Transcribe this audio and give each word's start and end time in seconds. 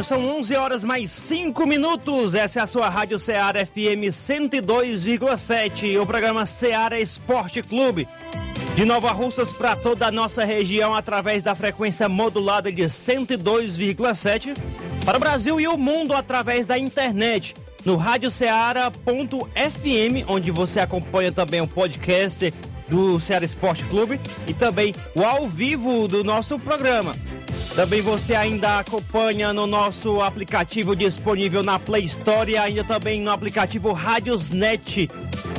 Dia, 0.00 0.02
são 0.02 0.24
11 0.38 0.56
horas 0.56 0.84
mais 0.84 1.10
5 1.10 1.66
minutos. 1.66 2.34
Essa 2.34 2.60
é 2.60 2.62
a 2.62 2.66
sua 2.66 2.88
Rádio 2.88 3.18
Ceará 3.18 3.64
FM 3.64 4.08
102,7, 4.10 6.00
o 6.00 6.06
programa 6.06 6.46
Ceará 6.46 6.98
Esporte 6.98 7.62
Clube. 7.62 8.08
De 8.74 8.84
Nova 8.84 9.12
Russas 9.12 9.52
para 9.52 9.76
toda 9.76 10.06
a 10.06 10.10
nossa 10.10 10.44
região 10.44 10.94
através 10.94 11.42
da 11.42 11.54
frequência 11.54 12.08
modulada 12.08 12.72
de 12.72 12.82
102,7 12.82 14.56
para 15.04 15.16
o 15.16 15.20
Brasil 15.20 15.60
e 15.60 15.68
o 15.68 15.76
mundo 15.76 16.14
através 16.14 16.66
da 16.66 16.78
internet 16.78 17.54
no 17.84 17.96
radioceara.fm, 17.96 18.94
onde 20.28 20.50
você 20.50 20.80
acompanha 20.80 21.32
também 21.32 21.60
o 21.60 21.66
podcast 21.66 22.54
do 22.88 23.20
Ceará 23.20 23.44
Esporte 23.44 23.84
Clube 23.84 24.20
e 24.46 24.54
também 24.54 24.94
o 25.14 25.24
ao 25.24 25.46
vivo 25.48 26.08
do 26.08 26.24
nosso 26.24 26.58
programa. 26.58 27.14
Também 27.74 28.00
você 28.00 28.34
ainda 28.34 28.80
acompanha 28.80 29.52
no 29.52 29.66
nosso 29.66 30.20
aplicativo 30.20 30.96
disponível 30.96 31.62
na 31.62 31.78
Play 31.78 32.04
Store 32.04 32.50
e 32.50 32.56
ainda 32.56 32.82
também 32.82 33.20
no 33.20 33.30
aplicativo 33.30 33.92
Radiosnet. 33.92 35.08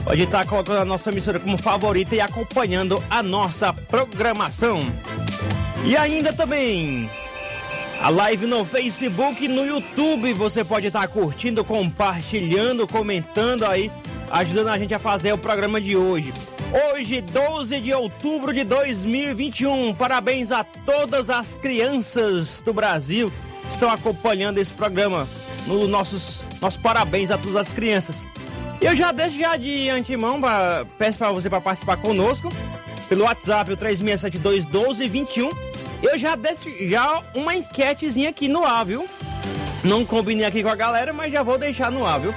Pode 0.04 0.22
estar 0.22 0.46
colocando 0.46 0.82
a 0.82 0.86
nossa 0.86 1.10
emissora 1.10 1.40
como 1.40 1.58
favorita 1.58 2.16
e 2.16 2.22
acompanhando 2.22 3.02
a 3.10 3.24
nossa 3.24 3.72
programação. 3.72 4.82
E 5.86 5.96
ainda 5.96 6.34
também 6.34 7.10
a 8.02 8.10
live 8.10 8.46
no 8.46 8.66
Facebook 8.66 9.46
e 9.46 9.48
no 9.48 9.66
YouTube. 9.66 10.34
Você 10.34 10.64
pode 10.64 10.88
estar 10.88 11.08
curtindo, 11.08 11.64
compartilhando, 11.64 12.88
comentando 12.88 13.64
aí, 13.64 13.92
ajudando 14.30 14.68
a 14.68 14.78
gente 14.78 14.94
a 14.94 15.00
fazer 15.00 15.32
o 15.34 15.38
programa 15.38 15.80
de 15.80 15.96
hoje. 15.96 16.34
Hoje, 16.72 17.20
12 17.20 17.82
de 17.82 17.94
outubro 17.94 18.54
de 18.54 18.64
2021. 18.64 19.94
Parabéns 19.94 20.54
a 20.54 20.64
todas 20.64 21.30
as 21.30 21.58
crianças 21.58 22.62
do 22.64 22.72
Brasil 22.72 23.30
que 23.64 23.72
estão 23.72 23.90
acompanhando 23.90 24.58
esse 24.58 24.72
programa. 24.72 25.28
No 25.68 25.86
nossos, 25.86 26.42
nossos 26.62 26.82
parabéns 26.82 27.30
a 27.30 27.38
todas 27.38 27.58
as 27.58 27.74
crianças. 27.74 28.26
Eu 28.80 28.96
já 28.96 29.12
deixo 29.12 29.38
já 29.38 29.58
de 29.58 29.90
antemão, 29.90 30.40
pra, 30.40 30.86
peço 30.98 31.18
para 31.18 31.32
você 31.34 31.50
para 31.50 31.60
participar 31.60 31.98
conosco 31.98 32.50
pelo 33.10 33.26
WhatsApp, 33.26 33.74
o 33.74 33.76
3672 33.76 34.64
1221. 34.64 35.50
Eu 36.02 36.18
já 36.18 36.38
deixo 36.38 36.70
já 36.88 37.22
uma 37.36 37.54
enquetezinha 37.54 38.30
aqui 38.30 38.48
no 38.48 38.64
ar, 38.64 38.86
viu? 38.86 39.06
Não 39.84 40.06
combinei 40.06 40.46
aqui 40.46 40.64
com 40.64 40.70
a 40.70 40.76
galera, 40.76 41.12
mas 41.12 41.34
já 41.34 41.44
vou 41.44 41.58
deixar 41.58 41.92
no 41.92 42.06
ar, 42.06 42.22
viu? 42.22 42.34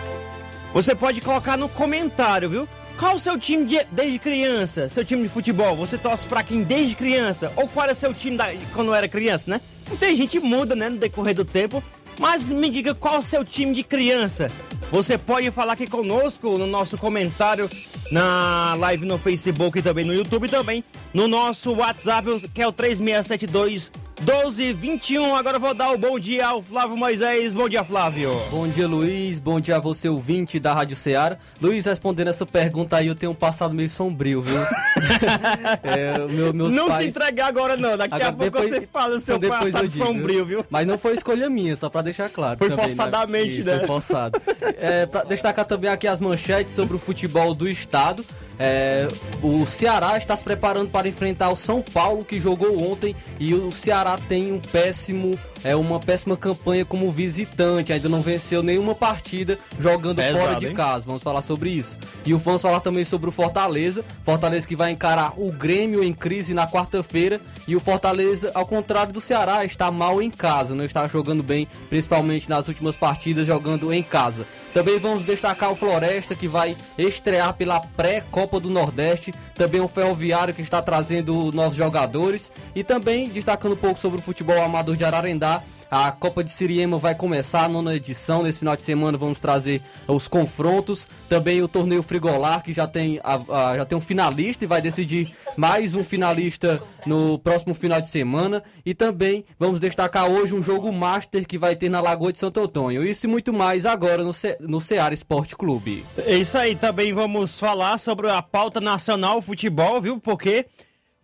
Você 0.72 0.92
pode 0.92 1.20
colocar 1.20 1.56
no 1.56 1.68
comentário, 1.68 2.50
viu? 2.50 2.68
Qual 2.98 3.16
o 3.16 3.18
seu 3.18 3.36
time 3.36 3.64
de, 3.64 3.84
desde 3.90 4.18
criança? 4.20 4.88
Seu 4.88 5.04
time 5.04 5.24
de 5.24 5.28
futebol? 5.28 5.76
Você 5.76 5.98
torce 5.98 6.24
pra 6.26 6.44
quem 6.44 6.62
desde 6.62 6.94
criança? 6.94 7.52
Ou 7.56 7.68
qual 7.68 7.84
era 7.84 7.94
seu 7.94 8.14
time 8.14 8.36
da, 8.36 8.46
quando 8.72 8.94
era 8.94 9.08
criança, 9.08 9.50
né? 9.50 9.60
Muita 9.88 10.14
gente 10.14 10.38
muda, 10.38 10.76
né, 10.76 10.88
no 10.88 10.96
decorrer 10.96 11.34
do 11.34 11.44
tempo. 11.44 11.82
Mas 12.18 12.50
me 12.50 12.68
diga 12.70 12.94
qual 12.94 13.18
o 13.18 13.22
seu 13.22 13.44
time 13.44 13.74
de 13.74 13.82
criança. 13.82 14.50
Você 14.90 15.18
pode 15.18 15.50
falar 15.50 15.72
aqui 15.72 15.86
conosco 15.86 16.56
no 16.56 16.66
nosso 16.66 16.96
comentário 16.96 17.68
na 18.10 18.74
live 18.74 19.04
no 19.04 19.18
Facebook 19.18 19.78
e 19.78 19.82
também 19.82 20.04
no 20.04 20.14
YouTube 20.14 20.48
também 20.48 20.84
no 21.12 21.26
nosso 21.26 21.72
WhatsApp, 21.72 22.48
que 22.52 22.60
é 22.60 22.66
o 22.66 22.72
3672 22.72 23.90
1221. 24.20 25.34
Agora 25.34 25.58
vou 25.58 25.74
dar 25.74 25.92
o 25.92 25.98
bom 25.98 26.18
dia 26.18 26.46
ao 26.46 26.62
Flávio 26.62 26.96
Moisés. 26.96 27.52
Bom 27.52 27.68
dia, 27.68 27.84
Flávio. 27.84 28.30
Bom 28.50 28.66
dia, 28.66 28.86
Luiz. 28.86 29.38
Bom 29.38 29.60
dia 29.60 29.76
a 29.76 29.80
você, 29.80 30.08
ouvinte 30.08 30.58
da 30.58 30.72
Rádio 30.72 30.96
Ceará. 30.96 31.36
Luiz, 31.60 31.84
respondendo 31.84 32.28
essa 32.28 32.46
pergunta 32.46 32.96
aí, 32.96 33.08
eu 33.08 33.14
tenho 33.14 33.32
um 33.32 33.34
passado 33.34 33.74
meio 33.74 33.88
sombrio, 33.88 34.42
viu? 34.42 34.56
é, 35.82 36.18
meu, 36.30 36.52
não 36.52 36.88
pais... 36.88 36.98
se 36.98 37.04
entregar 37.08 37.46
agora, 37.46 37.76
não. 37.76 37.96
Daqui 37.96 38.14
agora, 38.14 38.30
a 38.30 38.32
pouco 38.32 38.44
depois... 38.44 38.70
você 38.70 38.88
fala 38.92 39.16
o 39.16 39.20
seu 39.20 39.38
passado 39.40 39.88
digo, 39.88 40.04
sombrio, 40.04 40.44
viu? 40.44 40.64
Mas 40.70 40.86
não 40.86 40.96
foi 40.96 41.14
escolha 41.14 41.50
minha, 41.50 41.76
só 41.76 41.88
pra 41.88 42.00
deixar 42.04 42.28
claro. 42.28 42.58
Foi 42.58 42.68
também, 42.68 42.86
né? 42.86 42.92
forçadamente, 42.92 43.54
né? 43.54 43.58
Isso, 43.58 43.68
né? 43.68 43.78
Foi 43.78 43.86
forçado. 43.86 44.40
é, 44.78 45.06
pra 45.06 45.24
destacar 45.24 45.64
também 45.64 45.90
aqui 45.90 46.06
as 46.06 46.20
manchetes 46.20 46.74
sobre 46.74 46.94
o 46.96 46.98
futebol 46.98 47.54
do 47.54 47.68
estado. 47.68 48.24
É, 48.58 49.08
o 49.42 49.66
Ceará 49.66 50.16
está 50.16 50.34
se 50.36 50.44
preparando 50.44 50.90
para 50.90 51.08
enfrentar 51.08 51.50
o 51.50 51.56
São 51.56 51.82
Paulo, 51.82 52.24
que 52.24 52.38
jogou 52.38 52.80
ontem, 52.82 53.14
e 53.38 53.54
o 53.54 53.72
Ceará 53.72 54.18
tem 54.28 54.52
um 54.52 54.60
péssimo, 54.60 55.38
é 55.62 55.74
uma 55.74 55.98
péssima 55.98 56.36
campanha 56.36 56.84
como 56.84 57.10
visitante, 57.10 57.92
ainda 57.92 58.08
não 58.08 58.22
venceu 58.22 58.62
nenhuma 58.62 58.94
partida 58.94 59.58
jogando 59.78 60.16
Pesado, 60.16 60.38
fora 60.38 60.54
de 60.54 60.68
hein? 60.68 60.74
casa. 60.74 61.06
Vamos 61.06 61.22
falar 61.22 61.42
sobre 61.42 61.70
isso. 61.70 61.98
E 62.24 62.32
vamos 62.32 62.62
falar 62.62 62.80
também 62.80 63.04
sobre 63.04 63.28
o 63.28 63.32
Fortaleza, 63.32 64.04
Fortaleza 64.22 64.68
que 64.68 64.76
vai 64.76 64.92
encarar 64.92 65.32
o 65.36 65.50
Grêmio 65.50 66.04
em 66.04 66.12
crise 66.12 66.54
na 66.54 66.66
quarta-feira, 66.66 67.40
e 67.66 67.74
o 67.74 67.80
Fortaleza, 67.80 68.52
ao 68.54 68.66
contrário 68.66 69.12
do 69.12 69.20
Ceará, 69.20 69.64
está 69.64 69.90
mal 69.90 70.22
em 70.22 70.30
casa, 70.30 70.74
não 70.74 70.84
está 70.84 71.06
jogando 71.08 71.42
bem, 71.42 71.66
principalmente 71.88 72.48
nas 72.48 72.68
últimas 72.68 72.96
partidas 72.96 73.46
jogando 73.46 73.92
em 73.92 74.02
casa. 74.02 74.46
Também 74.74 74.98
vamos 74.98 75.22
destacar 75.22 75.70
o 75.70 75.76
Floresta, 75.76 76.34
que 76.34 76.48
vai 76.48 76.76
estrear 76.98 77.54
pela 77.54 77.78
pré-Copa 77.78 78.58
do 78.58 78.68
Nordeste. 78.68 79.32
Também 79.54 79.80
o 79.80 79.86
Ferroviário, 79.86 80.52
que 80.52 80.62
está 80.62 80.82
trazendo 80.82 81.52
novos 81.52 81.76
jogadores. 81.76 82.50
E 82.74 82.82
também 82.82 83.28
destacando 83.28 83.74
um 83.74 83.76
pouco 83.76 84.00
sobre 84.00 84.18
o 84.18 84.22
futebol 84.22 84.60
amador 84.60 84.96
de 84.96 85.04
Ararendá. 85.04 85.62
A 85.94 86.10
Copa 86.10 86.42
de 86.42 86.50
Siriema 86.50 86.98
vai 86.98 87.14
começar 87.14 87.66
a 87.66 87.68
nona 87.68 87.94
edição. 87.94 88.42
Nesse 88.42 88.58
final 88.58 88.74
de 88.74 88.82
semana 88.82 89.16
vamos 89.16 89.38
trazer 89.38 89.80
os 90.08 90.26
confrontos. 90.26 91.06
Também 91.28 91.62
o 91.62 91.68
torneio 91.68 92.02
Frigolar, 92.02 92.64
que 92.64 92.72
já 92.72 92.84
tem, 92.84 93.20
a, 93.22 93.34
a, 93.36 93.76
já 93.76 93.84
tem 93.84 93.96
um 93.96 94.00
finalista 94.00 94.64
e 94.64 94.66
vai 94.66 94.82
decidir 94.82 95.32
mais 95.56 95.94
um 95.94 96.02
finalista 96.02 96.82
no 97.06 97.38
próximo 97.38 97.74
final 97.74 98.00
de 98.00 98.08
semana. 98.08 98.60
E 98.84 98.92
também 98.92 99.44
vamos 99.56 99.78
destacar 99.78 100.28
hoje 100.28 100.52
um 100.52 100.60
jogo 100.64 100.92
Master 100.92 101.46
que 101.46 101.56
vai 101.56 101.76
ter 101.76 101.88
na 101.88 102.00
Lagoa 102.00 102.32
de 102.32 102.38
Santo 102.38 102.58
Antônio. 102.58 103.04
Isso 103.04 103.26
e 103.26 103.30
muito 103.30 103.52
mais 103.52 103.86
agora 103.86 104.24
no, 104.24 104.32
Ce 104.32 104.56
no 104.58 104.80
Ceará 104.80 105.14
Esporte 105.14 105.54
Clube. 105.54 106.04
É 106.26 106.36
isso 106.36 106.58
aí. 106.58 106.74
Também 106.74 107.12
vamos 107.12 107.60
falar 107.60 107.98
sobre 107.98 108.28
a 108.28 108.42
pauta 108.42 108.80
nacional 108.80 109.40
futebol, 109.40 110.00
viu? 110.00 110.18
Porque 110.18 110.66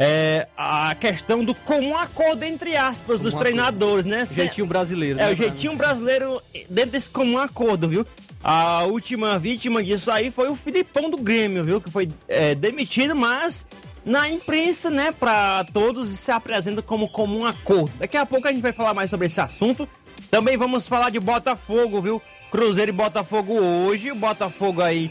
é, 0.02 0.48
a 0.56 0.94
questão 0.94 1.44
do 1.44 1.54
comum 1.54 1.94
acordo, 1.94 2.42
entre 2.42 2.74
aspas, 2.74 3.20
comum 3.20 3.30
dos 3.30 3.38
treinadores, 3.38 4.06
né? 4.06 4.22
O 4.22 4.34
jeitinho 4.34 4.66
brasileiro. 4.66 5.20
É, 5.20 5.26
né? 5.26 5.32
o 5.32 5.36
jeitinho 5.36 5.76
brasileiro 5.76 6.40
dentro 6.70 6.92
desse 6.92 7.10
comum 7.10 7.36
acordo, 7.36 7.86
viu? 7.86 8.06
A 8.42 8.84
última 8.84 9.38
vítima 9.38 9.84
disso 9.84 10.10
aí 10.10 10.30
foi 10.30 10.48
o 10.48 10.56
Filipão 10.56 11.10
do 11.10 11.18
Grêmio, 11.18 11.62
viu? 11.62 11.82
Que 11.82 11.90
foi 11.90 12.08
é, 12.26 12.54
demitido, 12.54 13.14
mas 13.14 13.66
na 14.02 14.26
imprensa, 14.26 14.88
né, 14.88 15.12
para 15.12 15.66
todos 15.70 16.08
se 16.08 16.32
apresenta 16.32 16.80
como 16.80 17.06
comum 17.06 17.44
acordo. 17.44 17.92
Daqui 17.98 18.16
a 18.16 18.24
pouco 18.24 18.48
a 18.48 18.50
gente 18.50 18.62
vai 18.62 18.72
falar 18.72 18.94
mais 18.94 19.10
sobre 19.10 19.26
esse 19.26 19.38
assunto. 19.38 19.86
Também 20.30 20.56
vamos 20.56 20.86
falar 20.86 21.10
de 21.10 21.20
Botafogo, 21.20 22.00
viu? 22.00 22.22
Cruzeiro 22.50 22.90
e 22.90 22.94
Botafogo 22.94 23.52
hoje. 23.52 24.10
O 24.10 24.14
Botafogo 24.14 24.80
aí 24.80 25.10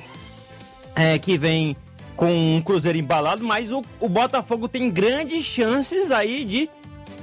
é, 0.95 1.19
que 1.19 1.37
vem 1.37 1.75
com 2.19 2.57
um 2.57 2.61
Cruzeiro 2.61 2.97
embalado, 2.97 3.45
mas 3.45 3.71
o, 3.71 3.81
o 3.97 4.09
Botafogo 4.09 4.67
tem 4.67 4.91
grandes 4.91 5.45
chances 5.45 6.11
aí 6.11 6.43
de 6.43 6.69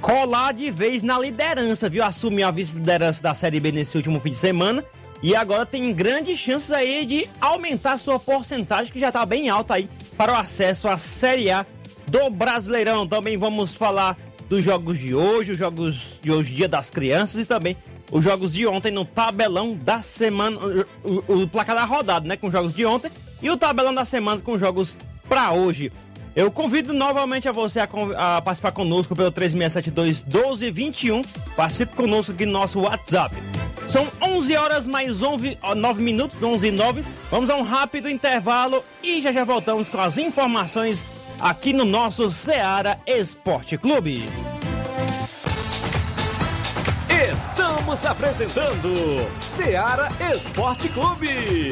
colar 0.01 0.51
de 0.51 0.71
vez 0.71 1.03
na 1.03 1.19
liderança, 1.19 1.87
viu? 1.87 2.03
Assumir 2.03 2.41
a 2.41 2.49
vice-liderança 2.49 3.21
da 3.21 3.35
Série 3.35 3.59
B 3.59 3.71
nesse 3.71 3.95
último 3.95 4.19
fim 4.19 4.31
de 4.31 4.39
semana. 4.39 4.83
E 5.21 5.35
agora 5.35 5.67
tem 5.67 5.93
grandes 5.93 6.39
chances 6.39 6.71
aí 6.71 7.05
de 7.05 7.29
aumentar 7.39 7.99
sua 7.99 8.19
porcentagem, 8.19 8.91
que 8.91 8.99
já 8.99 9.09
está 9.09 9.23
bem 9.23 9.49
alta 9.49 9.75
aí, 9.75 9.87
para 10.17 10.33
o 10.33 10.35
acesso 10.35 10.87
à 10.87 10.97
Série 10.97 11.51
A 11.51 11.63
do 12.07 12.31
Brasileirão. 12.31 13.07
Também 13.07 13.37
vamos 13.37 13.75
falar 13.75 14.17
dos 14.49 14.65
jogos 14.65 14.97
de 14.97 15.13
hoje, 15.13 15.51
os 15.51 15.59
jogos 15.59 16.19
de 16.23 16.31
hoje, 16.31 16.55
Dia 16.55 16.67
das 16.67 16.89
Crianças 16.89 17.43
e 17.43 17.45
também 17.45 17.77
os 18.11 18.23
jogos 18.23 18.51
de 18.51 18.65
ontem 18.65 18.91
no 18.91 19.05
tabelão 19.05 19.75
da 19.75 20.01
semana, 20.01 20.57
o, 21.03 21.23
o, 21.27 21.41
o 21.43 21.47
placar 21.47 21.75
da 21.75 21.85
rodada, 21.85 22.27
né, 22.27 22.35
com 22.35 22.47
os 22.47 22.53
jogos 22.53 22.73
de 22.73 22.83
ontem 22.83 23.11
e 23.41 23.49
o 23.49 23.57
tabelão 23.57 23.93
da 23.93 24.05
semana 24.05 24.41
com 24.41 24.53
os 24.53 24.59
jogos 24.59 24.95
para 25.27 25.51
hoje. 25.53 25.91
Eu 26.35 26.51
convido 26.51 26.93
novamente 26.93 27.49
a 27.49 27.51
você 27.51 27.79
a, 27.79 27.85
a, 27.85 28.41
participar 28.41 28.71
conosco 28.71 29.15
pelo 29.15 29.31
3672 29.31 30.23
1221. 30.23 31.23
Participe 31.55 31.95
conosco 31.95 32.31
aqui 32.31 32.45
no 32.45 32.51
nosso 32.51 32.81
WhatsApp. 32.81 33.35
São 33.89 34.07
11 34.21 34.55
horas 34.55 34.85
mais 34.85 35.23
11, 35.23 35.57
9 35.75 36.01
minutos, 36.03 36.41
11 36.43 36.67
e 36.67 36.71
9. 36.71 37.03
Vamos 37.31 37.49
a 37.49 37.55
um 37.55 37.63
rápido 37.63 38.07
intervalo 38.07 38.83
e 39.01 39.19
já 39.19 39.31
já 39.31 39.43
voltamos 39.43 39.89
com 39.89 39.99
as 39.99 40.17
informações 40.17 41.03
aqui 41.39 41.73
no 41.73 41.85
nosso 41.85 42.29
Seara 42.29 42.99
Esporte 43.07 43.77
Clube. 43.77 44.23
Estamos 47.31 48.05
apresentando 48.05 48.93
Seara 49.41 50.11
Esporte 50.33 50.87
Clube. 50.89 51.71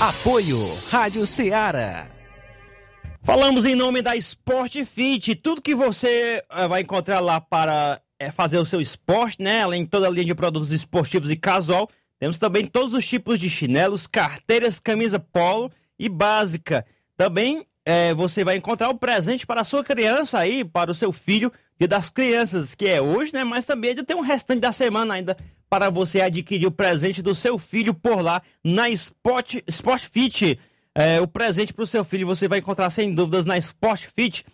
Apoio 0.00 0.58
Rádio 0.90 1.24
Ceará. 1.24 2.08
Falamos 3.22 3.64
em 3.64 3.76
nome 3.76 4.02
da 4.02 4.16
Sport 4.16 4.84
Fit, 4.84 5.36
tudo 5.36 5.62
que 5.62 5.74
você 5.74 6.42
eh, 6.50 6.68
vai 6.68 6.82
encontrar 6.82 7.20
lá 7.20 7.40
para 7.40 8.02
eh, 8.18 8.32
fazer 8.32 8.58
o 8.58 8.66
seu 8.66 8.80
esporte, 8.80 9.40
né? 9.40 9.62
Além 9.62 9.84
de 9.84 9.90
toda 9.90 10.08
a 10.08 10.10
linha 10.10 10.26
de 10.26 10.34
produtos 10.34 10.72
esportivos 10.72 11.30
e 11.30 11.36
casual, 11.36 11.88
temos 12.18 12.38
também 12.38 12.66
todos 12.66 12.92
os 12.92 13.06
tipos 13.06 13.38
de 13.38 13.48
chinelos, 13.48 14.06
carteiras, 14.08 14.80
camisa 14.80 15.20
polo 15.20 15.70
e 15.96 16.08
básica. 16.08 16.84
Também 17.16 17.64
é, 17.86 18.12
você 18.12 18.42
vai 18.42 18.56
encontrar 18.56 18.90
o 18.90 18.98
presente 18.98 19.46
para 19.46 19.60
a 19.60 19.64
sua 19.64 19.84
criança 19.84 20.38
aí, 20.38 20.64
para 20.64 20.90
o 20.90 20.94
seu 20.94 21.12
filho, 21.12 21.52
Dia 21.78 21.88
das 21.88 22.08
Crianças, 22.08 22.74
que 22.74 22.86
é 22.86 23.00
hoje, 23.00 23.32
né? 23.32 23.42
Mas 23.42 23.64
também 23.64 23.90
ainda 23.90 24.04
tem 24.04 24.16
um 24.16 24.20
restante 24.20 24.60
da 24.60 24.72
semana 24.72 25.14
ainda 25.14 25.36
para 25.68 25.90
você 25.90 26.20
adquirir 26.20 26.66
o 26.66 26.70
presente 26.70 27.20
do 27.20 27.34
seu 27.34 27.58
filho 27.58 27.92
por 27.92 28.20
lá 28.20 28.40
na 28.62 28.88
Sport, 28.90 29.56
Sport 29.66 30.04
Fit. 30.04 30.58
É, 30.94 31.20
o 31.20 31.26
presente 31.26 31.72
para 31.72 31.82
o 31.82 31.86
seu 31.86 32.04
filho 32.04 32.26
você 32.26 32.46
vai 32.46 32.60
encontrar 32.60 32.88
sem 32.90 33.12
dúvidas 33.12 33.44
na 33.44 33.58
Sport 33.58 34.06
Fit. 34.14 34.44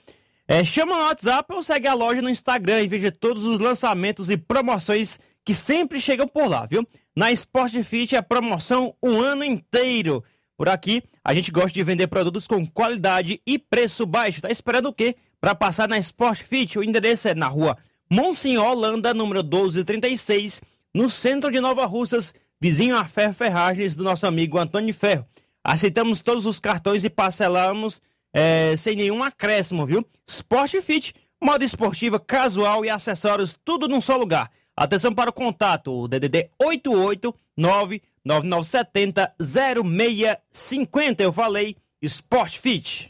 É, 0.49 0.64
chama 0.64 0.96
no 0.96 1.02
WhatsApp 1.02 1.52
ou 1.52 1.62
segue 1.62 1.87
a 1.87 1.94
loja 1.94 2.22
no 2.22 2.31
Instagram 2.31 2.81
e 2.81 2.88
veja 2.88 3.12
todos 3.12 3.44
os 3.44 3.61
lançamentos 3.61 4.31
e 4.31 4.37
promoções 4.37 5.20
que 5.44 5.52
sempre 5.52 6.00
chegam 6.00 6.26
por 6.26 6.49
lá, 6.49 6.64
viu? 6.64 6.87
Na 7.14 7.31
Sport 7.32 7.75
Fit 7.82 8.16
é 8.16 8.23
promoção 8.23 8.94
um 9.02 9.20
ano 9.20 9.44
inteiro. 9.44 10.25
Por 10.56 10.69
aqui, 10.69 11.02
a 11.25 11.34
gente 11.34 11.50
gosta 11.50 11.73
de 11.73 11.82
vender 11.82 12.06
produtos 12.06 12.46
com 12.46 12.66
qualidade 12.66 13.40
e 13.46 13.58
preço 13.58 14.06
baixo. 14.06 14.40
Tá 14.40 14.50
esperando 14.50 14.88
o 14.88 14.93
quê? 14.93 15.16
Para 15.40 15.54
passar 15.54 15.88
na 15.88 15.98
Sport 15.98 16.42
Fit, 16.42 16.78
o 16.78 16.84
endereço 16.84 17.28
é 17.28 17.34
na 17.34 17.48
rua 17.48 17.78
Monsenhor 18.10 18.66
Holanda, 18.66 19.14
número 19.14 19.42
1236, 19.42 20.60
no 20.92 21.08
centro 21.08 21.50
de 21.50 21.60
Nova 21.60 21.87
Russas, 21.87 22.34
vizinho 22.60 22.96
a 22.96 23.06
Ferro 23.06 23.32
Ferragens 23.32 23.94
do 23.94 24.04
nosso 24.04 24.26
amigo 24.26 24.58
Antônio 24.58 24.92
Ferro. 24.92 25.25
Aceitamos 25.64 26.20
todos 26.20 26.44
os 26.44 26.60
cartões 26.60 27.04
e 27.04 27.10
parcelamos 27.10 28.02
é, 28.34 28.75
sem 28.76 28.96
nenhum 28.96 29.22
acréscimo, 29.22 29.87
viu? 29.87 30.04
Sport 30.26 30.75
Fit, 30.82 31.14
moda 31.40 31.64
esportiva, 31.64 32.20
casual 32.20 32.84
e 32.84 32.90
acessórios, 32.90 33.56
tudo 33.64 33.88
num 33.88 34.00
só 34.00 34.16
lugar. 34.16 34.50
Atenção 34.76 35.14
para 35.14 35.31
o 35.31 35.32
contato, 35.32 35.92
o 35.92 36.08
DDD 36.08 36.50
889 36.58 38.02
9970 38.25 39.34
0650. 39.38 41.22
Eu 41.22 41.32
falei 41.32 41.76
Sport 42.02 42.58
Fit. 42.58 43.10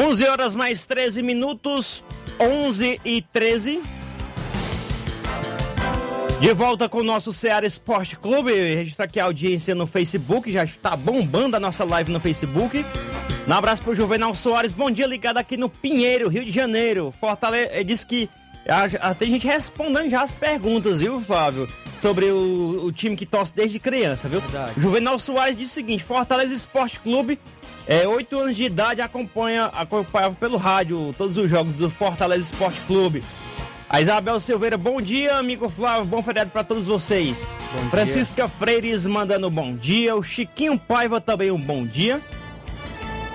11 0.00 0.28
horas 0.28 0.56
mais 0.56 0.86
13 0.86 1.20
minutos, 1.20 2.02
11 2.40 2.98
e 3.04 3.20
13. 3.20 3.82
De 6.40 6.54
volta 6.54 6.88
com 6.88 7.00
o 7.00 7.02
nosso 7.02 7.34
Ceará 7.34 7.66
Esporte 7.66 8.16
Clube. 8.16 8.50
Registrar 8.50 9.04
aqui 9.04 9.20
a 9.20 9.24
audiência 9.24 9.74
no 9.74 9.86
Facebook, 9.86 10.50
já 10.50 10.64
está 10.64 10.96
bombando 10.96 11.54
a 11.54 11.60
nossa 11.60 11.84
live 11.84 12.10
no 12.10 12.18
Facebook. 12.18 12.82
Um 13.46 13.52
abraço 13.52 13.82
pro 13.82 13.94
Juvenal 13.94 14.34
Soares, 14.34 14.72
bom 14.72 14.90
dia, 14.90 15.06
ligado 15.06 15.36
aqui 15.36 15.58
no 15.58 15.68
Pinheiro, 15.68 16.30
Rio 16.30 16.46
de 16.46 16.50
Janeiro. 16.50 17.12
Fortaleza, 17.20 17.84
disse 17.84 18.06
que 18.06 18.30
tem 19.18 19.32
gente 19.32 19.46
respondendo 19.46 20.08
já 20.08 20.22
as 20.22 20.32
perguntas, 20.32 21.00
viu, 21.00 21.20
Flávio? 21.20 21.68
Sobre 22.00 22.24
o, 22.24 22.86
o 22.86 22.90
time 22.90 23.16
que 23.16 23.26
torce 23.26 23.54
desde 23.54 23.78
criança, 23.78 24.30
viu? 24.30 24.40
Verdade. 24.40 24.80
Juvenal 24.80 25.18
Soares 25.18 25.58
disse 25.58 25.72
o 25.72 25.74
seguinte: 25.74 26.02
Fortaleza 26.02 26.54
Esporte 26.54 26.98
Clube 27.00 27.38
é, 27.90 28.06
8 28.06 28.38
anos 28.38 28.56
de 28.56 28.62
idade 28.62 29.02
acompanha, 29.02 29.64
acompanhava 29.64 30.36
pelo 30.36 30.56
rádio 30.56 31.12
todos 31.18 31.36
os 31.36 31.50
jogos 31.50 31.74
do 31.74 31.90
Fortaleza 31.90 32.44
Esporte 32.44 32.80
Clube. 32.82 33.24
A 33.88 34.00
Isabel 34.00 34.38
Silveira, 34.38 34.78
bom 34.78 35.00
dia, 35.00 35.36
amigo 35.36 35.68
Flávio, 35.68 36.04
bom 36.04 36.22
feriado 36.22 36.50
para 36.50 36.62
todos 36.62 36.86
vocês. 36.86 37.44
Bom 37.76 37.90
Francisca 37.90 38.46
dia. 38.46 38.48
Freires 38.48 39.04
mandando 39.06 39.50
bom 39.50 39.74
dia, 39.74 40.14
o 40.14 40.22
Chiquinho 40.22 40.78
Paiva 40.78 41.20
também 41.20 41.50
um 41.50 41.60
bom 41.60 41.84
dia. 41.84 42.20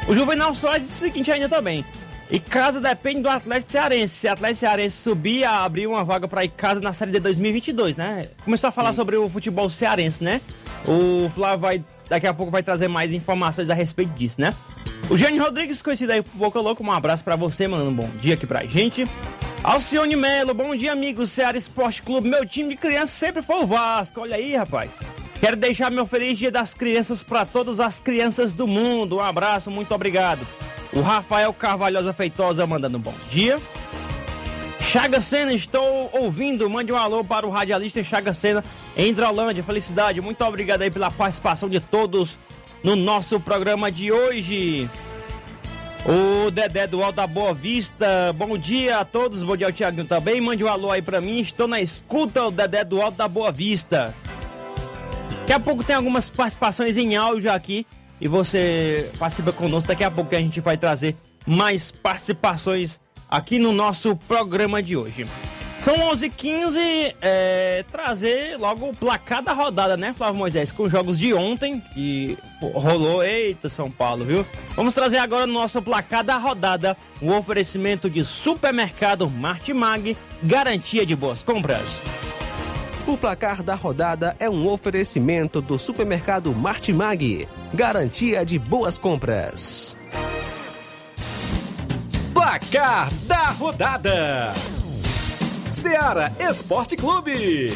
O 0.07 0.15
Juvenal 0.15 0.55
Soares 0.55 0.83
disse 0.83 1.03
o 1.03 1.07
seguinte 1.07 1.29
ainda 1.29 1.49
também. 1.49 1.83
E 2.31 2.39
casa 2.39 2.79
depende 2.79 3.23
do 3.23 3.29
Atlético 3.29 3.73
Cearense. 3.73 4.15
Se 4.15 4.27
o 4.27 4.31
Atlético 4.31 4.61
Cearense 4.61 4.95
subir, 4.95 5.43
abrir 5.43 5.85
uma 5.85 6.05
vaga 6.05 6.29
para 6.29 6.45
ir 6.45 6.49
casa 6.49 6.79
na 6.79 6.93
Série 6.93 7.11
de 7.11 7.19
2022, 7.19 7.97
né? 7.97 8.29
Começou 8.45 8.69
a 8.69 8.71
falar 8.71 8.93
Sim. 8.93 8.95
sobre 8.95 9.17
o 9.17 9.27
futebol 9.27 9.69
cearense, 9.69 10.23
né? 10.23 10.39
O 10.87 11.29
Flávio 11.29 11.59
vai 11.59 11.83
daqui 12.09 12.27
a 12.27 12.33
pouco 12.33 12.51
vai 12.51 12.63
trazer 12.63 12.87
mais 12.87 13.13
informações 13.13 13.69
a 13.69 13.73
respeito 13.73 14.13
disso, 14.13 14.39
né? 14.39 14.53
O 15.09 15.17
Jânio 15.17 15.43
Rodrigues, 15.43 15.81
conhecido 15.81 16.11
aí 16.11 16.21
por 16.21 16.35
Boca 16.35 16.59
Louco, 16.59 16.83
um 16.83 16.91
abraço 16.91 17.23
para 17.23 17.35
você, 17.35 17.67
mano. 17.67 17.89
Um 17.89 17.93
bom 17.93 18.09
dia 18.19 18.33
aqui 18.33 18.47
pra 18.47 18.65
gente. 18.65 19.05
Alcione 19.63 20.15
Melo, 20.15 20.53
bom 20.53 20.75
dia, 20.75 20.93
amigos. 20.93 21.31
Ceará 21.31 21.57
Esporte 21.57 22.01
Clube, 22.01 22.27
meu 22.27 22.45
time 22.45 22.69
de 22.69 22.75
criança 22.77 23.11
sempre 23.11 23.41
foi 23.41 23.63
o 23.63 23.65
Vasco. 23.65 24.21
Olha 24.21 24.35
aí, 24.35 24.55
rapaz. 24.55 24.93
Quero 25.39 25.55
deixar 25.55 25.91
meu 25.91 26.05
feliz 26.05 26.37
dia 26.39 26.51
das 26.51 26.73
crianças 26.73 27.21
para 27.21 27.45
todas 27.45 27.79
as 27.79 27.99
crianças 27.99 28.53
do 28.53 28.67
mundo. 28.67 29.17
Um 29.17 29.21
abraço, 29.21 29.69
muito 29.69 29.93
obrigado. 29.93 30.47
O 30.93 31.01
Rafael 31.01 31.53
Carvalhosa 31.53 32.13
Feitosa 32.13 32.65
mandando 32.65 32.97
um 32.97 33.01
bom 33.01 33.13
dia. 33.29 33.59
Chaga 34.79 35.19
Sena, 35.19 35.53
estou 35.53 36.09
ouvindo. 36.13 36.69
Mande 36.69 36.91
um 36.91 36.95
alô 36.97 37.23
para 37.23 37.45
o 37.45 37.49
radialista 37.49 38.03
Chaga 38.03 38.33
Sena 38.33 38.63
em 38.95 39.09
Hidrolândia. 39.09 39.63
Felicidade. 39.63 40.21
Muito 40.21 40.43
obrigado 40.43 40.81
aí 40.81 40.91
pela 40.91 41.11
participação 41.11 41.69
de 41.69 41.79
todos 41.79 42.37
no 42.83 42.95
nosso 42.95 43.39
programa 43.39 43.91
de 43.91 44.11
hoje. 44.11 44.89
O 46.05 46.51
Dedé 46.51 46.85
do 46.85 47.03
Alto 47.03 47.15
da 47.15 47.25
Boa 47.25 47.51
Vista, 47.51 48.31
bom 48.37 48.55
dia 48.55 48.99
a 48.99 49.05
todos, 49.05 49.41
bom 49.41 49.57
dia 49.57 49.65
ao 49.65 49.73
Thiago 49.73 50.03
também. 50.05 50.39
Mande 50.39 50.63
um 50.63 50.67
alô 50.67 50.91
aí 50.91 51.01
pra 51.01 51.19
mim, 51.19 51.39
estou 51.39 51.67
na 51.67 51.81
escuta, 51.81 52.45
o 52.45 52.51
Dedé 52.51 52.83
do 52.83 53.01
Alto 53.01 53.17
da 53.17 53.27
Boa 53.27 53.51
Vista. 53.51 54.13
Daqui 55.39 55.53
a 55.53 55.59
pouco 55.59 55.83
tem 55.83 55.95
algumas 55.95 56.29
participações 56.29 56.95
em 56.95 57.15
áudio 57.15 57.51
aqui 57.51 57.87
e 58.21 58.27
você 58.27 59.11
participa 59.17 59.51
conosco. 59.51 59.87
Daqui 59.87 60.03
a 60.03 60.11
pouco 60.11 60.35
a 60.35 60.39
gente 60.39 60.59
vai 60.59 60.77
trazer 60.77 61.15
mais 61.45 61.91
participações 61.91 62.99
aqui 63.27 63.57
no 63.57 63.73
nosso 63.73 64.15
programa 64.15 64.83
de 64.83 64.95
hoje. 64.95 65.25
São 65.85 65.93
11h15, 65.97 67.15
é, 67.21 67.85
trazer 67.91 68.57
logo 68.57 68.89
o 68.89 68.95
placar 68.95 69.43
da 69.43 69.53
rodada, 69.53 69.95
né, 69.95 70.15
Flávio 70.17 70.39
Moisés? 70.39 70.71
Com 70.71 70.85
os 70.85 70.91
jogos 70.91 71.19
de 71.19 71.31
ontem, 71.31 71.79
que 71.93 72.35
rolou, 72.59 73.23
eita 73.23 73.69
São 73.69 73.91
Paulo, 73.91 74.25
viu? 74.25 74.43
Vamos 74.75 74.95
trazer 74.95 75.19
agora 75.19 75.45
no 75.45 75.53
nosso 75.53 75.79
placar 75.83 76.23
da 76.23 76.37
rodada 76.37 76.97
o 77.21 77.31
oferecimento 77.31 78.09
de 78.09 78.25
supermercado 78.25 79.29
Martimag, 79.29 80.17
garantia 80.41 81.05
de 81.05 81.15
boas 81.15 81.43
compras. 81.43 82.01
O 83.05 83.15
placar 83.15 83.61
da 83.61 83.75
rodada 83.75 84.35
é 84.39 84.49
um 84.49 84.67
oferecimento 84.67 85.61
do 85.61 85.77
supermercado 85.77 86.51
Martimag, 86.51 87.47
garantia 87.71 88.43
de 88.43 88.57
boas 88.57 88.97
compras. 88.97 89.95
Placar 92.33 93.13
da 93.27 93.51
rodada: 93.51 94.51
Seara 95.75 96.31
Esporte 96.39 96.95
Clube. 96.95 97.73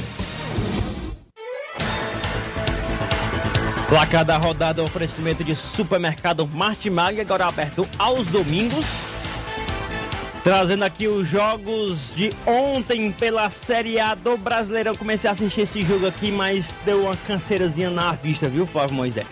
Placar 3.89 4.23
da 4.23 4.37
rodada, 4.37 4.81
oferecimento 4.81 5.43
de 5.43 5.53
supermercado 5.53 6.47
Martimag, 6.47 7.19
agora 7.19 7.47
aberto 7.47 7.85
aos 7.97 8.25
domingos. 8.27 8.85
Trazendo 10.45 10.85
aqui 10.85 11.09
os 11.09 11.27
jogos 11.27 12.15
de 12.15 12.31
ontem 12.47 13.11
pela 13.11 13.49
Série 13.49 13.99
A 13.99 14.15
do 14.15 14.37
Brasileirão. 14.37 14.95
Comecei 14.95 15.27
a 15.27 15.31
assistir 15.31 15.61
esse 15.61 15.81
jogo 15.81 16.07
aqui, 16.07 16.31
mas 16.31 16.77
deu 16.85 17.03
uma 17.03 17.17
canseirazinha 17.27 17.89
na 17.89 18.13
vista, 18.13 18.47
viu, 18.47 18.65
Flávio 18.65 18.95
Moisés? 18.95 19.27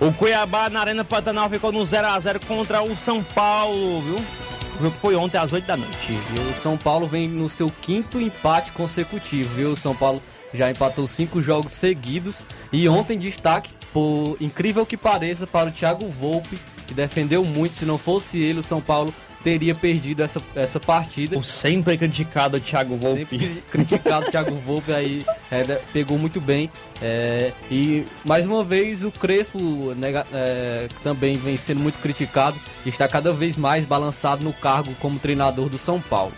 O 0.00 0.12
Cuiabá 0.12 0.68
na 0.68 0.80
Arena 0.80 1.04
Pantanal 1.04 1.48
ficou 1.48 1.70
no 1.70 1.82
0x0 1.82 2.44
contra 2.48 2.82
o 2.82 2.96
São 2.96 3.22
Paulo, 3.22 4.02
viu? 4.02 4.41
Jogo 4.82 4.96
foi 5.00 5.14
ontem 5.14 5.38
às 5.38 5.52
8 5.52 5.64
da 5.64 5.76
noite. 5.76 6.12
E 6.12 6.50
o 6.50 6.52
São 6.52 6.76
Paulo 6.76 7.06
vem 7.06 7.28
no 7.28 7.48
seu 7.48 7.70
quinto 7.70 8.20
empate 8.20 8.72
consecutivo, 8.72 9.54
viu? 9.54 9.70
O 9.70 9.76
São 9.76 9.94
Paulo 9.94 10.20
já 10.52 10.68
empatou 10.68 11.06
cinco 11.06 11.40
jogos 11.40 11.70
seguidos. 11.70 12.44
E 12.72 12.88
ontem 12.88 13.16
destaque, 13.16 13.72
por 13.92 14.36
incrível 14.40 14.84
que 14.84 14.96
pareça, 14.96 15.46
para 15.46 15.68
o 15.68 15.72
Thiago 15.72 16.08
Volpe, 16.08 16.58
que 16.84 16.94
defendeu 16.94 17.44
muito. 17.44 17.76
Se 17.76 17.84
não 17.84 17.96
fosse 17.96 18.40
ele, 18.40 18.58
o 18.58 18.62
São 18.62 18.80
Paulo 18.80 19.14
teria 19.42 19.74
perdido 19.74 20.22
essa, 20.22 20.40
essa 20.54 20.78
partida. 20.78 21.38
O 21.38 21.42
sempre 21.42 21.98
criticado 21.98 22.60
Thiago 22.60 22.96
Volpe. 22.96 23.38
Sempre 23.38 23.62
criticado 23.70 24.30
Thiago 24.30 24.54
Volpe 24.64 24.92
aí 24.92 25.24
é, 25.50 25.64
pegou 25.92 26.18
muito 26.18 26.40
bem. 26.40 26.70
É, 27.00 27.52
e 27.70 28.04
mais 28.24 28.46
uma 28.46 28.64
vez 28.64 29.04
o 29.04 29.10
Crespo 29.10 29.58
né, 29.96 30.12
é, 30.32 30.88
também 31.02 31.36
vem 31.36 31.56
sendo 31.56 31.80
muito 31.80 31.98
criticado 31.98 32.58
está 32.84 33.08
cada 33.08 33.32
vez 33.32 33.56
mais 33.56 33.84
balançado 33.84 34.44
no 34.44 34.52
cargo 34.52 34.94
como 35.00 35.18
treinador 35.18 35.68
do 35.68 35.78
São 35.78 36.00
Paulo. 36.00 36.32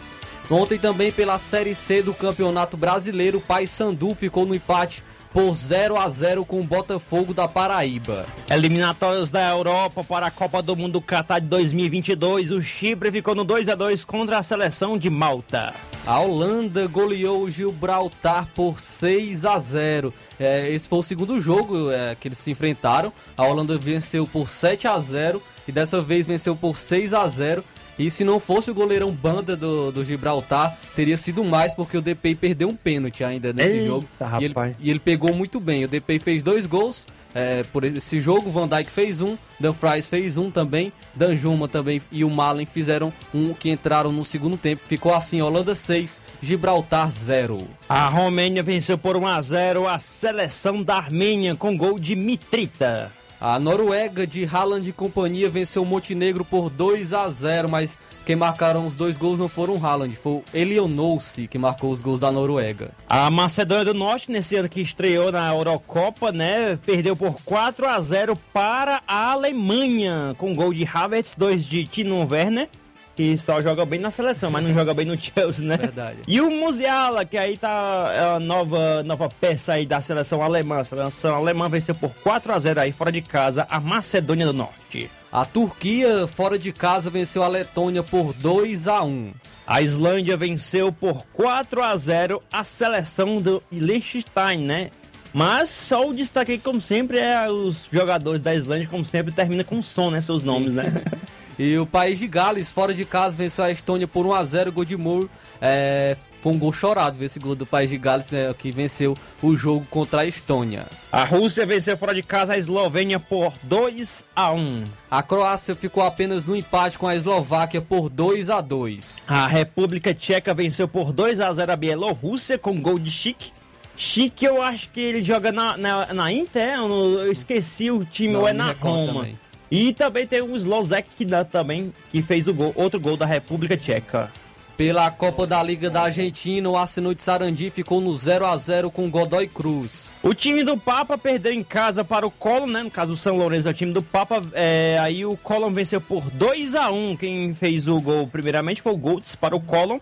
Ontem 0.51 0.79
também 0.79 1.11
pela 1.11 1.39
Série 1.39 1.75
C 1.75 2.03
do 2.03 2.13
Campeonato 2.13 2.77
Brasileiro, 2.77 3.39
o 3.39 3.41
Paysandu 3.41 4.15
ficou 4.15 4.45
no 4.45 4.55
empate 4.55 5.03
por 5.35 5.53
0 5.53 5.99
a 5.99 6.09
0 6.09 6.45
com 6.45 6.61
o 6.61 6.65
Botafogo 6.65 7.35
da 7.35 7.49
Paraíba. 7.49 8.25
Eliminatórias 8.49 9.31
da 9.31 9.51
Europa 9.51 10.05
para 10.05 10.29
a 10.29 10.31
Copa 10.31 10.63
do 10.63 10.77
Mundo 10.77 11.03
Qatar 11.03 11.41
de 11.41 11.49
2022, 11.49 12.53
o 12.53 12.63
Chipre 12.63 13.11
ficou 13.11 13.35
no 13.35 13.43
2 13.43 13.69
a 13.69 13.75
2 13.75 14.05
contra 14.05 14.39
a 14.39 14.45
seleção 14.45 14.97
de 14.97 15.11
Malta. 15.11 15.75
A 16.07 16.21
Holanda 16.21 16.87
goleou 16.87 17.43
o 17.43 17.51
Gibraltar 17.51 18.47
por 18.55 18.79
6 18.79 19.45
a 19.45 19.59
0. 19.59 20.15
É, 20.39 20.71
esse 20.71 20.89
foi 20.89 21.01
o 21.01 21.03
segundo 21.03 21.41
jogo 21.41 21.91
é, 21.91 22.15
que 22.15 22.29
eles 22.29 22.39
se 22.39 22.53
enfrentaram. 22.53 23.13
A 23.37 23.45
Holanda 23.45 23.77
venceu 23.77 24.29
por 24.29 24.49
7 24.49 24.87
a 24.87 24.97
0 25.01 25.43
e 25.67 25.73
dessa 25.73 26.01
vez 26.01 26.25
venceu 26.27 26.55
por 26.55 26.77
6 26.77 27.13
a 27.13 27.27
0 27.27 27.65
e 27.99 28.11
se 28.11 28.25
não 28.25 28.41
fosse 28.41 28.71
o 28.71 28.75
goleirão 28.75 29.11
banda 29.11 29.57
do, 29.57 29.93
do 29.93 30.05
Gibraltar, 30.05 30.77
teria 30.95 31.17
sido 31.17 31.45
mais, 31.45 31.75
porque 31.75 31.97
o 31.97 32.03
DPI 32.03 32.35
perdeu 32.35 32.69
um 32.69 32.77
pênalti 32.77 33.23
ainda 33.23 33.53
nesse 33.53 33.77
Eita, 33.77 33.87
jogo. 33.87 34.09
rapaz. 34.21 34.43
E 34.43 34.45
ele, 34.45 34.55
e 34.81 34.91
ele 34.91 34.99
pegou 34.99 35.35
muito 35.35 35.61
bem. 35.61 35.85
O 35.85 35.89
DPI 35.89 36.19
fez 36.19 36.43
dois 36.43 36.67
gols 36.67 37.07
é, 37.35 37.65
por 37.65 37.85
esse 37.85 38.21
jogo. 38.21 38.51
Van 38.51 38.69
Dijk 38.69 38.91
fez 38.91 39.21
um, 39.21 39.37
Dan 39.59 39.73
Fries 39.73 40.09
fez 40.09 40.39
um 40.39 40.51
também. 40.51 40.93
Dan 41.15 41.35
Juma 41.35 41.67
também 41.67 42.01
e 42.11 42.25
o 42.25 42.31
Malen 42.31 42.67
fizeram 42.67 43.13
um 43.35 43.53
que 43.53 43.71
entraram 43.71 44.13
no 44.13 44.25
segundo 44.25 44.57
tempo. 44.57 44.83
Ficou 44.87 45.13
assim: 45.13 45.43
Holanda 45.43 45.75
6, 45.75 46.21
Gibraltar 46.41 47.11
0. 47.11 47.67
A 47.89 48.09
Romênia 48.09 48.63
venceu 48.63 48.97
por 48.97 49.17
1 49.17 49.27
a 49.27 49.41
0 49.41 49.89
a 49.89 49.99
seleção 49.99 50.83
da 50.83 50.97
Armênia 50.97 51.55
com 51.55 51.77
gol 51.77 51.99
de 51.99 52.15
Mitrita. 52.15 53.13
A 53.47 53.59
Noruega 53.59 54.27
de 54.27 54.47
Haaland 54.47 54.89
e 54.89 54.91
companhia 54.91 55.51
venceu 55.51 55.83
o 55.83 55.85
Montenegro 55.85 56.47
por 56.47 56.71
2 56.71 57.13
a 57.13 57.29
0, 57.29 57.69
mas 57.69 57.99
quem 58.25 58.35
marcaram 58.35 58.87
os 58.87 58.97
dois 58.97 59.19
gols 59.19 59.39
não 59.39 59.51
foram 59.51 59.77
Haaland, 59.77 60.17
foi 60.17 60.33
o 60.33 60.45
Elionossi 60.55 61.47
que 61.47 61.59
marcou 61.59 61.91
os 61.91 62.01
gols 62.01 62.19
da 62.19 62.33
Noruega. 62.33 62.93
A 63.07 63.31
Macedônia 63.31 63.85
do 63.85 63.93
Norte, 63.93 64.31
nesse 64.31 64.57
ano 64.57 64.67
que 64.67 64.81
estreou 64.81 65.31
na 65.31 65.53
Eurocopa, 65.53 66.33
né, 66.33 66.79
perdeu 66.87 67.15
por 67.15 67.37
4 67.45 67.87
a 67.87 68.01
0 68.01 68.35
para 68.51 69.03
a 69.07 69.33
Alemanha, 69.33 70.35
com 70.39 70.55
gol 70.55 70.73
de 70.73 70.89
Havertz, 70.91 71.35
dois 71.37 71.67
de 71.67 71.87
Tino 71.87 72.27
Werner, 72.27 72.71
que 73.15 73.37
só 73.39 73.61
joga 73.61 73.85
bem 73.85 74.01
na 74.01 74.11
seleção, 74.11 74.51
mas 74.51 74.63
não 74.65 74.75
joga 74.75 74.93
bem 74.93 75.07
no 75.07 75.17
Chelsea, 75.17 75.67
né? 75.67 75.77
Verdade. 75.77 76.19
E 76.27 76.41
o 76.41 76.51
Musiala, 76.51 77.25
que 77.25 77.37
aí 77.37 77.57
tá 77.57 78.13
é 78.15 78.37
a 78.37 78.41
nova, 78.41 79.03
nova 79.03 79.29
peça 79.29 79.75
aí 79.75 79.87
da 79.87 80.01
seleção 80.01 80.43
alemã. 80.43 80.81
A 80.81 80.85
seleção 80.85 81.35
alemã 81.35 81.69
venceu 81.69 81.95
por 81.95 82.11
4 82.23 82.53
a 82.53 82.59
0 82.59 82.81
aí 82.81 82.93
fora 82.93 83.13
de 83.13 83.23
casa 83.23 83.67
a 83.71 83.79
Macedônia 83.79 84.47
do 84.47 84.53
Norte. 84.53 85.11
A 85.31 85.45
Turquia, 85.45 86.27
fora 86.27 86.59
de 86.59 86.73
casa, 86.73 87.11
venceu 87.11 87.43
a 87.43 87.49
Letônia 87.49 88.03
por 88.03 88.33
2 88.35 88.89
a 88.89 89.03
1. 89.03 89.33
A 89.67 89.83
Islândia 89.83 90.37
venceu 90.37 90.93
por 90.93 91.25
4 91.33 91.83
a 91.83 91.97
0 91.97 92.43
a 92.53 92.63
seleção 92.63 93.41
do 93.41 93.63
Liechtenstein, 93.73 94.59
né? 94.59 94.91
Mas 95.33 95.71
só 95.71 96.09
o 96.09 96.15
destaque 96.15 96.53
aí, 96.53 96.59
como 96.59 96.81
sempre, 96.81 97.19
é 97.19 97.51
os 97.51 97.87
jogadores 97.93 98.41
da 98.41 98.55
Islândia, 98.55 98.87
como 98.89 99.05
sempre, 99.05 99.33
termina 99.33 99.65
com 99.65 99.83
som, 99.83 100.11
né? 100.11 100.21
Seus 100.21 100.45
nomes, 100.45 100.73
né? 100.73 100.85
E 101.59 101.79
o 101.79 101.87
país 101.87 102.19
de 102.19 102.27
Gales, 102.27 102.73
fora 102.73 102.93
de 102.93 103.05
casa, 103.05 103.37
venceu 103.37 103.65
a 103.65 103.71
Estônia 103.71 104.09
por 104.09 104.27
1x0. 104.27 104.71
Gol 104.73 104.85
de 104.85 104.97
Moore. 104.97 105.31
É, 105.61 106.17
foi 106.43 106.53
um 106.53 106.59
gol 106.59 106.73
chorado 106.73 107.17
ver 107.17 107.27
esse 107.27 107.39
gol 107.39 107.55
do 107.55 107.65
país 107.65 107.89
de 107.89 107.97
Gales, 107.97 108.31
né, 108.31 108.53
que 108.59 108.71
venceu 108.71 109.17
o 109.41 109.57
jogo 109.57 109.87
contra 109.89 110.23
a 110.23 110.27
Estônia. 110.27 110.85
A 111.11 111.25
Rússia 111.25 111.65
venceu 111.65 111.97
fora 111.97 112.13
de 112.13 112.23
casa 112.23 112.53
a 112.55 112.59
Eslovênia 112.59 113.19
por 113.19 113.55
2 113.63 114.27
a 114.37 114.53
1. 114.53 114.85
A 115.11 115.23
Croácia 115.23 115.75
ficou 115.75 116.03
apenas 116.03 116.45
no 116.45 116.55
empate 116.55 116.99
com 116.99 117.07
a 117.09 117.15
Eslováquia 117.17 117.81
por 117.81 118.11
2 118.11 118.51
a 118.51 118.61
2. 118.61 119.25
A 119.27 119.47
República 119.47 120.13
Tcheca 120.13 120.53
venceu 120.53 120.87
por 120.89 121.13
2 121.13 121.41
a 121.41 121.51
0 121.53 121.73
a 121.73 121.77
Bielorrússia 121.77 122.59
com 122.59 122.79
gol 122.81 122.99
de 122.99 123.11
Chique. 123.11 123.53
Chique, 123.97 124.45
eu 124.45 124.61
acho 124.61 124.91
que 124.91 125.01
ele 125.01 125.23
joga 125.23 125.53
na, 125.53 125.77
na, 125.77 126.13
na 126.13 126.33
Inter, 126.33 126.75
eu, 126.75 126.89
não- 126.89 127.05
eu 127.21 127.31
esqueci 127.33 127.91
o 127.93 128.05
time, 128.05 128.33
Não, 128.35 128.41
ou 128.41 128.49
é 128.49 128.53
na 128.53 128.73
Roma. 128.73 129.13
também. 129.21 129.39
E 129.75 129.93
também 129.93 130.25
tem 130.25 130.41
o 130.41 130.55
Slozek 130.55 131.09
também, 131.51 131.93
que 132.13 132.23
fez 132.23 132.47
o 132.47 132.55
gol, 132.55 132.73
outro 132.77 133.01
gol 133.01 133.17
da 133.17 133.27
República 133.27 133.77
Tcheca. 133.77 134.31
Pela 134.77 135.11
Copa 135.11 135.49
da 135.49 135.61
Liga 135.61 135.91
da 135.91 136.03
Argentina, 136.03 136.71
o 136.71 136.77
Arsenal 136.77 137.13
de 137.13 137.21
Sarandi 137.21 137.73
ficou 137.73 138.01
no 138.01 138.17
0 138.17 138.47
a 138.47 138.57
0 138.57 138.89
com 138.89 139.11
Godoy 139.11 139.49
Cruz. 139.49 140.13
O 140.23 140.33
time 140.33 140.63
do 140.63 140.79
Papa 140.79 141.19
perdeu 141.19 141.53
em 141.53 141.65
casa 141.65 142.05
para 142.05 142.25
o 142.25 142.31
Colón, 142.31 142.69
né? 142.69 142.85
No 142.85 142.91
caso, 142.91 143.15
o 143.15 143.17
São 143.17 143.37
Lourenço 143.37 143.67
é 143.67 143.73
o 143.73 143.75
time 143.75 143.93
do 143.93 144.01
Papa. 144.01 144.45
É, 144.53 144.97
aí 145.01 145.27
o 145.27 145.37
Colón 145.37 145.73
venceu 145.73 146.01
por 146.01 146.23
2 146.31 146.77
a 146.77 146.93
1 146.93 147.17
Quem 147.17 147.53
fez 147.53 147.89
o 147.89 148.01
gol 148.01 148.29
primeiramente 148.29 148.81
foi 148.81 148.93
o 148.93 148.97
Goltz 148.97 149.35
para 149.35 149.57
o 149.57 149.61
Colón. 149.61 149.99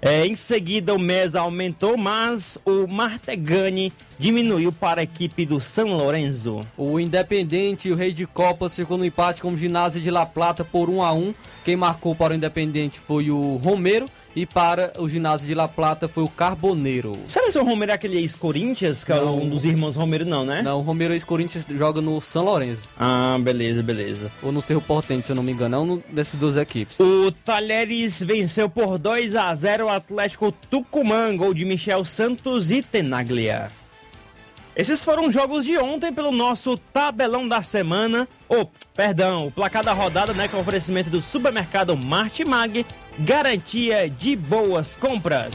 É, 0.00 0.24
em 0.24 0.36
seguida, 0.36 0.94
o 0.94 0.98
Mesa 0.98 1.40
aumentou, 1.40 1.96
mas 1.96 2.56
o 2.64 2.86
Martegani 2.86 3.92
diminuiu 4.16 4.70
para 4.70 5.00
a 5.00 5.04
equipe 5.04 5.44
do 5.44 5.60
São 5.60 5.88
Lourenço. 5.88 6.60
O 6.76 7.00
Independente 7.00 7.88
e 7.88 7.92
o 7.92 7.96
Rei 7.96 8.12
de 8.12 8.24
Copas 8.24 8.76
ficou 8.76 8.96
no 8.96 9.04
empate 9.04 9.42
com 9.42 9.52
o 9.52 9.56
Ginásio 9.56 10.00
de 10.00 10.10
La 10.10 10.24
Plata 10.24 10.64
por 10.64 10.88
1 10.88 11.02
a 11.02 11.12
1. 11.12 11.34
Quem 11.64 11.76
marcou 11.76 12.14
para 12.14 12.32
o 12.32 12.36
Independente 12.36 13.00
foi 13.00 13.30
o 13.30 13.56
Romero 13.56 14.06
E 14.38 14.46
para 14.46 14.92
o 14.98 15.08
ginásio 15.08 15.48
de 15.48 15.54
La 15.54 15.66
Plata 15.66 16.06
foi 16.06 16.22
o 16.22 16.28
Carboneiro. 16.28 17.18
Será 17.26 17.50
que 17.50 17.58
o 17.58 17.64
Romero 17.64 17.90
é 17.90 17.94
aquele 17.96 18.18
ex-Corinthians, 18.18 19.02
que 19.02 19.10
é 19.10 19.16
Não. 19.16 19.36
um 19.36 19.48
dos 19.48 19.64
irmãos 19.64 19.96
Romero, 19.96 20.24
não, 20.24 20.44
né? 20.44 20.62
Não, 20.62 20.78
o 20.78 20.82
Romero 20.82 21.12
ex-Corinthians 21.12 21.66
joga 21.70 22.00
no 22.00 22.20
São 22.20 22.44
Lourenço. 22.44 22.88
Ah, 22.96 23.36
beleza, 23.40 23.82
beleza. 23.82 24.30
Ou 24.40 24.52
no 24.52 24.62
Cerro 24.62 24.80
Portente, 24.80 25.26
se 25.26 25.32
eu 25.32 25.36
não 25.36 25.42
me 25.42 25.50
engano. 25.50 25.74
É 25.74 25.78
um 25.80 26.02
dessas 26.12 26.38
duas 26.38 26.56
equipes. 26.56 27.00
O 27.00 27.32
Talheres 27.32 28.22
venceu 28.22 28.70
por 28.70 28.96
2 28.96 29.34
a 29.34 29.52
0 29.52 29.86
o 29.86 29.88
Atlético 29.88 30.52
Tucumã, 30.70 31.36
gol 31.36 31.52
de 31.52 31.64
Michel 31.64 32.04
Santos 32.04 32.70
e 32.70 32.80
Tenaglia. 32.80 33.72
Esses 34.78 35.02
foram 35.02 35.26
os 35.26 35.34
jogos 35.34 35.64
de 35.64 35.76
ontem 35.76 36.12
pelo 36.12 36.30
nosso 36.30 36.78
tabelão 36.78 37.48
da 37.48 37.62
semana. 37.62 38.28
Oh, 38.48 38.64
perdão, 38.94 39.48
o 39.48 39.50
placar 39.50 39.82
da 39.82 39.92
rodada, 39.92 40.32
né? 40.32 40.46
Com 40.46 40.58
o 40.58 40.60
oferecimento 40.60 41.10
do 41.10 41.20
supermercado 41.20 41.96
Martimag, 41.96 42.86
garantia 43.18 44.08
de 44.08 44.36
boas 44.36 44.94
compras. 44.94 45.52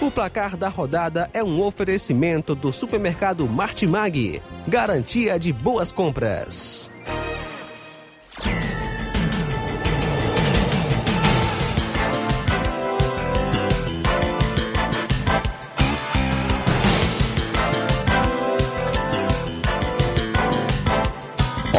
O 0.00 0.10
placar 0.10 0.56
da 0.56 0.68
rodada 0.68 1.30
é 1.32 1.44
um 1.44 1.62
oferecimento 1.62 2.56
do 2.56 2.72
supermercado 2.72 3.48
Martimag, 3.48 4.42
garantia 4.66 5.38
de 5.38 5.52
boas 5.52 5.92
compras. 5.92 6.90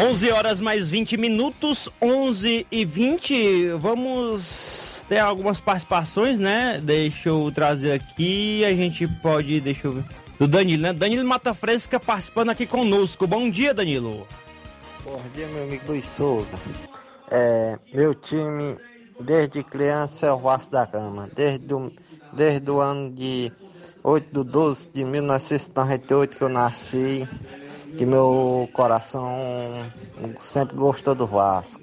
Onze 0.03 0.29
horas 0.33 0.59
mais 0.59 0.89
20 0.89 1.15
minutos, 1.15 1.87
11 2.01 2.67
e 2.69 2.83
20. 2.83 3.69
Vamos 3.77 5.01
ter 5.07 5.19
algumas 5.19 5.61
participações, 5.61 6.37
né? 6.37 6.77
Deixa 6.83 7.29
eu 7.29 7.49
trazer 7.55 7.93
aqui. 7.93 8.65
A 8.65 8.75
gente 8.75 9.07
pode. 9.07 9.61
Deixa 9.61 9.87
eu 9.87 9.93
ver. 9.93 10.05
Do 10.37 10.45
Danilo, 10.45 10.83
né? 10.83 10.91
Danilo 10.91 11.25
Mata 11.25 11.53
Fresca 11.53 12.01
participando 12.01 12.49
aqui 12.49 12.65
conosco. 12.67 13.25
Bom 13.25 13.49
dia, 13.49 13.73
Danilo. 13.73 14.27
Bom 15.05 15.21
dia, 15.33 15.47
meu 15.47 15.63
amigo 15.63 15.85
Luiz 15.87 16.05
Souza. 16.05 16.59
É, 17.31 17.79
meu 17.93 18.13
time, 18.13 18.75
desde 19.21 19.63
criança, 19.63 20.25
é 20.25 20.33
o 20.33 20.39
Vasco 20.39 20.69
da 20.69 20.85
Gama. 20.85 21.29
Desde 21.33 21.73
o, 21.73 21.89
desde 22.33 22.69
o 22.69 22.81
ano 22.81 23.09
de 23.09 23.53
8 24.03 24.43
de 24.43 24.51
12 24.51 24.89
de 24.89 25.05
1998 25.05 26.35
que 26.35 26.43
eu 26.43 26.49
nasci, 26.49 27.25
que 27.97 28.05
meu 28.05 28.69
coração 28.73 29.91
sempre 30.39 30.75
gostou 30.75 31.15
do 31.15 31.27
Vasco. 31.27 31.81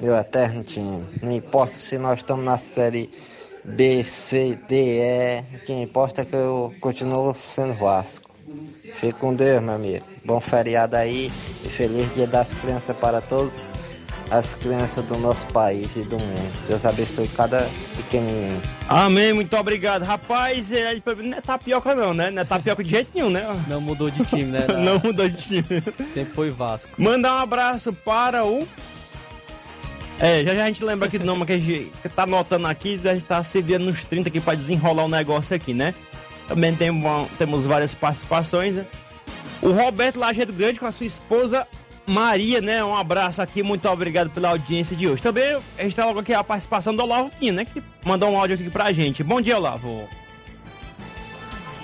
Meu 0.00 0.14
eterno 0.14 0.62
time. 0.62 1.04
Não 1.22 1.32
importa 1.32 1.74
se 1.74 1.98
nós 1.98 2.18
estamos 2.18 2.44
na 2.44 2.58
série 2.58 3.10
B, 3.64 4.02
C, 4.04 4.58
D, 4.68 5.00
E. 5.00 5.40
O 5.56 5.58
que 5.64 5.72
importa 5.72 6.22
é 6.22 6.24
que 6.24 6.36
eu 6.36 6.72
continuo 6.80 7.34
sendo 7.34 7.74
Vasco. 7.74 8.30
Fique 8.94 9.18
com 9.18 9.34
Deus, 9.34 9.62
meu 9.62 9.74
amigo. 9.74 10.04
Bom 10.24 10.40
feriado 10.40 10.96
aí 10.96 11.30
e 11.64 11.68
feliz 11.68 12.12
dia 12.14 12.26
das 12.26 12.54
crianças 12.54 12.96
para 12.96 13.20
todas 13.20 13.72
as 14.30 14.54
crianças 14.54 15.04
do 15.04 15.18
nosso 15.18 15.46
país 15.48 15.96
e 15.96 16.02
do 16.02 16.16
mundo. 16.16 16.66
Deus 16.68 16.84
abençoe 16.84 17.26
cada 17.28 17.68
pequenininho. 17.96 18.62
Amém, 18.88 19.32
muito 19.32 19.56
obrigado. 19.56 20.04
Rapaz, 20.04 20.70
ele 20.70 21.02
não 21.24 21.36
é 21.36 21.40
tapioca 21.40 21.94
não, 21.94 22.14
né? 22.14 22.30
Não 22.30 22.42
é 22.42 22.44
tapioca 22.44 22.82
de 22.84 22.90
jeito 22.90 23.10
nenhum, 23.12 23.30
né? 23.30 23.44
Não 23.66 23.80
mudou 23.80 24.08
de 24.08 24.24
time, 24.24 24.44
né? 24.44 24.66
Não 24.78 25.00
mudou 25.02 25.28
de 25.28 25.36
time. 25.36 25.82
Sempre 26.04 26.32
foi 26.32 26.50
Vasco. 26.50 26.90
Mandar 26.96 27.34
um 27.34 27.38
abraço 27.38 27.92
para 27.92 28.44
o. 28.44 28.66
É, 30.18 30.44
já 30.44 30.54
já 30.54 30.64
a 30.64 30.66
gente 30.66 30.84
lembra 30.84 31.08
aqui 31.08 31.18
do 31.18 31.24
nome 31.24 31.46
que 31.46 31.52
a 31.52 31.58
gente 31.58 31.90
tá 32.14 32.22
anotando 32.24 32.66
aqui, 32.66 33.00
a 33.04 33.14
gente 33.14 33.24
tá 33.24 33.42
se 33.42 33.60
vendo 33.62 33.86
nos 33.86 34.04
30 34.04 34.28
aqui 34.28 34.40
pra 34.40 34.54
desenrolar 34.54 35.04
o 35.04 35.08
negócio 35.08 35.56
aqui, 35.56 35.74
né? 35.74 35.94
Também 36.46 36.74
tem, 36.74 36.90
temos 37.38 37.64
várias 37.64 37.94
participações, 37.94 38.74
né? 38.74 38.86
O 39.62 39.72
Roberto 39.72 40.18
Lajeado 40.18 40.52
Grande 40.52 40.78
com 40.78 40.86
a 40.86 40.92
sua 40.92 41.06
esposa 41.06 41.66
Maria, 42.10 42.60
né? 42.60 42.84
Um 42.84 42.94
abraço 42.94 43.40
aqui, 43.40 43.62
muito 43.62 43.88
obrigado 43.88 44.30
pela 44.30 44.48
audiência 44.48 44.96
de 44.96 45.08
hoje. 45.08 45.22
Também 45.22 45.56
a 45.78 45.82
gente 45.82 45.94
tá 45.94 46.04
logo 46.04 46.18
aqui 46.18 46.34
a 46.34 46.42
participação 46.42 46.92
do 46.92 47.02
Olavo 47.02 47.30
Pinho, 47.38 47.54
né? 47.54 47.64
Que 47.64 47.80
mandou 48.04 48.30
um 48.30 48.36
áudio 48.36 48.56
aqui 48.56 48.68
pra 48.68 48.92
gente. 48.92 49.22
Bom 49.22 49.40
dia, 49.40 49.56
Olavo. 49.56 50.08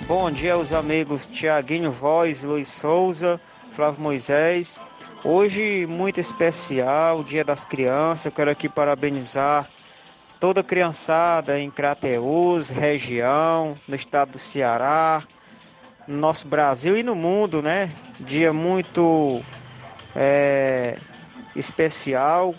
Bom 0.08 0.28
dia 0.30 0.54
aos 0.54 0.72
amigos 0.72 1.26
Tiaguinho 1.28 1.92
Voz, 1.92 2.42
Luiz 2.42 2.66
Souza, 2.66 3.40
Flávio 3.76 4.00
Moisés. 4.00 4.82
Hoje 5.22 5.86
muito 5.86 6.18
especial, 6.18 7.22
Dia 7.22 7.44
das 7.44 7.64
Crianças. 7.64 8.26
Eu 8.26 8.32
quero 8.32 8.50
aqui 8.50 8.68
parabenizar 8.68 9.68
toda 10.40 10.60
a 10.60 10.64
criançada 10.64 11.58
em 11.58 11.70
Crateús, 11.70 12.68
região, 12.68 13.76
no 13.86 13.94
estado 13.94 14.32
do 14.32 14.38
Ceará, 14.38 15.22
no 16.06 16.16
nosso 16.16 16.48
Brasil 16.48 16.96
e 16.96 17.02
no 17.04 17.14
mundo, 17.14 17.62
né? 17.62 17.90
Dia 18.20 18.52
muito 18.52 19.40
é, 20.16 20.96
especial. 21.54 22.54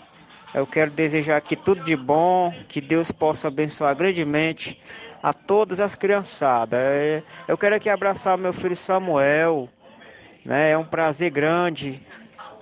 Eu 0.54 0.66
quero 0.66 0.90
desejar 0.90 1.36
aqui 1.36 1.56
tudo 1.56 1.84
de 1.84 1.96
bom, 1.96 2.54
que 2.68 2.80
Deus 2.80 3.10
possa 3.10 3.48
abençoar 3.48 3.94
grandemente 3.94 4.80
a 5.22 5.32
todas 5.32 5.80
as 5.80 5.96
criançadas. 5.96 6.78
É, 6.80 7.22
Eu 7.46 7.58
quero 7.58 7.74
aqui 7.74 7.90
abraçar 7.90 8.38
meu 8.38 8.52
filho 8.52 8.76
Samuel, 8.76 9.68
né? 10.44 10.70
É 10.70 10.78
um 10.78 10.84
prazer 10.84 11.30
grande 11.30 12.00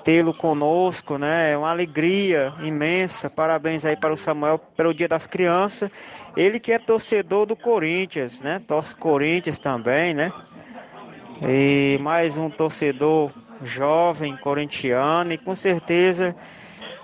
tê-lo 0.02 0.32
conosco, 0.32 1.18
né? 1.18 1.52
É 1.52 1.58
uma 1.58 1.70
alegria 1.70 2.54
imensa. 2.60 3.28
Parabéns 3.28 3.84
aí 3.84 3.96
para 3.96 4.14
o 4.14 4.16
Samuel 4.16 4.58
pelo 4.58 4.94
Dia 4.94 5.08
das 5.08 5.26
Crianças. 5.26 5.90
Ele 6.36 6.58
que 6.58 6.72
é 6.72 6.78
torcedor 6.78 7.46
do 7.46 7.56
Corinthians, 7.56 8.40
né? 8.40 8.60
Torce 8.66 8.94
Corinthians 8.94 9.58
também, 9.58 10.14
né? 10.14 10.32
E 11.42 11.98
mais 12.00 12.36
um 12.36 12.48
torcedor 12.48 13.30
jovem 13.62 14.36
corintiano 14.36 15.32
e 15.32 15.38
com 15.38 15.54
certeza 15.54 16.34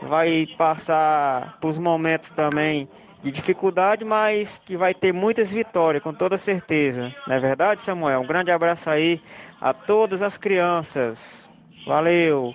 vai 0.03 0.47
passar 0.59 1.59
por 1.61 1.79
momentos 1.79 2.31
também 2.31 2.89
de 3.23 3.31
dificuldade, 3.31 4.05
mas 4.05 4.59
que 4.59 4.77
vai 4.77 4.93
ter 4.93 5.13
muitas 5.13 5.53
vitórias, 5.53 6.03
com 6.03 6.13
toda 6.13 6.37
certeza. 6.37 7.15
Não 7.27 7.37
é 7.37 7.41
verdade, 7.41 7.83
Samuel? 7.83 8.21
Um 8.21 8.27
grande 8.27 8.51
abraço 8.51 8.91
aí 8.91 9.21
a 9.61 9.73
todas 9.73 10.23
as 10.23 10.37
crianças. 10.37 11.49
Valeu! 11.87 12.53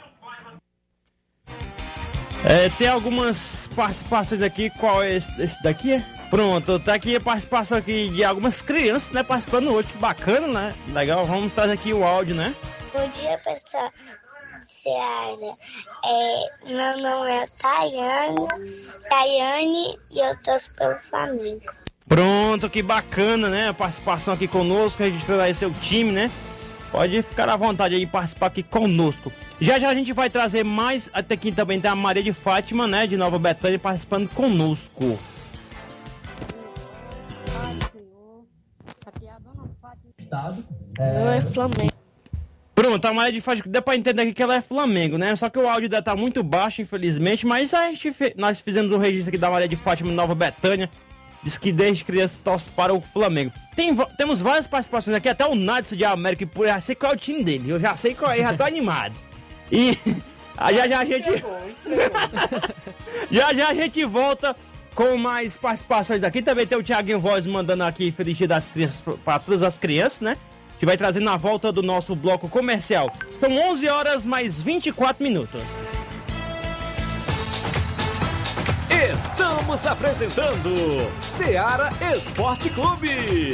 É, 2.43 2.69
tem 2.77 2.87
algumas 2.87 3.69
participações 3.75 4.41
aqui. 4.41 4.69
Qual 4.71 5.01
é 5.01 5.15
esse, 5.15 5.41
esse 5.41 5.61
daqui? 5.63 6.03
Pronto, 6.29 6.77
tá 6.79 6.93
aqui 6.93 7.15
a 7.15 7.21
participação 7.21 7.77
aqui 7.77 8.09
de 8.09 8.23
algumas 8.23 8.61
crianças, 8.61 9.11
né? 9.11 9.23
Participando 9.23 9.69
hoje. 9.69 9.87
Que 9.87 9.97
bacana, 9.97 10.47
né? 10.47 10.73
Legal, 10.89 11.25
vamos 11.25 11.53
trazer 11.53 11.73
aqui 11.73 11.93
o 11.93 12.03
áudio, 12.03 12.35
né? 12.35 12.53
Bom 12.97 13.07
dia, 13.09 13.37
pessoal. 13.37 13.91
Seara. 14.59 15.55
É, 16.03 16.49
meu 16.65 16.97
nome 16.97 17.29
é 17.29 17.45
Tayane, 17.45 18.47
Tayane 19.07 19.99
e 20.11 20.19
eu 20.19 20.35
torço 20.41 20.75
pelo 20.75 20.95
Flamengo. 20.95 21.61
Pronto, 22.07 22.67
que 22.67 22.81
bacana, 22.81 23.49
né? 23.49 23.67
A 23.67 23.73
participação 23.73 24.33
aqui 24.33 24.47
conosco, 24.47 25.03
registrando 25.03 25.43
aí 25.43 25.53
seu 25.53 25.71
time, 25.75 26.11
né? 26.11 26.31
Pode 26.91 27.21
ficar 27.21 27.47
à 27.49 27.55
vontade 27.55 27.93
aí 27.93 28.07
participar 28.07 28.47
aqui 28.47 28.63
conosco. 28.63 29.31
Já 29.61 29.77
já 29.77 29.89
a 29.89 29.93
gente 29.93 30.11
vai 30.11 30.27
trazer 30.27 30.63
mais. 30.63 31.07
Até 31.13 31.35
aqui 31.35 31.51
também 31.51 31.79
tem 31.79 31.91
a 31.91 31.95
Maria 31.95 32.23
de 32.23 32.33
Fátima, 32.33 32.87
né? 32.87 33.05
De 33.05 33.15
Nova 33.15 33.37
Betânia, 33.37 33.77
participando 33.77 34.27
conosco. 34.29 35.19
Não 40.97 41.29
é 41.29 41.41
Flamengo. 41.41 41.96
Pronto, 42.77 43.03
a 43.05 43.11
Maria 43.11 43.33
de 43.33 43.41
Fátima, 43.41 43.65
deu 43.71 43.81
pra 43.81 43.95
entender 43.95 44.21
aqui 44.21 44.33
que 44.35 44.43
ela 44.43 44.55
é 44.55 44.61
Flamengo, 44.61 45.17
né? 45.17 45.35
Só 45.35 45.49
que 45.49 45.57
o 45.57 45.67
áudio 45.67 45.89
dela 45.89 46.03
tá 46.03 46.15
muito 46.15 46.43
baixo, 46.43 46.79
infelizmente. 46.79 47.43
Mas 47.43 47.73
a 47.73 47.87
gente 47.87 48.11
fe- 48.11 48.35
nós 48.37 48.61
fizemos 48.61 48.91
um 48.91 48.99
registro 48.99 49.29
aqui 49.29 49.37
da 49.39 49.49
Maria 49.49 49.67
de 49.67 49.75
Fátima 49.75 50.11
Nova 50.11 50.35
Betânia. 50.35 50.87
Diz 51.41 51.57
que 51.57 51.71
desde 51.71 52.03
criança 52.03 52.37
torce 52.43 52.69
para 52.69 52.93
o 52.93 53.01
Flamengo. 53.01 53.51
Tem, 53.75 53.95
temos 54.15 54.41
várias 54.41 54.67
participações 54.67 55.17
aqui, 55.17 55.27
até 55.27 55.43
o 55.47 55.55
Nadson 55.55 55.95
de 55.95 56.05
América, 56.05 56.47
eu 56.55 56.67
já 56.67 56.79
sei 56.79 56.93
qual 56.93 57.13
é 57.13 57.15
o 57.15 57.17
time 57.17 57.43
dele. 57.43 57.67
Eu 57.67 57.79
já 57.79 57.95
sei 57.95 58.13
qual 58.13 58.31
é, 58.31 58.37
já 58.41 58.53
tô 58.53 58.61
animado. 58.63 59.15
E 59.71 59.97
já 60.75 60.87
já 60.87 60.99
a 60.99 61.05
gente. 61.05 61.29
já 63.31 63.53
já 63.55 63.69
a 63.69 63.73
gente 63.73 64.05
volta 64.05 64.55
com 64.93 65.17
mais 65.17 65.57
participações 65.57 66.23
aqui. 66.23 66.43
Também 66.43 66.67
tem 66.67 66.77
o 66.77 66.83
Thiaguinho 66.83 67.19
Voz 67.19 67.47
mandando 67.47 67.83
aqui 67.85 68.11
Feliz 68.11 68.37
Dia 68.37 68.47
das 68.47 68.69
Crianças 68.69 69.01
para 69.25 69.39
todas 69.39 69.63
as 69.63 69.79
crianças, 69.79 70.21
né? 70.21 70.37
Que 70.79 70.85
vai 70.85 70.97
trazer 70.97 71.19
na 71.19 71.37
volta 71.37 71.71
do 71.71 71.81
nosso 71.81 72.15
bloco 72.15 72.47
comercial. 72.47 73.11
São 73.39 73.51
11 73.71 73.89
horas 73.89 74.25
mais 74.25 74.59
24 74.61 75.23
minutos. 75.23 75.61
Estamos 79.11 79.85
apresentando 79.85 80.71
Seara 81.21 81.91
Esporte 82.15 82.69
Clube. 82.69 83.53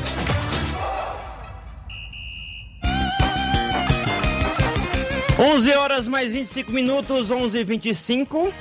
11 5.41 5.73
horas 5.73 6.07
mais 6.07 6.31
25 6.31 6.71
minutos, 6.71 7.31
11 7.31 7.57
e 7.57 7.63
25 7.63 8.53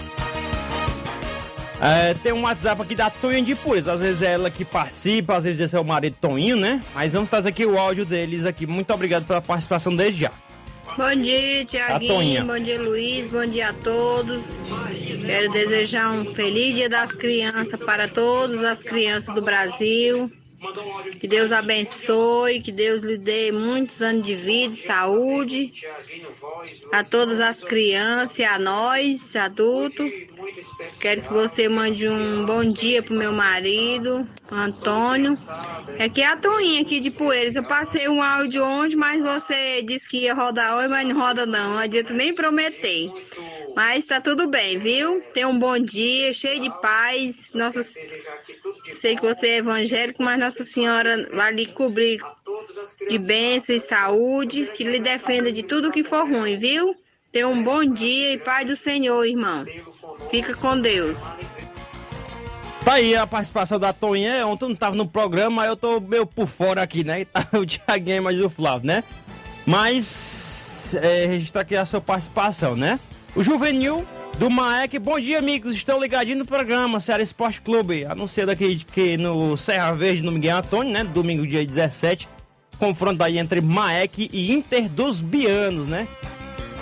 é, 1.78 2.14
tem 2.14 2.32
um 2.32 2.42
WhatsApp 2.42 2.80
aqui 2.80 2.94
da 2.94 3.10
Tonha 3.10 3.42
de 3.42 3.54
Pures. 3.54 3.86
Às 3.86 4.00
vezes 4.00 4.22
é 4.22 4.32
ela 4.32 4.50
que 4.50 4.64
participa, 4.64 5.36
às 5.36 5.44
vezes 5.44 5.60
é 5.60 5.68
seu 5.68 5.84
marido 5.84 6.16
Toninho, 6.20 6.56
né? 6.56 6.82
Mas 6.94 7.12
vamos 7.12 7.28
trazer 7.28 7.50
aqui 7.50 7.66
o 7.66 7.78
áudio 7.78 8.04
deles 8.06 8.46
aqui. 8.46 8.66
Muito 8.66 8.92
obrigado 8.92 9.26
pela 9.26 9.40
participação 9.42 9.94
desde 9.94 10.22
já. 10.22 10.30
Bom 10.96 11.14
dia, 11.20 11.64
Tiaguinho. 11.64 12.46
Bom 12.46 12.58
dia, 12.58 12.80
Luiz. 12.80 13.28
Bom 13.30 13.46
dia 13.46 13.70
a 13.70 13.72
todos. 13.72 14.58
Quero 15.24 15.52
desejar 15.52 16.10
um 16.12 16.34
feliz 16.34 16.74
Dia 16.76 16.88
das 16.88 17.12
Crianças 17.12 17.78
para 17.80 18.08
todas 18.08 18.64
as 18.64 18.82
crianças 18.82 19.34
do 19.34 19.42
Brasil. 19.42 20.30
Que 21.18 21.26
Deus 21.26 21.52
abençoe, 21.52 22.60
que 22.60 22.70
Deus 22.70 23.00
lhe 23.00 23.16
dê 23.16 23.50
muitos 23.50 24.02
anos 24.02 24.26
de 24.26 24.34
vida 24.34 24.74
saúde 24.74 25.72
a 26.92 27.02
todas 27.02 27.40
as 27.40 27.64
crianças 27.64 28.40
a 28.40 28.58
nós, 28.58 29.34
adultos. 29.36 30.10
Quero 31.00 31.22
que 31.22 31.32
você 31.32 31.68
mande 31.68 32.06
um 32.06 32.44
bom 32.44 32.62
dia 32.64 33.02
pro 33.02 33.14
meu 33.14 33.32
marido, 33.32 34.28
Antônio. 34.50 35.36
Aqui 35.98 36.20
é 36.20 36.26
a 36.26 36.36
Toinha 36.36 36.82
aqui 36.82 37.00
de 37.00 37.10
Poeiras. 37.10 37.56
Eu 37.56 37.64
passei 37.64 38.06
um 38.08 38.22
áudio 38.22 38.62
ontem, 38.62 38.96
mas 38.96 39.22
você 39.22 39.82
disse 39.82 40.08
que 40.08 40.18
ia 40.18 40.34
rodar 40.34 40.76
hoje, 40.76 40.88
mas 40.88 41.08
não 41.08 41.18
roda 41.18 41.46
não. 41.46 41.70
Não 41.70 41.78
adianta 41.78 42.12
nem 42.12 42.34
prometer. 42.34 43.10
Mas 43.74 44.06
tá 44.06 44.20
tudo 44.20 44.48
bem, 44.48 44.78
viu? 44.78 45.22
Tenha 45.32 45.48
um 45.48 45.58
bom 45.58 45.78
dia, 45.78 46.32
cheio 46.32 46.60
de 46.60 46.70
paz. 46.80 47.50
Nossa, 47.54 47.80
sei 48.92 49.16
que 49.16 49.22
você 49.22 49.48
é 49.48 49.56
evangélico, 49.58 50.22
mas 50.22 50.38
Nossa 50.38 50.64
Senhora 50.64 51.28
vai 51.32 51.52
lhe 51.52 51.66
cobrir 51.66 52.20
de 53.08 53.18
bênção 53.18 53.74
e 53.74 53.80
saúde, 53.80 54.70
que 54.74 54.84
lhe 54.84 54.98
defenda 54.98 55.52
de 55.52 55.62
tudo 55.62 55.90
que 55.90 56.04
for 56.04 56.28
ruim, 56.28 56.58
viu? 56.58 56.94
Tenha 57.32 57.46
um 57.46 57.62
bom 57.62 57.84
dia 57.84 58.32
e 58.32 58.38
paz 58.38 58.66
do 58.66 58.74
Senhor, 58.74 59.24
irmão. 59.24 59.64
Fica 60.28 60.54
com 60.54 60.80
Deus. 60.80 61.30
Tá 62.84 62.94
aí 62.94 63.14
a 63.14 63.26
participação 63.26 63.78
da 63.78 63.92
Toninha. 63.92 64.46
Ontem 64.46 64.68
não 64.68 64.74
tava 64.74 64.96
no 64.96 65.06
programa, 65.06 65.64
eu 65.64 65.76
tô 65.76 66.00
meio 66.00 66.26
por 66.26 66.46
fora 66.46 66.82
aqui, 66.82 67.04
né? 67.04 67.20
E 67.20 67.24
tá 67.24 67.46
o 67.56 67.64
Thiaguinho 67.64 68.22
mais 68.22 68.40
o 68.40 68.50
Flávio, 68.50 68.86
né? 68.86 69.04
Mas 69.66 70.94
é, 70.94 71.26
registrar 71.26 71.62
aqui 71.62 71.76
a 71.76 71.84
sua 71.84 72.00
participação, 72.00 72.74
né? 72.74 72.98
O 73.36 73.42
Juvenil 73.42 74.04
do 74.40 74.48
Maek, 74.48 74.98
bom 74.98 75.20
dia, 75.20 75.38
amigos. 75.38 75.76
Estão 75.76 76.00
ligadinhos 76.00 76.38
no 76.38 76.46
programa 76.46 76.98
Ceará 76.98 77.22
Esporte 77.22 77.60
Clube. 77.60 78.06
Anunciando 78.06 78.50
aqui 78.50 78.82
que 78.90 79.18
no 79.18 79.54
Serra 79.54 79.92
Verde, 79.92 80.22
no 80.22 80.32
Miguel 80.32 80.56
Antônio, 80.56 80.90
né? 80.90 81.04
Domingo, 81.04 81.46
dia 81.46 81.64
17. 81.64 82.26
Confronto 82.78 83.22
aí 83.22 83.36
entre 83.36 83.60
Maek 83.60 84.30
e 84.32 84.50
Inter 84.50 84.88
dos 84.88 85.20
Bianos, 85.20 85.86
né? 85.86 86.08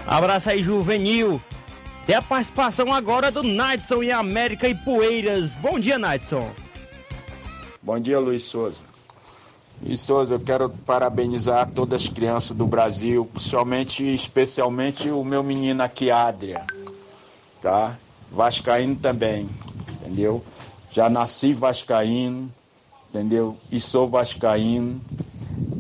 Abraço 0.06 0.50
aí, 0.50 0.62
Juvenil. 0.62 1.42
E 2.06 2.14
a 2.14 2.22
participação 2.22 2.94
agora 2.94 3.28
do 3.32 3.42
Nadson 3.42 4.04
em 4.04 4.12
América 4.12 4.68
e 4.68 4.74
Poeiras. 4.76 5.56
Bom 5.56 5.80
dia, 5.80 5.98
Nadson. 5.98 6.48
Bom 7.82 7.98
dia, 7.98 8.20
Luiz 8.20 8.44
Souza. 8.44 8.84
Luiz 9.82 10.00
Souza, 10.00 10.36
eu 10.36 10.40
quero 10.40 10.70
parabenizar 10.70 11.68
todas 11.74 12.02
as 12.02 12.08
crianças 12.08 12.56
do 12.56 12.68
Brasil, 12.68 13.28
principalmente, 13.32 14.04
especialmente 14.14 15.10
o 15.10 15.24
meu 15.24 15.42
menino 15.42 15.82
aqui, 15.82 16.08
Adria, 16.08 16.64
tá? 17.62 17.98
Vascaíno 18.30 18.96
também, 18.96 19.48
entendeu? 20.00 20.42
Já 20.90 21.08
nasci 21.08 21.52
vascaíno, 21.52 22.52
entendeu? 23.10 23.56
E 23.70 23.80
sou 23.80 24.08
vascaíno, 24.08 25.00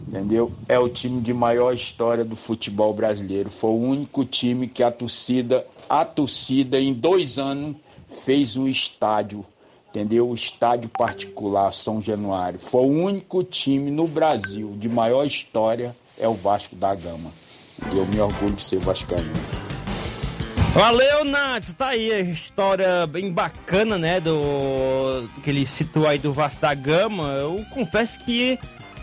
entendeu? 0.06 0.52
É 0.68 0.78
o 0.78 0.88
time 0.88 1.20
de 1.20 1.32
maior 1.32 1.72
história 1.72 2.24
do 2.24 2.36
futebol 2.36 2.92
brasileiro. 2.92 3.50
Foi 3.50 3.70
o 3.70 3.78
único 3.78 4.24
time 4.24 4.66
que 4.66 4.82
a 4.82 4.90
torcida, 4.90 5.66
a 5.88 6.04
torcida 6.04 6.78
em 6.80 6.92
dois 6.92 7.38
anos 7.38 7.76
fez 8.06 8.56
um 8.56 8.66
estádio 8.66 9.44
entendeu? 9.90 10.28
O 10.28 10.34
estádio 10.34 10.88
particular 10.90 11.72
São 11.72 12.00
Januário. 12.00 12.58
Foi 12.58 12.82
o 12.82 13.04
único 13.04 13.42
time 13.42 13.90
no 13.90 14.06
Brasil 14.06 14.74
de 14.76 14.88
maior 14.88 15.24
história, 15.24 15.96
é 16.18 16.28
o 16.28 16.34
Vasco 16.34 16.76
da 16.76 16.94
Gama. 16.94 17.30
E 17.92 17.96
eu 17.96 18.06
me 18.06 18.20
orgulho 18.20 18.54
de 18.54 18.62
ser 18.62 18.80
vascaíno. 18.80 19.67
Valeu, 20.78 21.24
Nats. 21.24 21.72
Tá 21.72 21.88
aí 21.88 22.12
a 22.12 22.20
história 22.20 23.04
bem 23.04 23.32
bacana, 23.32 23.98
né? 23.98 24.20
Do 24.20 25.28
que 25.42 25.50
ele 25.50 25.66
citou 25.66 26.06
aí 26.06 26.20
do 26.20 26.32
Vasco 26.32 26.60
da 26.60 26.72
Gama. 26.72 27.32
Eu 27.32 27.66
confesso 27.70 28.20
que 28.20 28.56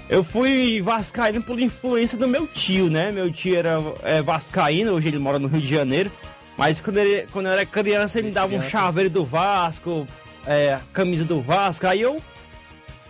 eu 0.08 0.24
fui 0.24 0.80
vascaíno 0.80 1.44
por 1.44 1.60
influência 1.60 2.18
do 2.18 2.30
meu 2.30 2.48
tio, 2.48 2.90
né? 2.90 3.12
Meu 3.12 3.30
tio 3.30 3.58
era 3.58 3.76
é, 4.04 4.22
vascaíno, 4.22 4.94
hoje 4.94 5.10
ele 5.10 5.20
mora 5.20 5.38
no 5.38 5.50
Rio 5.50 5.60
de 5.60 5.68
Janeiro. 5.68 6.10
Mas 6.58 6.80
quando, 6.80 6.96
ele, 6.96 7.28
quando 7.34 7.48
eu 7.48 7.52
era 7.52 7.66
criança, 7.66 8.20
ele 8.20 8.30
me 8.30 8.34
dava 8.34 8.56
um 8.56 8.62
chaveiro 8.62 9.10
do 9.10 9.26
Vasco, 9.26 10.08
é, 10.48 10.80
camisa 10.94 11.26
do 11.26 11.42
Vasco. 11.42 11.88
Aí 11.88 12.00
eu. 12.00 12.22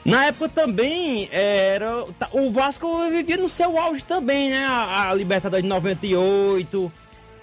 Na 0.04 0.25
época 0.25 0.49
também 0.49 1.30
era. 1.32 2.04
O 2.32 2.49
Vasco 2.49 3.08
vivia 3.12 3.38
no 3.38 3.47
seu 3.47 3.78
auge 3.78 4.04
também, 4.04 4.49
né? 4.49 4.65
A, 4.65 5.12
a 5.12 5.13
Libertadores 5.13 5.62
de 5.62 5.69
98, 5.69 6.91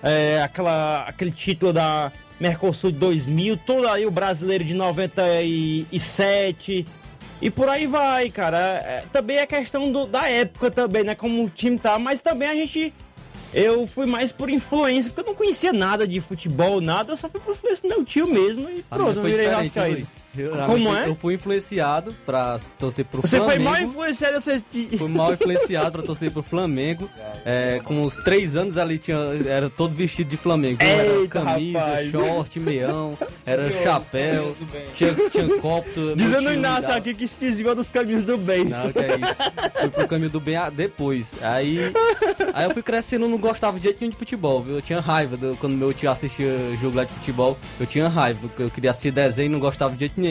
é, 0.03 0.43
aquela, 0.43 1.05
aquele 1.05 1.31
título 1.31 1.73
da 1.73 2.13
Mercosul 2.41 2.91
de 2.91 2.99
2000, 2.99 3.57
todo 3.59 3.89
aí 3.89 4.05
o 4.05 4.11
brasileiro 4.11 4.65
de 4.65 4.75
97. 4.75 6.87
E 7.41 7.51
por 7.51 7.69
aí 7.69 7.87
vai, 7.87 8.31
cara. 8.31 8.59
É, 8.59 9.05
também 9.13 9.39
é 9.39 9.47
questão 9.47 9.91
do, 9.91 10.07
da 10.07 10.29
época 10.29 10.71
também, 10.71 11.05
né? 11.05 11.15
Como 11.15 11.45
o 11.45 11.51
time 11.51 11.79
tá, 11.79 11.99
mas 11.99 12.21
também 12.21 12.49
a 12.49 12.55
gente 12.55 12.93
eu 13.53 13.87
fui 13.87 14.07
mais 14.07 14.33
por 14.33 14.49
influência, 14.49 15.11
porque 15.11 15.29
eu 15.29 15.33
não 15.33 15.37
conhecia 15.37 15.75
nada 15.75 16.09
de 16.09 16.21
futebol, 16.21 16.81
nada, 16.81 17.13
eu 17.13 17.17
só 17.17 17.29
fui 17.29 17.39
por 17.39 17.53
influência 17.53 17.83
do 17.83 17.95
meu 17.95 18.05
tio 18.05 18.27
mesmo 18.27 18.69
e 18.71 18.83
Ah, 18.91 18.97
pronto, 18.97 19.19
eu 19.19 19.25
virei 19.25 19.49
vascaíno. 19.49 20.07
Eu- 20.37 20.53
Como 20.67 20.89
eu, 20.89 20.97
é? 20.97 21.09
Eu 21.09 21.15
fui 21.15 21.35
influenciado 21.35 22.15
pra 22.25 22.57
torcer 22.79 23.05
pro 23.05 23.21
Você 23.21 23.39
foi 23.39 23.57
Flamengo. 23.57 23.71
mal 23.71 23.81
influenciado, 23.83 24.41
você... 24.41 24.63
Fui 24.97 25.09
mal 25.09 25.33
influenciado 25.35 25.93
pra 25.93 26.03
torcer 26.03 26.31
pro 26.31 26.43
Flamengo. 26.43 27.09
É, 27.45 27.81
com 27.83 28.03
uns 28.05 28.19
três 28.19 28.55
anos 28.55 28.79
ali 28.79 28.99
tinha, 28.99 29.17
era 29.47 29.69
todo 29.69 29.93
vestido 29.97 30.29
de 30.29 30.37
Flamengo. 30.37 30.79
viu? 30.79 30.89
Era 30.89 31.13
Eita, 31.15 31.41
camisa, 31.43 31.79
rapaz. 31.81 32.11
short, 32.13 32.61
meião, 32.61 33.19
era 33.45 33.69
Que 33.69 33.83
chapéu, 33.83 34.57
tinha, 34.95 35.13
tinha 35.29 35.59
copo. 35.59 35.91
Dizendo 36.15 36.51
o 36.51 36.53
Inácio 36.53 36.93
aqui 36.93 37.15
que 37.15 37.27
se 37.27 37.41
desviou 37.41 37.75
dos 37.75 37.91
caminhos 37.91 38.23
do 38.23 38.39
bem. 38.39 38.65
Não, 38.67 38.93
que 38.93 38.99
é 39.01 39.17
isso. 39.17 39.81
Fui 39.81 39.91
pro 39.91 40.07
caminho 40.07 40.31
do 40.31 40.39
bem 40.39 40.55
depois. 40.73 41.35
Aí, 41.43 41.79
aí 42.55 42.65
eu 42.65 42.71
fui 42.71 42.83
crescendo, 42.83 43.27
não 43.27 43.39
gostava 43.39 43.77
de 43.79 43.85
jeito 43.85 43.99
nenhum 44.01 44.13
de 44.13 44.17
futebol, 44.17 44.63
viu? 44.63 44.77
Eu 44.77 44.83
tinha 44.83 45.01
raiva 45.01 45.37
do- 45.37 45.57
quando 45.57 45.73
meu 45.75 45.93
tio 45.93 46.13
assistia 46.13 46.57
jogo 46.81 46.97
lá 46.97 47.03
de 47.03 47.13
futebol. 47.13 47.59
Eu 47.81 47.87
tinha 47.87 48.09
raiva, 48.09 48.39
porque 48.43 48.63
eu 48.63 48.71
queria 48.71 48.91
assistir 48.93 49.11
desenho 49.11 49.47
e 49.47 49.49
não 49.49 49.59
gostava 49.59 49.95
de 49.95 50.01
jeito 50.01 50.15
nenhum. 50.21 50.22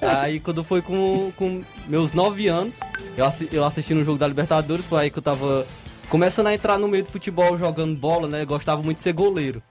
Aí 0.00 0.40
quando 0.40 0.64
foi 0.64 0.82
com, 0.82 1.32
com 1.36 1.62
meus 1.86 2.12
9 2.12 2.48
anos, 2.48 2.80
eu, 3.16 3.24
assi 3.24 3.48
eu 3.52 3.64
assisti 3.64 3.94
no 3.94 4.04
jogo 4.04 4.18
da 4.18 4.26
Libertadores, 4.26 4.86
foi 4.86 5.02
aí 5.02 5.10
que 5.10 5.18
eu 5.18 5.22
tava 5.22 5.66
começando 6.08 6.48
a 6.48 6.54
entrar 6.54 6.78
no 6.78 6.88
meio 6.88 7.04
do 7.04 7.10
futebol, 7.10 7.56
jogando 7.56 7.96
bola, 7.96 8.28
né? 8.28 8.42
Eu 8.42 8.46
gostava 8.46 8.82
muito 8.82 8.96
de 8.96 9.02
ser 9.02 9.12
goleiro. 9.12 9.62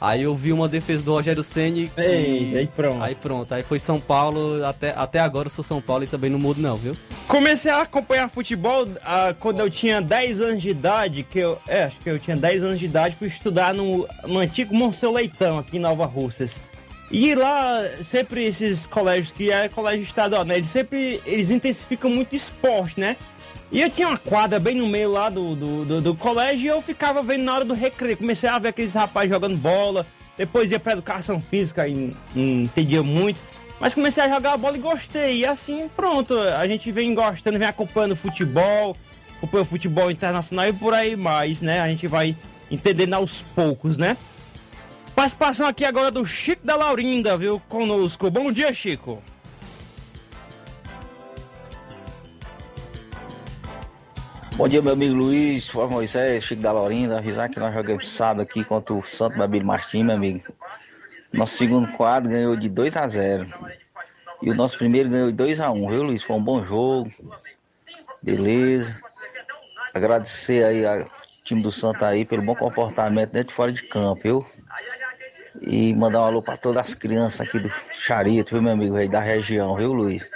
Aí 0.00 0.22
eu 0.22 0.34
vi 0.34 0.50
uma 0.50 0.66
defesa 0.66 1.02
do 1.02 1.12
Rogério 1.12 1.42
Ceni 1.42 1.90
e 1.98 2.56
aí 2.56 2.66
pronto. 2.66 3.02
Aí 3.02 3.14
pronto, 3.14 3.54
aí 3.54 3.62
foi 3.62 3.78
São 3.78 4.00
Paulo, 4.00 4.64
até, 4.64 4.94
até 4.96 5.20
agora 5.20 5.46
eu 5.46 5.50
sou 5.50 5.62
São 5.62 5.82
Paulo 5.82 6.04
e 6.04 6.06
também 6.06 6.30
não 6.30 6.38
mudo 6.38 6.58
não, 6.58 6.76
viu? 6.76 6.96
Comecei 7.28 7.70
a 7.70 7.82
acompanhar 7.82 8.30
futebol 8.30 8.88
ah, 9.02 9.34
quando 9.38 9.60
eu 9.60 9.68
tinha 9.68 10.00
10 10.00 10.40
anos 10.40 10.62
de 10.62 10.70
idade, 10.70 11.22
que 11.22 11.40
eu, 11.40 11.58
é, 11.68 11.84
acho 11.84 11.98
que 11.98 12.08
eu 12.08 12.18
tinha 12.18 12.34
10 12.34 12.62
anos 12.62 12.78
de 12.78 12.86
idade, 12.86 13.14
fui 13.14 13.28
estudar 13.28 13.74
no, 13.74 14.08
no 14.26 14.38
antigo 14.38 14.74
Monsenhor 14.74 15.14
Leitão, 15.14 15.58
aqui 15.58 15.76
em 15.76 15.80
Nova 15.80 16.06
Russas. 16.06 16.62
E 17.10 17.34
lá, 17.34 17.80
sempre 18.02 18.44
esses 18.44 18.86
colégios, 18.86 19.32
que 19.32 19.50
é 19.50 19.68
colégio 19.68 20.02
estadual, 20.02 20.44
né, 20.44 20.56
eles 20.56 20.70
sempre, 20.70 21.20
eles 21.26 21.50
intensificam 21.50 22.08
muito 22.08 22.36
esporte, 22.36 23.00
né? 23.00 23.16
E 23.72 23.80
eu 23.80 23.90
tinha 23.90 24.08
uma 24.08 24.18
quadra 24.18 24.58
bem 24.58 24.74
no 24.74 24.86
meio 24.86 25.10
lá 25.10 25.28
do, 25.28 25.54
do, 25.54 25.84
do, 25.84 26.00
do, 26.00 26.14
colégio 26.14 26.64
e 26.64 26.68
eu 26.68 26.82
ficava 26.82 27.22
vendo 27.22 27.44
na 27.44 27.54
hora 27.54 27.64
do 27.64 27.74
recreio. 27.74 28.16
Comecei 28.16 28.48
a 28.48 28.58
ver 28.58 28.68
aqueles 28.68 28.94
rapazes 28.94 29.30
jogando 29.30 29.56
bola, 29.56 30.06
depois 30.36 30.72
ia 30.72 30.80
pra 30.80 30.92
educação 30.92 31.40
física 31.40 31.86
e 31.86 32.14
não 32.34 32.62
entendia 32.64 33.02
muito. 33.02 33.38
Mas 33.78 33.94
comecei 33.94 34.24
a 34.24 34.28
jogar 34.28 34.54
a 34.54 34.56
bola 34.56 34.76
e 34.76 34.80
gostei. 34.80 35.36
E 35.38 35.46
assim, 35.46 35.88
pronto, 35.96 36.38
a 36.38 36.66
gente 36.66 36.90
vem 36.90 37.14
gostando, 37.14 37.58
vem 37.58 37.68
acompanhando 37.68 38.16
futebol, 38.16 38.96
acompanhando 39.38 39.66
futebol 39.66 40.10
internacional 40.10 40.68
e 40.68 40.72
por 40.72 40.92
aí 40.92 41.14
mais, 41.14 41.60
né? 41.60 41.80
A 41.80 41.88
gente 41.88 42.08
vai 42.08 42.34
entendendo 42.70 43.14
aos 43.14 43.40
poucos, 43.54 43.96
né? 43.96 44.16
Participação 45.20 45.66
aqui 45.66 45.84
agora 45.84 46.10
do 46.10 46.24
Chico 46.24 46.66
da 46.66 46.76
Laurinda, 46.76 47.36
viu? 47.36 47.60
Conosco. 47.68 48.30
Bom 48.30 48.50
dia, 48.50 48.72
Chico. 48.72 49.22
Bom 54.56 54.66
dia, 54.66 54.80
meu 54.80 54.94
amigo 54.94 55.14
Luiz, 55.14 55.68
Flávio 55.68 55.92
Moisés, 55.92 56.44
Chico 56.44 56.62
da 56.62 56.72
Laurinda. 56.72 57.18
Avisar 57.18 57.50
que 57.50 57.60
nós 57.60 57.74
jogamos 57.74 58.08
sábado 58.08 58.40
aqui 58.40 58.64
contra 58.64 58.94
o 58.94 59.04
Santo 59.04 59.36
Babílio 59.36 59.66
Martins, 59.66 60.06
meu 60.06 60.16
amigo. 60.16 60.42
Nosso 61.30 61.58
segundo 61.58 61.92
quadro 61.98 62.30
ganhou 62.30 62.56
de 62.56 62.70
2 62.70 62.96
a 62.96 63.06
0 63.06 63.46
E 64.40 64.50
o 64.50 64.54
nosso 64.54 64.78
primeiro 64.78 65.10
ganhou 65.10 65.30
de 65.30 65.36
2 65.36 65.60
a 65.60 65.70
1 65.70 65.90
viu, 65.90 66.02
Luiz? 66.02 66.22
Foi 66.22 66.36
um 66.36 66.42
bom 66.42 66.64
jogo. 66.64 67.12
Beleza. 68.22 68.98
Agradecer 69.92 70.64
aí 70.64 70.86
ao 70.86 71.06
time 71.44 71.60
do 71.60 71.70
Santo 71.70 72.02
aí 72.06 72.24
pelo 72.24 72.40
bom 72.40 72.54
comportamento 72.54 73.32
dentro 73.32 73.52
e 73.52 73.54
fora 73.54 73.70
de 73.70 73.82
campo, 73.82 74.22
viu? 74.22 74.59
E 75.60 75.94
mandar 75.94 76.20
um 76.20 76.24
alô 76.24 76.42
para 76.42 76.56
todas 76.56 76.84
as 76.84 76.94
crianças 76.94 77.42
aqui 77.42 77.58
do 77.58 77.70
Charito, 78.06 78.52
viu, 78.52 78.62
meu 78.62 78.72
amigo, 78.72 78.96
aí 78.96 79.08
da 79.08 79.20
região, 79.20 79.76
viu, 79.76 79.92
Luiz? 79.92 80.26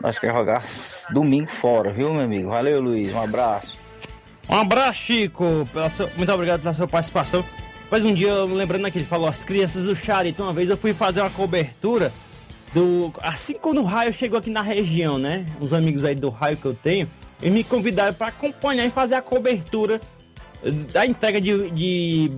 Nós 0.00 0.18
queremos 0.18 0.40
jogar 0.40 0.64
domingo 1.10 1.50
fora, 1.60 1.92
viu, 1.92 2.12
meu 2.12 2.22
amigo? 2.22 2.50
Valeu, 2.50 2.80
Luiz. 2.80 3.12
Um 3.12 3.22
abraço. 3.22 3.78
Um 4.48 4.56
abraço, 4.56 5.00
Chico. 5.00 5.44
Muito 6.16 6.32
obrigado 6.32 6.60
pela 6.60 6.74
sua 6.74 6.88
participação. 6.88 7.44
Faz 7.88 8.04
um 8.04 8.12
dia, 8.12 8.34
lembrando 8.44 8.90
que 8.90 8.98
ele 8.98 9.04
falou 9.04 9.28
as 9.28 9.44
crianças 9.44 9.84
do 9.84 9.94
Charito. 9.94 10.42
Uma 10.42 10.52
vez 10.52 10.68
eu 10.68 10.76
fui 10.76 10.92
fazer 10.92 11.20
uma 11.20 11.30
cobertura 11.30 12.12
do. 12.74 13.12
Assim 13.22 13.54
quando 13.54 13.80
o 13.80 13.84
raio 13.84 14.12
chegou 14.12 14.38
aqui 14.38 14.50
na 14.50 14.62
região, 14.62 15.18
né? 15.18 15.46
Os 15.60 15.72
amigos 15.72 16.04
aí 16.04 16.14
do 16.14 16.28
raio 16.28 16.56
que 16.56 16.66
eu 16.66 16.74
tenho, 16.74 17.08
eles 17.40 17.54
me 17.54 17.62
convidaram 17.62 18.12
para 18.12 18.28
acompanhar 18.28 18.84
e 18.84 18.90
fazer 18.90 19.14
a 19.14 19.22
cobertura 19.22 20.00
da 20.92 21.06
entrega 21.06 21.40
de, 21.40 21.70
de, 21.70 22.30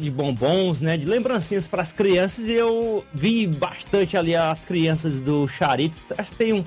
de 0.00 0.10
bombons, 0.10 0.80
né? 0.80 0.96
De 0.96 1.06
lembrancinhas 1.06 1.68
para 1.68 1.82
as 1.82 1.92
crianças. 1.92 2.48
E 2.48 2.52
eu 2.52 3.04
vi 3.12 3.46
bastante 3.46 4.16
ali 4.16 4.34
as 4.34 4.64
crianças 4.64 5.20
do 5.20 5.46
Charito. 5.46 5.96
Acho 6.16 6.30
que 6.30 6.36
tem 6.36 6.52
um 6.52 6.64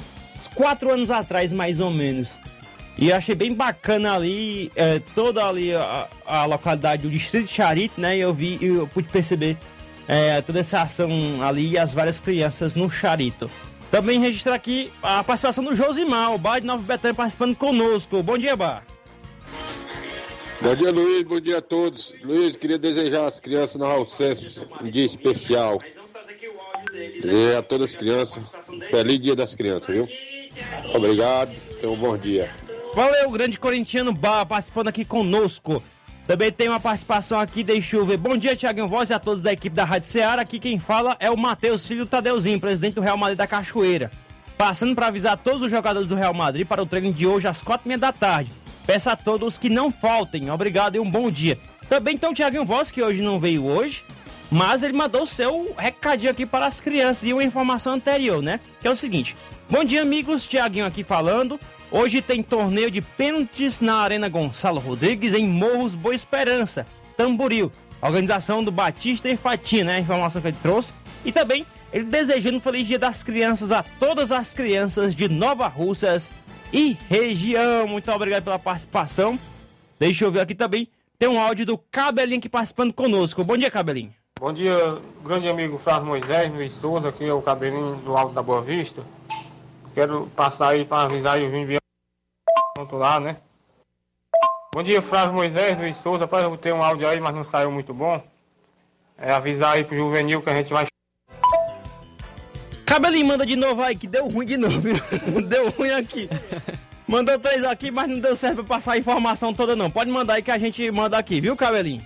quatro 0.53 0.91
anos 0.91 1.10
atrás, 1.10 1.51
mais 1.51 1.80
ou 1.80 1.91
menos. 1.91 2.30
E 2.97 3.12
achei 3.12 3.36
bem 3.36 3.53
bacana 3.53 4.13
ali, 4.13 4.71
é, 4.75 4.99
toda 5.13 5.45
ali 5.45 5.73
a, 5.73 6.08
a, 6.25 6.45
localidade 6.45 7.03
do 7.03 7.10
Distrito 7.10 7.47
de 7.47 7.53
Charito, 7.53 8.01
né? 8.01 8.17
Eu 8.17 8.34
vi, 8.34 8.58
eu 8.60 8.88
pude 8.88 9.08
perceber 9.10 9.56
é, 10.08 10.41
toda 10.41 10.60
essa 10.60 10.82
ação 10.82 11.10
ali 11.43 11.71
e 11.71 11.77
as 11.77 11.93
várias 11.93 12.19
crianças 12.19 12.75
no 12.75 12.89
Charito. 12.89 13.49
Também 13.91 14.19
registrar 14.19 14.56
aqui 14.56 14.91
a 15.01 15.23
participação 15.23 15.63
do 15.63 15.75
Josimar, 15.75 16.34
o 16.34 16.38
Bar 16.38 16.60
de 16.60 16.65
Nova 16.65 16.84
Betânia 16.84 17.13
participando 17.13 17.56
conosco. 17.56 18.21
Bom 18.23 18.38
dia, 18.38 18.56
Bar. 18.56 18.84
Bom 20.60 20.76
dia, 20.76 20.91
Luiz. 20.91 21.22
Bom 21.24 21.39
dia 21.39 21.60
a 21.60 21.62
todos. 21.62 22.13
Luiz, 22.24 22.56
queria 22.56 22.80
desejar 22.80 23.28
às 23.28 23.39
crianças 23.39 23.76
na 23.76 23.86
Alcesse 23.86 24.60
um 24.82 24.89
dia 24.89 25.06
especial. 25.06 25.80
Desejar 27.22 27.60
a 27.60 27.62
todas 27.62 27.91
as 27.91 27.96
crianças 27.96 28.43
um 28.67 28.82
feliz 28.82 29.20
dia 29.20 29.36
das 29.36 29.54
crianças, 29.54 29.93
viu? 29.93 30.08
Obrigado, 30.96 31.52
tenha 31.80 31.91
um 31.91 31.96
bom 31.96 32.17
dia. 32.17 32.50
Valeu, 32.96 33.30
grande 33.30 33.60
corintiano 33.60 34.12
Bar 34.12 34.48
participando 34.48 34.88
aqui 34.88 35.06
conosco. 35.06 35.84
Também 36.26 36.52
tem 36.52 36.67
uma 36.67 36.80
participação 36.80 37.39
aqui, 37.39 37.63
deixa 37.63 37.96
eu 37.96 38.06
ver. 38.06 38.17
Bom 38.17 38.36
dia, 38.36 38.56
Thiago 38.56 38.88
Voz 38.88 39.12
e 39.12 39.13
a 39.13 39.20
todos 39.20 39.43
da 39.43 39.54
equipe 39.54 39.76
da 39.76 39.86
Rádio 39.86 40.08
Ceará. 40.08 40.41
Aqui 40.41 40.60
quem 40.60 40.80
fala 40.80 41.15
é 41.20 41.30
o 41.30 41.38
Matheus, 41.38 41.86
filho 41.86 42.08
Tadeuzinho, 42.08 42.60
presidente 42.60 42.96
do 42.96 43.02
Real 43.02 43.15
Madrid 43.17 43.38
da 43.38 43.46
Cachoeira. 43.46 44.10
Passando 44.58 44.96
para 44.96 45.08
avisar 45.08 45.38
todos 45.38 45.62
os 45.62 45.70
jogadores 45.70 46.08
do 46.08 46.15
Real 46.15 46.34
Madrid 46.34 46.65
para 46.65 46.82
o 46.82 46.86
treino 46.86 47.13
de 47.13 47.28
hoje 47.28 47.48
às 47.48 47.62
quatro 47.62 47.86
e 47.86 47.89
meia 47.89 48.00
da 48.00 48.12
tarde. 48.12 48.52
Peço 48.88 49.10
a 49.10 49.17
todos 49.17 49.58
que 49.58 49.69
não 49.69 49.91
faltem. 49.91 50.50
Obrigado 50.50 50.95
e 50.95 51.00
um 51.00 51.12
bom 51.12 51.30
dia. 51.30 51.60
Também 51.89 52.17
tem 52.17 52.30
o 52.30 52.34
Thiago 52.34 52.63
Voz, 52.63 52.89
que 52.89 53.04
hoje 53.04 53.21
não 53.21 53.38
veio 53.38 53.65
hoje, 53.65 54.02
mas 54.50 54.82
ele 54.82 54.93
mandou 54.93 55.23
o 55.23 55.28
seu 55.28 55.76
recadinho 55.78 56.32
aqui 56.32 56.45
para 56.45 56.65
as 56.65 56.80
crianças 56.80 57.26
e 57.26 57.34
uma 57.34 57.43
informação 57.43 57.95
anterior, 57.95 58.41
né? 58.41 58.62
Que 58.80 58.88
é 58.88 58.91
o 58.91 58.95
seguinte: 58.95 59.36
Bom 59.69 59.84
dia, 59.84 60.02
amigos. 60.02 60.47
Tiaguinho 60.47 60.86
aqui 60.86 61.04
falando. 61.04 61.60
Hoje 61.91 62.21
tem 62.21 62.41
torneio 62.41 62.89
de 62.89 63.02
pênaltis 63.02 63.82
na 63.82 63.95
Arena 63.95 64.30
Gonçalo 64.30 64.80
Rodrigues, 64.80 65.34
em 65.34 65.45
Morros 65.45 65.93
Boa 65.93 66.15
Esperança, 66.15 66.86
Tamboril. 67.17 67.69
Organização 68.02 68.63
do 68.63 68.71
Batista 68.71 69.28
e 69.28 69.36
Fatia, 69.36 69.84
né? 69.84 69.95
A 69.97 70.00
informação 70.00 70.41
que 70.41 70.47
ele 70.47 70.58
trouxe. 70.62 70.93
E 71.26 71.32
também 71.34 71.65
ele 71.91 72.06
desejando 72.06 72.58
um 72.58 72.62
feliz 72.62 72.88
dia 72.88 73.00
das 73.00 73.21
crianças 73.21 73.73
a 73.73 73.84
todas 73.84 74.32
as 74.32 74.54
crianças 74.54 75.13
de 75.13 75.28
Nova 75.28 75.67
Russas 75.67 76.32
e 76.71 76.97
região. 77.10 77.88
Muito 77.88 78.12
obrigado 78.12 78.43
pela 78.43 78.60
participação. 78.60 79.39
Deixa 79.99 80.25
eu 80.25 80.32
ver 80.32 80.41
aqui 80.41 80.56
também. 80.56 80.88
Tem 81.17 81.27
um 81.27 81.39
áudio 81.39 81.65
do 81.65 81.77
Cabelinho 81.77 82.38
aqui 82.39 82.49
participando 82.49 82.93
conosco. 82.93 83.43
Bom 83.43 83.58
dia, 83.58 83.71
Cabelinho. 83.71 84.13
Bom 84.39 84.53
dia, 84.53 85.01
grande 85.23 85.49
amigo 85.49 85.80
Flávio 85.80 86.10
Moisés, 86.10 86.53
Luiz 86.53 86.71
Souza, 86.73 87.10
aqui 87.10 87.25
é 87.25 87.34
o 87.34 87.41
Cabelinho 87.41 87.95
do 87.95 88.15
Alto 88.15 88.36
da 88.36 88.43
Boa 88.43 88.62
Vista. 88.62 89.03
Quero 89.95 90.27
passar 90.36 90.69
aí 90.69 90.86
para 90.86 91.06
avisar 91.06 91.41
e 91.41 91.49
vir 91.65 91.80
pronto 92.75 92.95
lá, 92.97 93.19
né? 93.19 93.38
Bom 94.75 94.84
dia, 94.84 95.01
Flávio 95.01 95.34
Moisés, 95.34 95.75
Luiz 95.75 95.97
Souza. 95.97 96.25
Rapaz, 96.25 96.43
eu 96.43 96.56
ter 96.56 96.71
um 96.71 96.84
áudio 96.84 97.08
aí, 97.08 97.19
mas 97.19 97.34
não 97.34 97.43
saiu 97.43 97.71
muito 97.71 97.95
bom. 97.95 98.23
É 99.17 99.34
avisar 99.34 99.73
aí 99.73 99.84
pro 99.84 99.95
Juvenil 99.95 100.39
que 100.43 100.49
a 100.51 100.56
gente 100.56 100.71
vai. 100.71 100.86
Cabelinho, 102.88 103.26
manda 103.28 103.45
de 103.45 103.58
novo 103.58 103.82
aí, 103.82 103.97
que 103.97 104.08
deu 104.08 104.30
ruim 104.30 104.45
de 104.45 104.56
novo. 104.56 104.80
deu 105.45 105.69
ruim 105.71 105.91
aqui. 105.91 106.30
Mandou 107.06 107.38
três 107.38 107.62
aqui, 107.65 107.91
mas 107.91 108.08
não 108.08 108.17
deu 108.17 108.34
certo 108.34 108.56
pra 108.56 108.63
passar 108.63 108.93
a 108.93 108.97
informação 108.97 109.54
toda, 109.54 109.76
não. 109.76 109.91
Pode 109.91 110.10
mandar 110.10 110.36
aí 110.36 110.41
que 110.41 110.50
a 110.50 110.58
gente 110.58 110.89
manda 110.89 111.17
aqui, 111.17 111.41
viu, 111.41 111.54
Cabelinho? 111.58 112.02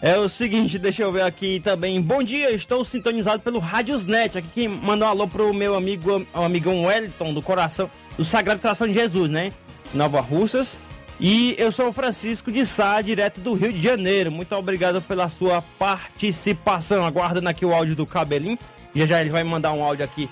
É 0.00 0.16
o 0.16 0.26
seguinte, 0.26 0.78
deixa 0.78 1.02
eu 1.02 1.12
ver 1.12 1.24
aqui 1.24 1.60
também. 1.60 2.00
Bom 2.00 2.22
dia, 2.22 2.50
estou 2.52 2.82
sintonizado 2.86 3.42
pelo 3.42 3.58
Radiosnet. 3.58 4.38
Aqui 4.38 4.48
quem 4.54 4.66
mandou 4.68 5.06
um 5.06 5.10
alô 5.10 5.28
pro 5.28 5.52
meu 5.52 5.74
amigo, 5.74 6.26
o 6.34 6.42
amigão 6.42 6.84
Wellington, 6.84 7.34
do 7.34 7.42
coração, 7.42 7.90
do 8.16 8.24
Sagrado 8.24 8.62
Coração 8.62 8.88
de 8.88 8.94
Jesus, 8.94 9.30
né? 9.30 9.52
Nova 9.92 10.22
Russas. 10.22 10.80
E 11.20 11.54
eu 11.58 11.70
sou 11.70 11.88
o 11.88 11.92
Francisco 11.92 12.50
de 12.50 12.64
Sá, 12.64 13.02
direto 13.02 13.42
do 13.42 13.52
Rio 13.52 13.74
de 13.74 13.82
Janeiro. 13.82 14.32
Muito 14.32 14.54
obrigado 14.54 15.02
pela 15.02 15.28
sua 15.28 15.60
participação. 15.78 17.04
Aguardando 17.04 17.50
aqui 17.50 17.66
o 17.66 17.74
áudio 17.74 17.94
do 17.94 18.06
Cabelinho. 18.06 18.58
Já 18.94 19.06
já 19.06 19.20
ele 19.20 19.30
vai 19.30 19.44
mandar 19.44 19.72
um 19.72 19.82
áudio 19.82 20.04
aqui, 20.04 20.28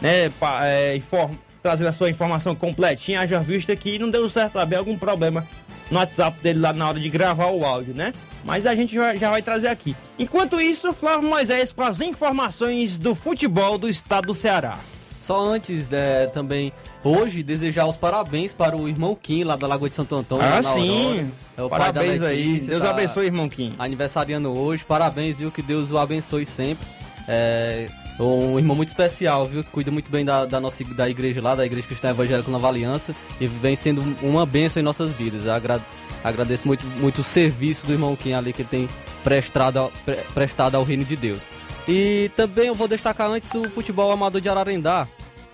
né? 0.00 0.30
Pra, 0.30 0.66
é, 0.66 0.96
inform... 0.96 1.32
trazendo 1.62 1.88
a 1.88 1.92
sua 1.92 2.08
informação 2.08 2.54
completinha. 2.54 3.26
Já 3.26 3.40
visto 3.40 3.76
que 3.76 3.98
não 3.98 4.08
deu 4.08 4.28
certo, 4.30 4.58
havia 4.58 4.78
algum 4.78 4.96
problema 4.96 5.46
no 5.90 5.98
WhatsApp 5.98 6.38
dele 6.40 6.60
lá 6.60 6.72
na 6.72 6.88
hora 6.88 7.00
de 7.00 7.08
gravar 7.08 7.46
o 7.46 7.64
áudio, 7.64 7.94
né? 7.94 8.12
Mas 8.44 8.66
a 8.66 8.74
gente 8.74 8.94
já 8.94 9.30
vai 9.30 9.42
trazer 9.42 9.68
aqui. 9.68 9.96
Enquanto 10.18 10.60
isso, 10.60 10.92
Flávio 10.92 11.28
Moisés 11.28 11.72
com 11.72 11.82
as 11.82 12.00
informações 12.00 12.96
do 12.96 13.14
futebol 13.14 13.76
do 13.76 13.88
estado 13.88 14.26
do 14.26 14.34
Ceará. 14.34 14.78
Só 15.20 15.44
antes, 15.44 15.88
né, 15.88 16.28
também, 16.28 16.72
hoje, 17.02 17.42
desejar 17.42 17.86
os 17.86 17.96
parabéns 17.96 18.54
para 18.54 18.76
o 18.76 18.88
irmão 18.88 19.16
Kim, 19.20 19.42
lá 19.42 19.56
da 19.56 19.66
Lagoa 19.66 19.88
de 19.88 19.96
Santo 19.96 20.14
Antônio. 20.14 20.46
Ah, 20.46 20.62
sim! 20.62 21.32
É 21.56 21.62
o 21.62 21.68
parabéns 21.68 22.22
aí, 22.22 22.60
Deus 22.60 22.80
tá 22.80 22.90
abençoe, 22.90 23.26
irmão 23.26 23.48
Kim. 23.48 23.74
Aniversariando 23.76 24.56
hoje, 24.56 24.84
parabéns, 24.84 25.36
viu? 25.36 25.50
Que 25.50 25.62
Deus 25.62 25.90
o 25.90 25.98
abençoe 25.98 26.46
sempre. 26.46 26.86
É 27.26 27.88
um 28.24 28.58
irmão 28.58 28.76
muito 28.76 28.88
especial, 28.88 29.46
viu? 29.46 29.62
Que 29.62 29.70
cuida 29.70 29.90
muito 29.90 30.10
bem 30.10 30.24
da, 30.24 30.46
da 30.46 30.58
nossa 30.58 30.82
da 30.84 31.08
igreja 31.08 31.42
lá, 31.42 31.54
da 31.54 31.66
Igreja 31.66 31.86
Cristã 31.86 32.10
Evangélica 32.10 32.50
Nova 32.50 32.68
Aliança. 32.68 33.14
E 33.40 33.46
vem 33.46 33.76
sendo 33.76 34.02
uma 34.22 34.46
bênção 34.46 34.80
em 34.80 34.84
nossas 34.84 35.12
vidas. 35.12 35.46
Agra 35.46 35.82
Agradeço 36.26 36.66
muito, 36.66 36.84
muito 36.98 37.20
o 37.20 37.22
serviço 37.22 37.86
do 37.86 37.92
irmão 37.92 38.16
Kim 38.16 38.32
ali 38.32 38.52
que 38.52 38.62
ele 38.62 38.68
tem 38.68 38.88
prestado, 39.22 39.92
pre, 40.04 40.16
prestado 40.34 40.74
ao 40.74 40.82
reino 40.82 41.04
de 41.04 41.14
Deus. 41.14 41.48
E 41.86 42.32
também 42.34 42.66
eu 42.66 42.74
vou 42.74 42.88
destacar 42.88 43.30
antes 43.30 43.54
o 43.54 43.70
futebol 43.70 44.10
amador 44.10 44.40
de 44.40 44.48
Ararendá, 44.48 45.06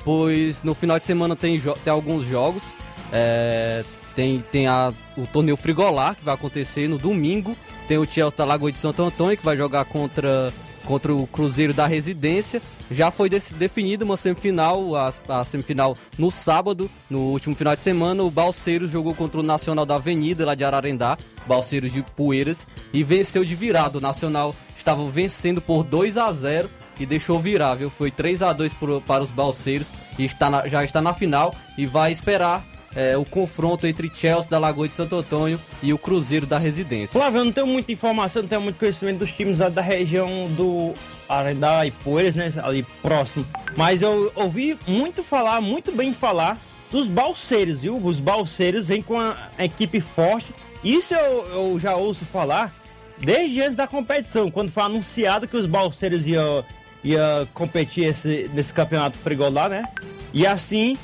pois 0.02 0.62
no 0.62 0.74
final 0.74 0.98
de 0.98 1.04
semana 1.04 1.36
tem, 1.36 1.60
tem 1.60 1.92
alguns 1.92 2.24
jogos. 2.24 2.74
É, 3.12 3.84
tem, 4.14 4.40
tem 4.50 4.66
a, 4.66 4.92
o 5.16 5.26
torneio 5.26 5.58
Frigolar 5.58 6.16
que 6.16 6.24
vai 6.24 6.34
acontecer 6.34 6.88
no 6.88 6.96
domingo. 6.96 7.54
tem 7.86 7.98
o 7.98 8.06
Chelsea 8.06 8.38
da 8.38 8.46
Lagoa 8.46 8.72
de 8.72 8.78
Santo 8.78 9.02
Antônio, 9.02 9.36
que 9.36 9.44
vai 9.44 9.58
jogar 9.58 9.84
contra, 9.84 10.52
contra 10.84 11.14
o 11.14 11.26
Cruzeiro 11.26 11.72
da 11.72 11.86
Residência. 11.86 12.60
Já 12.90 13.10
foi 13.10 13.28
definida 13.28 14.04
uma 14.04 14.16
semifinal, 14.16 14.94
a, 14.96 15.12
a, 15.28 15.44
semifinal 15.44 15.96
no 16.18 16.30
sábado, 16.30 16.90
no 17.08 17.20
último 17.30 17.54
final 17.54 17.74
de 17.74 17.82
semana. 17.82 18.22
O 18.22 18.30
Balseiros 18.30 18.90
jogou 18.90 19.14
contra 19.14 19.40
o 19.40 19.42
Nacional 19.42 19.86
da 19.86 19.96
Avenida, 19.96 20.44
lá 20.44 20.54
de 20.54 20.64
Ararendá, 20.64 21.16
Balseiros 21.46 21.92
de 21.92 22.02
Poeiras, 22.02 22.66
e 22.92 23.02
venceu 23.02 23.44
de 23.44 23.54
virado. 23.54 23.96
O 23.96 24.00
Nacional 24.00 24.54
estava 24.76 25.06
vencendo 25.08 25.60
por 25.60 25.84
2 25.84 26.18
a 26.18 26.30
0 26.32 26.68
e 27.00 27.06
deixou 27.06 27.38
virar, 27.38 27.74
viu? 27.74 27.90
Foi 27.90 28.10
3 28.10 28.42
a 28.42 28.52
2 28.52 28.74
por, 28.74 29.00
para 29.02 29.22
os 29.22 29.30
Balseiros 29.30 29.90
e 30.18 30.24
está 30.24 30.50
na, 30.50 30.68
já 30.68 30.84
está 30.84 31.00
na 31.00 31.14
final 31.14 31.54
e 31.76 31.86
vai 31.86 32.12
esperar 32.12 32.71
é, 32.94 33.16
o 33.16 33.24
confronto 33.24 33.86
entre 33.86 34.10
Chelsea 34.12 34.50
da 34.50 34.58
Lagoa 34.58 34.86
de 34.86 34.94
Santo 34.94 35.16
Antônio 35.16 35.58
e 35.82 35.92
o 35.92 35.98
Cruzeiro 35.98 36.46
da 36.46 36.58
Residência. 36.58 37.18
Flávio, 37.18 37.40
eu 37.40 37.44
não 37.44 37.52
tenho 37.52 37.66
muita 37.66 37.92
informação, 37.92 38.42
não 38.42 38.48
tenho 38.48 38.60
muito 38.60 38.78
conhecimento 38.78 39.18
dos 39.18 39.32
times 39.32 39.58
da 39.58 39.80
região 39.80 40.48
do 40.56 40.94
Arendá 41.28 41.86
e 41.86 41.90
Poeiras, 41.90 42.34
né? 42.34 42.50
Ali 42.62 42.84
próximo. 43.00 43.46
Mas 43.76 44.02
eu 44.02 44.30
ouvi 44.34 44.78
muito 44.86 45.22
falar, 45.22 45.60
muito 45.60 45.92
bem 45.92 46.12
falar 46.12 46.58
dos 46.90 47.08
balseiros, 47.08 47.80
viu? 47.80 47.96
Os 47.96 48.20
balseiros 48.20 48.86
vêm 48.86 49.00
com 49.00 49.18
a 49.18 49.36
equipe 49.58 50.00
forte. 50.00 50.54
Isso 50.84 51.14
eu, 51.14 51.46
eu 51.46 51.80
já 51.80 51.96
ouço 51.96 52.24
falar 52.24 52.74
desde 53.18 53.62
antes 53.62 53.76
da 53.76 53.86
competição, 53.86 54.50
quando 54.50 54.70
foi 54.70 54.82
anunciado 54.82 55.46
que 55.46 55.56
os 55.56 55.64
balseiros 55.64 56.26
iam, 56.26 56.64
ia 57.04 57.46
competir 57.54 58.04
esse, 58.04 58.50
nesse 58.52 58.72
campeonato 58.72 59.16
frigolá, 59.18 59.68
né? 59.68 59.84
E 60.34 60.46
assim 60.46 60.98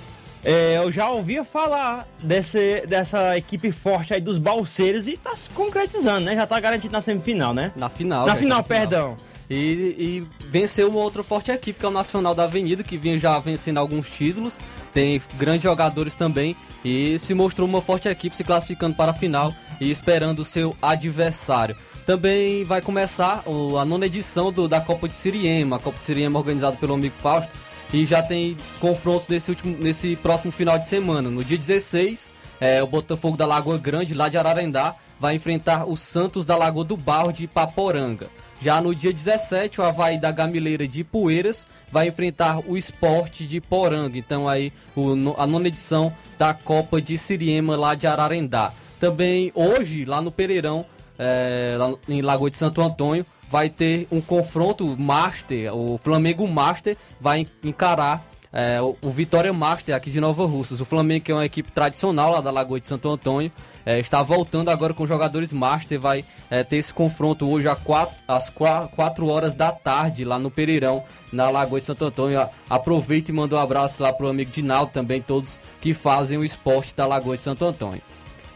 é, 0.49 0.79
eu 0.79 0.91
já 0.91 1.11
ouvia 1.11 1.45
falar 1.45 2.09
desse, 2.23 2.83
dessa 2.87 3.37
equipe 3.37 3.71
forte 3.71 4.15
aí 4.15 4.21
dos 4.21 4.39
balseiros 4.39 5.07
e 5.07 5.15
tá 5.15 5.37
se 5.37 5.51
concretizando, 5.51 6.25
né? 6.25 6.35
Já 6.35 6.47
tá 6.47 6.59
garantido 6.59 6.91
na 6.91 7.03
semifinal, 7.03 7.53
né? 7.53 7.71
Na 7.77 7.91
final. 7.91 8.27
Na 8.27 8.35
final, 8.35 8.65
perdão. 8.65 9.15
E, 9.51 9.55
e, 9.55 10.27
venceu 10.47 10.89
uma 10.89 11.01
outra 11.01 11.23
forte 11.23 11.51
equipe, 11.51 11.79
que 11.79 11.85
é 11.85 11.89
o 11.89 11.93
Nacional 11.93 12.35
da 12.35 12.45
Avenida, 12.45 12.83
que 12.83 12.97
vinha 12.97 13.19
já 13.19 13.39
vencendo 13.39 13.77
alguns 13.77 14.09
títulos. 14.09 14.59
Tem 14.91 15.21
grandes 15.37 15.65
jogadores 15.65 16.15
também. 16.15 16.57
E 16.83 17.19
se 17.19 17.35
mostrou 17.35 17.69
uma 17.69 17.83
forte 17.83 18.09
equipe 18.09 18.35
se 18.35 18.43
classificando 18.43 18.95
para 18.97 19.11
a 19.11 19.15
final 19.15 19.53
e 19.79 19.91
esperando 19.91 20.39
o 20.39 20.45
seu 20.47 20.75
adversário. 20.81 21.77
Também 22.07 22.65
vai 22.65 22.81
começar 22.81 23.43
a 23.79 23.85
nona 23.85 24.07
edição 24.07 24.51
do, 24.51 24.67
da 24.67 24.81
Copa 24.81 25.07
de 25.07 25.15
Siriema. 25.15 25.77
A 25.77 25.79
Copa 25.79 25.99
de 25.99 26.07
Siriema 26.07 26.39
organizada 26.39 26.75
pelo 26.79 26.95
amigo 26.95 27.17
Fausto 27.17 27.68
e 27.93 28.05
já 28.05 28.23
tem 28.23 28.57
confrontos 28.81 29.29
nesse, 29.29 29.51
último, 29.51 29.77
nesse 29.79 30.17
próximo 30.17 30.53
final 30.53 30.79
de 30.79 30.87
semana. 30.87 31.31
No 31.31 31.43
dia 31.43 31.57
16, 31.57 32.33
é, 32.61 32.83
o 32.83 32.87
Botafogo 32.87 33.37
da 33.37 33.47
Lagoa 33.47 33.79
Grande, 33.79 34.15
lá 34.15 34.29
de 34.29 34.37
Ararendá, 34.37 34.95
vai 35.19 35.35
enfrentar 35.35 35.89
o 35.89 35.97
Santos 35.97 36.45
da 36.45 36.57
Lagoa 36.57 36.85
do 36.85 36.97
Barro 36.97 37.33
de 37.33 37.47
Paporanga. 37.47 38.29
Já 38.61 38.81
no 38.81 38.93
dia 38.95 39.13
17, 39.13 39.81
o 39.81 39.85
Havaí 39.85 40.19
da 40.19 40.33
Gamileira 40.33 40.87
de 40.87 41.05
Poeiras 41.05 41.67
vai 41.93 42.09
enfrentar 42.09 42.61
o 42.67 42.77
Esporte 42.77 43.47
de 43.47 43.61
Poranga. 43.61 44.19
Então 44.19 44.49
aí 44.49 44.73
o, 44.97 45.15
a 45.39 45.47
nona 45.47 45.69
edição 45.69 46.13
da 46.37 46.53
Copa 46.53 47.01
de 47.01 47.17
Siriema 47.17 47.77
lá 47.77 47.95
de 47.95 48.07
Ararendá. 48.07 48.73
Também 48.99 49.53
hoje, 49.55 50.05
lá 50.05 50.21
no 50.21 50.33
Pereirão, 50.33 50.85
é, 51.17 51.77
lá 51.79 51.95
em 52.09 52.21
Lagoa 52.21 52.51
de 52.51 52.57
Santo 52.57 52.83
Antônio, 52.83 53.25
vai 53.49 53.69
ter 53.69 54.07
um 54.11 54.21
confronto 54.21 54.97
Master, 54.97 55.75
o 55.75 55.99
Flamengo 55.99 56.47
Master 56.47 56.97
vai 57.21 57.47
encarar 57.65 58.25
é, 58.53 58.81
o, 58.81 59.11
Vitória 59.11 59.53
Master 59.53 59.95
aqui 59.95 60.11
de 60.11 60.21
Nova 60.21 60.47
Russas. 60.47 60.81
O 60.81 60.85
Flamengo, 60.85 61.25
que 61.25 61.33
é 61.33 61.35
uma 61.35 61.45
equipe 61.45 61.71
tradicional 61.71 62.33
lá 62.33 62.41
da 62.41 62.51
Lagoa 62.51 62.81
de 62.81 62.87
Santo 62.87 63.09
Antônio, 63.09 63.53
é, 63.85 63.99
está 63.99 64.23
voltando 64.23 64.71
agora 64.71 64.95
com 64.95 65.07
jogadores 65.07 65.53
Master. 65.53 66.01
Vai 66.01 66.25
é, 66.51 66.65
ter 66.65 66.77
esse 66.77 66.93
confronto 66.93 67.49
hoje 67.49 67.69
às 67.69 67.79
4, 67.79 68.17
às 68.27 68.51
4 68.51 69.27
horas 69.27 69.55
da 69.55 69.71
tarde 69.71 70.25
lá 70.25 70.39
no 70.39 70.51
Pereirão, 70.51 71.05
na 71.33 71.51
Lagoa 71.51 71.81
de 71.81 71.87
Santo 71.87 72.05
Antônio. 72.05 72.49
Aproveita 72.69 73.31
e 73.31 73.35
manda 73.35 73.57
um 73.57 73.59
abraço 73.59 74.03
lá 74.03 74.13
pro 74.13 74.29
amigo 74.29 74.51
Dinaldo 74.51 74.93
também, 74.93 75.21
todos 75.21 75.61
que 75.81 75.93
fazem 75.93 76.39
o 76.39 76.45
esporte 76.45 76.95
da 76.95 77.07
Lagoa 77.07 77.37
de 77.37 77.43
Santo 77.43 77.65
Antônio. 77.65 78.03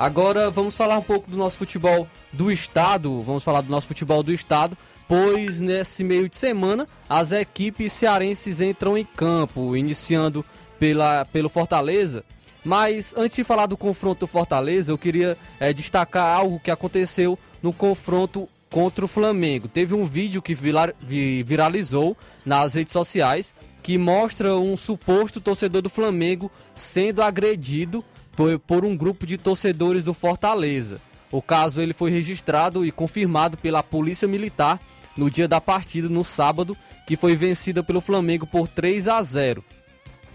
Agora 0.02 0.50
vamos 0.50 0.76
falar 0.76 0.98
um 0.98 1.02
pouco 1.02 1.30
do 1.30 1.36
nosso 1.36 1.56
futebol 1.56 2.08
do 2.32 2.50
estado. 2.50 3.20
Vamos 3.20 3.44
falar 3.44 3.60
do 3.60 3.70
nosso 3.70 3.86
futebol 3.86 4.20
do 4.20 4.32
estado, 4.32 4.76
pois 5.06 5.60
nesse 5.60 6.02
meio 6.02 6.28
de 6.28 6.36
semana 6.36 6.88
as 7.08 7.30
equipes 7.30 7.92
cearenses 7.92 8.60
entram 8.60 8.98
em 8.98 9.04
campo, 9.04 9.76
iniciando 9.76 10.44
pela, 10.76 11.24
pelo 11.26 11.48
Fortaleza. 11.48 12.24
Mas 12.64 13.14
antes 13.16 13.36
de 13.36 13.44
falar 13.44 13.66
do 13.66 13.76
confronto 13.76 14.18
do 14.18 14.26
Fortaleza, 14.26 14.90
eu 14.90 14.98
queria 14.98 15.38
é, 15.60 15.72
destacar 15.72 16.36
algo 16.36 16.58
que 16.58 16.72
aconteceu 16.72 17.38
no 17.62 17.72
confronto 17.72 18.48
contra 18.68 19.04
o 19.04 19.08
Flamengo. 19.08 19.68
Teve 19.68 19.94
um 19.94 20.04
vídeo 20.04 20.42
que 20.42 20.52
viralizou 21.44 22.16
nas 22.44 22.74
redes 22.74 22.92
sociais 22.92 23.54
que 23.80 23.96
mostra 23.96 24.56
um 24.56 24.76
suposto 24.76 25.40
torcedor 25.40 25.82
do 25.82 25.90
Flamengo 25.90 26.50
sendo 26.74 27.22
agredido 27.22 28.04
por, 28.36 28.58
por 28.58 28.84
um 28.84 28.96
grupo 28.96 29.26
de 29.26 29.38
torcedores 29.38 30.02
do 30.02 30.14
Fortaleza. 30.14 31.00
O 31.30 31.40
caso 31.40 31.80
ele 31.80 31.92
foi 31.92 32.10
registrado 32.10 32.84
e 32.84 32.90
confirmado 32.90 33.56
pela 33.56 33.82
Polícia 33.82 34.28
Militar 34.28 34.80
no 35.16 35.30
dia 35.30 35.46
da 35.46 35.60
partida, 35.60 36.08
no 36.08 36.24
sábado, 36.24 36.76
que 37.06 37.16
foi 37.16 37.36
vencida 37.36 37.82
pelo 37.82 38.00
Flamengo 38.00 38.46
por 38.46 38.68
3 38.68 39.08
a 39.08 39.22
0. 39.22 39.64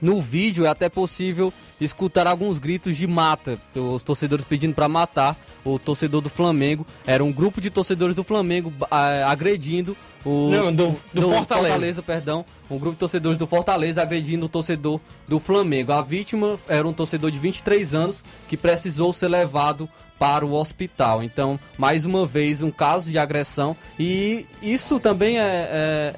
No 0.02 0.22
vídeo 0.22 0.66
é 0.66 0.70
até 0.70 0.90
possível 0.90 1.54
escutar 1.80 2.28
alguns 2.28 2.60
gritos 2.60 2.98
de 2.98 3.08
mata, 3.08 3.60
os 3.76 4.04
torcedores 4.04 4.46
pedindo 4.46 4.74
para 4.74 4.88
matar 4.88 5.38
o 5.64 5.78
torcedor 5.78 6.22
do 6.22 6.30
Flamengo. 6.30 6.86
Era 7.06 7.24
um 7.24 7.32
grupo 7.32 7.62
de 7.62 7.70
torcedores 7.70 8.16
do 8.16 8.24
Flamengo 8.24 8.72
agredindo 8.90 9.96
o 10.26 10.50
Não, 10.50 10.74
do, 10.74 10.88
do, 11.14 11.22
do 11.22 11.22
Fortaleza. 11.22 11.46
Fortaleza. 11.46 12.04
perdão, 12.04 12.46
um 12.70 12.78
grupo 12.78 12.96
de 12.96 13.00
torcedores 13.00 13.38
do 13.38 13.48
Fortaleza 13.48 14.02
agredindo 14.02 14.46
o 14.46 14.50
torcedor 14.50 15.00
do 15.28 15.40
Flamengo. 15.40 15.92
A 15.92 16.02
vítima 16.02 16.58
era 16.68 16.88
um 16.88 16.94
torcedor 16.94 17.32
de 17.32 17.40
23 17.40 17.94
anos 17.94 18.24
que 18.48 18.58
precisou 18.58 19.14
ser 19.14 19.30
levado 19.30 19.90
para 20.18 20.46
o 20.46 20.54
hospital. 20.54 21.24
Então, 21.24 21.60
mais 21.78 22.06
uma 22.06 22.26
vez, 22.26 22.64
um 22.64 22.72
caso 22.72 23.12
de 23.12 23.18
agressão 23.18 23.76
e 24.00 24.46
isso 24.62 25.00
também 25.00 25.40
é, 25.40 25.44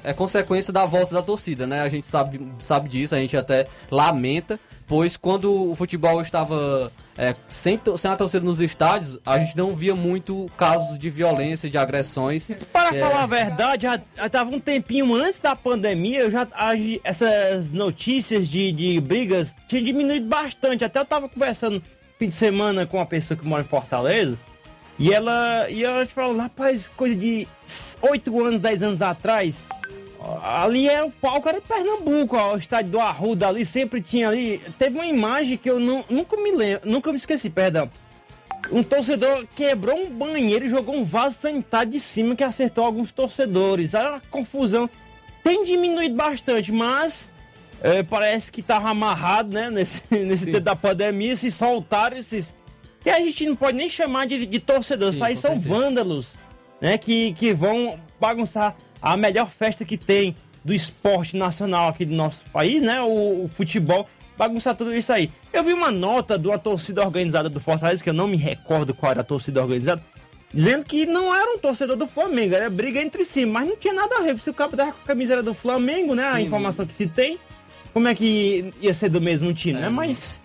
é, 0.04 0.10
é, 0.10 0.12
consequência 0.12 0.72
da 0.72 0.84
volta 0.84 1.14
da 1.14 1.22
torcida, 1.22 1.66
né? 1.66 1.82
A 1.82 1.88
gente 1.88 2.06
sabe, 2.06 2.40
sabe 2.58 2.88
disso, 2.88 3.14
a 3.14 3.18
gente 3.18 3.36
até 3.36 3.66
lamenta, 3.90 4.58
pois 4.86 5.16
quando 5.16 5.70
o 5.70 5.74
futebol 5.74 6.20
estava 6.20 6.90
é, 7.16 7.34
sem, 7.46 7.78
sem 7.96 8.10
a 8.10 8.16
torcida 8.16 8.44
nos 8.44 8.60
estádios, 8.60 9.18
a 9.26 9.38
gente 9.38 9.56
não 9.56 9.74
via 9.74 9.94
muito 9.94 10.50
casos 10.56 10.98
de 10.98 11.10
violência, 11.10 11.68
de 11.68 11.76
agressões. 11.76 12.50
Para 12.72 12.96
é. 12.96 13.00
falar 13.00 13.22
a 13.22 13.26
verdade, 13.26 13.82
já, 13.82 14.00
estava 14.24 14.50
um 14.50 14.58
tempinho 14.58 15.14
antes 15.14 15.38
da 15.38 15.54
pandemia, 15.54 16.20
eu 16.20 16.30
já, 16.30 16.48
essas 17.04 17.72
notícias 17.72 18.48
de, 18.48 18.72
de 18.72 19.00
brigas 19.00 19.54
tinham 19.68 19.84
diminuído 19.84 20.26
bastante. 20.26 20.84
Até 20.84 20.98
eu 20.98 21.02
estava 21.02 21.28
conversando 21.28 21.82
fim 22.20 22.28
de 22.28 22.34
semana 22.34 22.84
com 22.84 22.98
uma 22.98 23.06
pessoa 23.06 23.34
que 23.34 23.46
mora 23.46 23.62
em 23.62 23.66
Fortaleza. 23.66 24.38
E 24.98 25.10
ela, 25.10 25.70
e 25.70 25.82
ela 25.82 26.04
falou, 26.04 26.36
rapaz, 26.36 26.86
coisa 26.86 27.16
de 27.16 27.48
8 28.02 28.44
anos, 28.44 28.60
10 28.60 28.82
anos 28.82 29.00
atrás, 29.00 29.64
ali 30.44 30.86
é 30.86 31.02
o 31.02 31.10
palco 31.10 31.48
era 31.48 31.62
Pernambuco, 31.62 32.36
ó, 32.36 32.54
o 32.54 32.58
estádio 32.58 32.92
do 32.92 33.00
Arruda 33.00 33.48
ali 33.48 33.64
sempre 33.64 34.02
tinha 34.02 34.28
ali. 34.28 34.60
Teve 34.78 34.96
uma 34.96 35.06
imagem 35.06 35.56
que 35.56 35.70
eu 35.70 35.80
não, 35.80 36.04
nunca 36.10 36.36
me 36.36 36.52
lembro, 36.52 36.90
nunca 36.90 37.10
me 37.10 37.16
esqueci, 37.16 37.48
perdão. 37.48 37.90
Um 38.70 38.82
torcedor 38.82 39.46
quebrou 39.56 39.96
um 39.96 40.10
banheiro 40.10 40.66
e 40.66 40.68
jogou 40.68 40.94
um 40.94 41.04
vaso 41.04 41.38
sanitário 41.38 41.90
de 41.90 41.98
cima 41.98 42.36
que 42.36 42.44
acertou 42.44 42.84
alguns 42.84 43.10
torcedores. 43.10 43.94
Era 43.94 44.10
uma 44.10 44.22
confusão. 44.30 44.90
Tem 45.42 45.64
diminuído 45.64 46.14
bastante, 46.14 46.70
mas 46.70 47.30
é, 47.82 48.02
parece 48.02 48.52
que 48.52 48.62
tava 48.62 48.90
amarrado, 48.90 49.52
né, 49.52 49.70
nesse, 49.70 50.02
nesse 50.10 50.46
tempo 50.46 50.60
da 50.60 50.76
pandemia, 50.76 51.34
se 51.34 51.50
soltaram 51.50 52.16
esses. 52.16 52.54
Que 53.00 53.08
a 53.08 53.18
gente 53.18 53.46
não 53.46 53.56
pode 53.56 53.78
nem 53.78 53.88
chamar 53.88 54.26
de, 54.26 54.44
de 54.44 54.60
torcedores, 54.60 55.16
Sim, 55.16 55.24
aí 55.24 55.36
são 55.36 55.52
certeza. 55.52 55.74
vândalos, 55.74 56.34
né, 56.80 56.98
que, 56.98 57.32
que 57.32 57.54
vão 57.54 57.98
bagunçar 58.20 58.76
a 59.00 59.16
melhor 59.16 59.48
festa 59.48 59.86
que 59.86 59.96
tem 59.96 60.34
do 60.62 60.74
esporte 60.74 61.34
nacional 61.34 61.88
aqui 61.88 62.04
do 62.04 62.14
nosso 62.14 62.44
país, 62.52 62.82
né, 62.82 63.00
o, 63.00 63.44
o 63.44 63.48
futebol, 63.48 64.06
bagunçar 64.36 64.76
tudo 64.76 64.94
isso 64.94 65.10
aí. 65.10 65.30
Eu 65.50 65.64
vi 65.64 65.72
uma 65.72 65.90
nota 65.90 66.38
de 66.38 66.46
uma 66.46 66.58
torcida 66.58 67.02
organizada 67.02 67.48
do 67.48 67.58
Fortaleza, 67.58 68.04
que 68.04 68.10
eu 68.10 68.14
não 68.14 68.28
me 68.28 68.36
recordo 68.36 68.92
qual 68.92 69.12
era 69.12 69.22
a 69.22 69.24
torcida 69.24 69.62
organizada, 69.62 70.02
dizendo 70.52 70.84
que 70.84 71.06
não 71.06 71.34
era 71.34 71.50
um 71.50 71.58
torcedor 71.58 71.96
do 71.96 72.06
Flamengo, 72.06 72.54
era 72.54 72.68
briga 72.68 73.00
entre 73.00 73.24
si, 73.24 73.46
mas 73.46 73.66
não 73.66 73.76
tinha 73.76 73.94
nada 73.94 74.16
a 74.16 74.20
ver, 74.20 74.38
se 74.38 74.50
o 74.50 74.54
cara 74.54 74.70
tava 74.76 74.92
com 74.92 74.98
a 75.02 75.06
camisa 75.06 75.42
do 75.42 75.54
Flamengo, 75.54 76.14
né, 76.14 76.28
Sim, 76.28 76.36
a 76.36 76.40
informação 76.42 76.84
que 76.84 76.92
se 76.92 77.06
tem 77.06 77.38
como 77.92 78.08
é 78.08 78.14
que 78.14 78.72
ia 78.80 78.94
ser 78.94 79.08
do 79.08 79.20
mesmo 79.20 79.52
time, 79.52 79.74
né? 79.74 79.86
é, 79.86 79.90
né? 79.90 79.90
Mas 79.90 80.42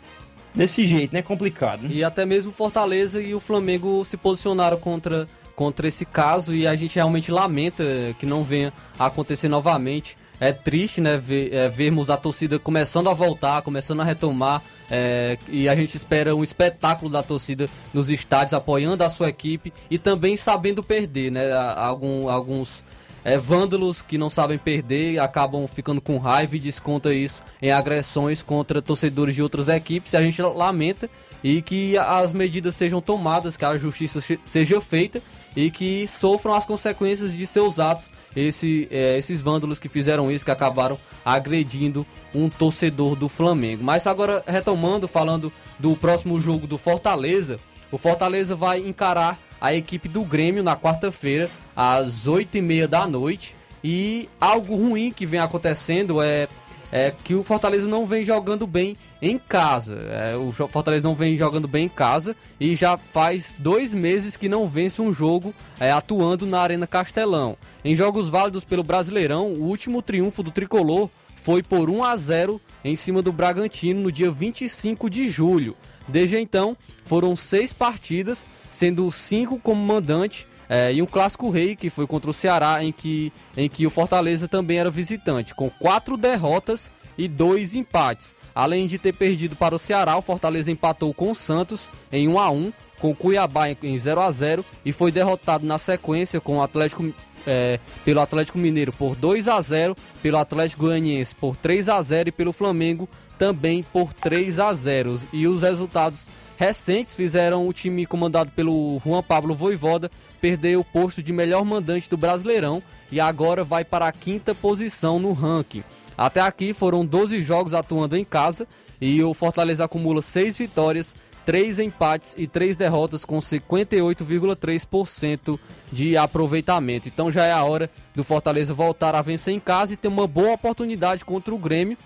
desse 0.53 0.85
jeito, 0.85 1.13
né? 1.13 1.21
Complicado. 1.21 1.83
Né? 1.83 1.89
E 1.91 2.03
até 2.03 2.25
mesmo 2.25 2.51
Fortaleza 2.51 3.21
e 3.21 3.33
o 3.33 3.39
Flamengo 3.39 4.03
se 4.05 4.17
posicionaram 4.17 4.77
contra, 4.77 5.27
contra 5.55 5.87
esse 5.87 6.05
caso 6.05 6.55
e 6.55 6.65
a 6.65 6.75
gente 6.75 6.95
realmente 6.95 7.31
lamenta 7.31 7.83
que 8.17 8.25
não 8.25 8.43
venha 8.43 8.71
a 8.97 9.07
acontecer 9.07 9.49
novamente 9.49 10.17
é 10.39 10.51
triste, 10.51 10.99
né, 10.99 11.17
ver, 11.17 11.53
é, 11.53 11.67
vermos 11.69 12.09
a 12.09 12.17
torcida 12.17 12.59
começando 12.59 13.09
a 13.09 13.13
voltar, 13.13 13.61
começando 13.61 14.01
a 14.01 14.03
retomar, 14.03 14.61
é, 14.89 15.37
e 15.47 15.69
a 15.69 15.75
gente 15.75 15.95
espera 15.95 16.35
um 16.35 16.43
espetáculo 16.43 17.09
da 17.09 17.23
torcida 17.23 17.69
nos 17.93 18.09
estádios, 18.09 18.53
apoiando 18.53 19.03
a 19.03 19.09
sua 19.09 19.29
equipe 19.29 19.73
e 19.89 19.97
também 19.97 20.35
sabendo 20.35 20.83
perder, 20.83 21.31
né, 21.31 21.53
algum, 21.53 22.29
alguns 22.29 22.83
é, 23.25 23.39
vândalos 23.39 24.03
que 24.03 24.19
não 24.19 24.29
sabem 24.29 24.55
perder 24.57 25.19
acabam 25.19 25.65
ficando 25.67 25.99
com 25.99 26.19
raiva 26.19 26.55
e 26.55 26.59
desconta 26.59 27.11
isso 27.11 27.41
em 27.59 27.71
agressões 27.71 28.43
contra 28.43 28.83
torcedores 28.83 29.33
de 29.33 29.41
outras 29.41 29.67
equipes. 29.67 30.13
A 30.13 30.21
gente 30.21 30.39
lamenta 30.43 31.09
e 31.43 31.59
que 31.59 31.97
as 31.97 32.31
medidas 32.31 32.75
sejam 32.75 33.01
tomadas, 33.01 33.57
que 33.57 33.65
a 33.65 33.75
justiça 33.77 34.21
seja 34.43 34.79
feita 34.79 35.21
e 35.55 35.71
que 35.71 36.07
sofram 36.07 36.53
as 36.53 36.67
consequências 36.67 37.35
de 37.35 37.47
seus 37.47 37.79
atos. 37.79 38.11
Esse, 38.35 38.87
é, 38.91 39.17
esses 39.17 39.41
vândalos 39.41 39.79
que 39.79 39.89
fizeram 39.89 40.31
isso, 40.31 40.45
que 40.45 40.51
acabaram 40.51 40.97
agredindo 41.25 42.05
um 42.33 42.47
torcedor 42.47 43.15
do 43.15 43.27
Flamengo. 43.27 43.83
Mas 43.83 44.05
agora, 44.05 44.43
retomando, 44.45 45.07
falando 45.07 45.51
do 45.79 45.95
próximo 45.95 46.39
jogo 46.39 46.67
do 46.67 46.77
Fortaleza, 46.77 47.59
o 47.91 47.97
Fortaleza 47.97 48.55
vai 48.55 48.79
encarar 48.79 49.39
a 49.59 49.73
equipe 49.73 50.07
do 50.07 50.23
Grêmio 50.23 50.63
na 50.63 50.75
quarta-feira, 50.75 51.49
às 51.75 52.27
8h30 52.27 52.87
da 52.87 53.07
noite. 53.07 53.55
E 53.83 54.27
algo 54.39 54.75
ruim 54.75 55.11
que 55.11 55.25
vem 55.25 55.39
acontecendo 55.39 56.21
é, 56.21 56.47
é 56.91 57.11
que 57.11 57.35
o 57.35 57.43
Fortaleza 57.43 57.87
não 57.87 58.05
vem 58.05 58.25
jogando 58.25 58.65
bem 58.65 58.97
em 59.21 59.37
casa. 59.37 59.99
É, 60.09 60.35
o 60.35 60.51
Fortaleza 60.51 61.03
não 61.03 61.13
vem 61.13 61.37
jogando 61.37 61.67
bem 61.67 61.85
em 61.85 61.89
casa 61.89 62.35
e 62.59 62.73
já 62.75 62.97
faz 62.97 63.55
dois 63.59 63.93
meses 63.93 64.35
que 64.35 64.49
não 64.49 64.67
vence 64.67 65.01
um 65.01 65.13
jogo 65.13 65.53
é, 65.79 65.91
atuando 65.91 66.45
na 66.45 66.59
Arena 66.61 66.87
Castelão. 66.87 67.57
Em 67.83 67.95
jogos 67.95 68.29
válidos 68.29 68.65
pelo 68.65 68.83
Brasileirão, 68.83 69.53
o 69.53 69.65
último 69.65 70.01
triunfo 70.01 70.41
do 70.41 70.51
tricolor 70.51 71.09
foi 71.35 71.61
por 71.61 71.91
1 71.91 72.03
a 72.03 72.15
0 72.15 72.59
em 72.83 72.95
cima 72.95 73.21
do 73.21 73.31
Bragantino 73.31 74.01
no 74.01 74.11
dia 74.11 74.31
25 74.31 75.07
de 75.11 75.27
julho. 75.27 75.75
Desde 76.07 76.37
então, 76.37 76.77
foram 77.03 77.35
seis 77.35 77.73
partidas, 77.73 78.47
sendo 78.69 79.09
cinco 79.11 79.59
como 79.59 79.83
mandante 79.83 80.47
é, 80.69 80.93
e 80.93 81.01
um 81.01 81.05
clássico 81.05 81.49
rei 81.49 81.75
que 81.75 81.89
foi 81.89 82.07
contra 82.07 82.29
o 82.29 82.33
Ceará, 82.33 82.83
em 82.83 82.91
que, 82.91 83.31
em 83.55 83.69
que 83.69 83.85
o 83.85 83.89
Fortaleza 83.89 84.47
também 84.47 84.79
era 84.79 84.89
visitante, 84.89 85.53
com 85.53 85.69
quatro 85.69 86.17
derrotas 86.17 86.91
e 87.17 87.27
dois 87.27 87.75
empates. 87.75 88.35
Além 88.53 88.87
de 88.87 88.97
ter 88.97 89.13
perdido 89.13 89.55
para 89.55 89.75
o 89.75 89.79
Ceará, 89.79 90.17
o 90.17 90.21
Fortaleza 90.21 90.71
empatou 90.71 91.13
com 91.13 91.31
o 91.31 91.35
Santos 91.35 91.89
em 92.11 92.27
1 92.27 92.39
a 92.39 92.49
1 92.49 92.73
com 92.99 93.11
o 93.11 93.15
Cuiabá 93.15 93.69
em 93.69 93.97
0 93.97 94.21
a 94.21 94.31
0 94.31 94.65
e 94.85 94.91
foi 94.91 95.11
derrotado 95.11 95.65
na 95.65 95.77
sequência 95.77 96.39
com 96.39 96.57
o 96.57 96.61
Atlético 96.61 97.13
é, 97.45 97.79
pelo 98.03 98.21
Atlético 98.21 98.57
Mineiro 98.57 98.91
por 98.91 99.15
2 99.15 99.47
a 99.47 99.61
0 99.61 99.95
pelo 100.21 100.37
Atlético 100.37 100.83
Goianiense 100.83 101.35
por 101.35 101.55
3 101.55 101.89
a 101.89 102.01
0 102.01 102.29
e 102.29 102.31
pelo 102.31 102.51
Flamengo 102.51 103.07
também 103.37 103.83
por 103.83 104.13
3 104.13 104.59
a 104.59 104.73
0 104.73 105.19
E 105.31 105.47
os 105.47 105.61
resultados 105.61 106.29
recentes 106.57 107.15
fizeram 107.15 107.67
o 107.67 107.73
time 107.73 108.05
comandado 108.05 108.49
pelo 108.51 109.01
Juan 109.05 109.21
Pablo 109.21 109.53
Voivoda 109.53 110.09
perder 110.39 110.77
o 110.77 110.83
posto 110.83 111.21
de 111.21 111.33
melhor 111.33 111.65
mandante 111.65 112.09
do 112.09 112.17
Brasileirão 112.17 112.81
e 113.11 113.19
agora 113.19 113.63
vai 113.63 113.83
para 113.83 114.07
a 114.07 114.11
quinta 114.11 114.55
posição 114.55 115.19
no 115.19 115.33
ranking. 115.33 115.83
Até 116.17 116.39
aqui 116.39 116.73
foram 116.73 117.05
12 117.05 117.41
jogos 117.41 117.73
atuando 117.73 118.15
em 118.15 118.23
casa 118.23 118.65
e 119.01 119.21
o 119.21 119.33
Fortaleza 119.33 119.83
acumula 119.83 120.21
6 120.21 120.57
vitórias, 120.57 121.13
3 121.45 121.79
empates 121.79 122.35
e 122.37 122.47
3 122.47 122.77
derrotas 122.77 123.25
com 123.25 123.39
58,3% 123.39 125.59
de 125.91 126.15
aproveitamento. 126.15 127.09
Então 127.09 127.29
já 127.29 127.45
é 127.45 127.51
a 127.51 127.61
hora 127.63 127.89
do 128.15 128.23
Fortaleza 128.23 128.73
voltar 128.73 129.13
a 129.13 129.21
vencer 129.21 129.53
em 129.53 129.59
casa 129.59 129.93
e 129.93 129.97
ter 129.97 130.07
uma 130.07 130.25
boa 130.25 130.53
oportunidade 130.53 131.25
contra 131.25 131.53
o 131.53 131.57
Grêmio 131.57 131.97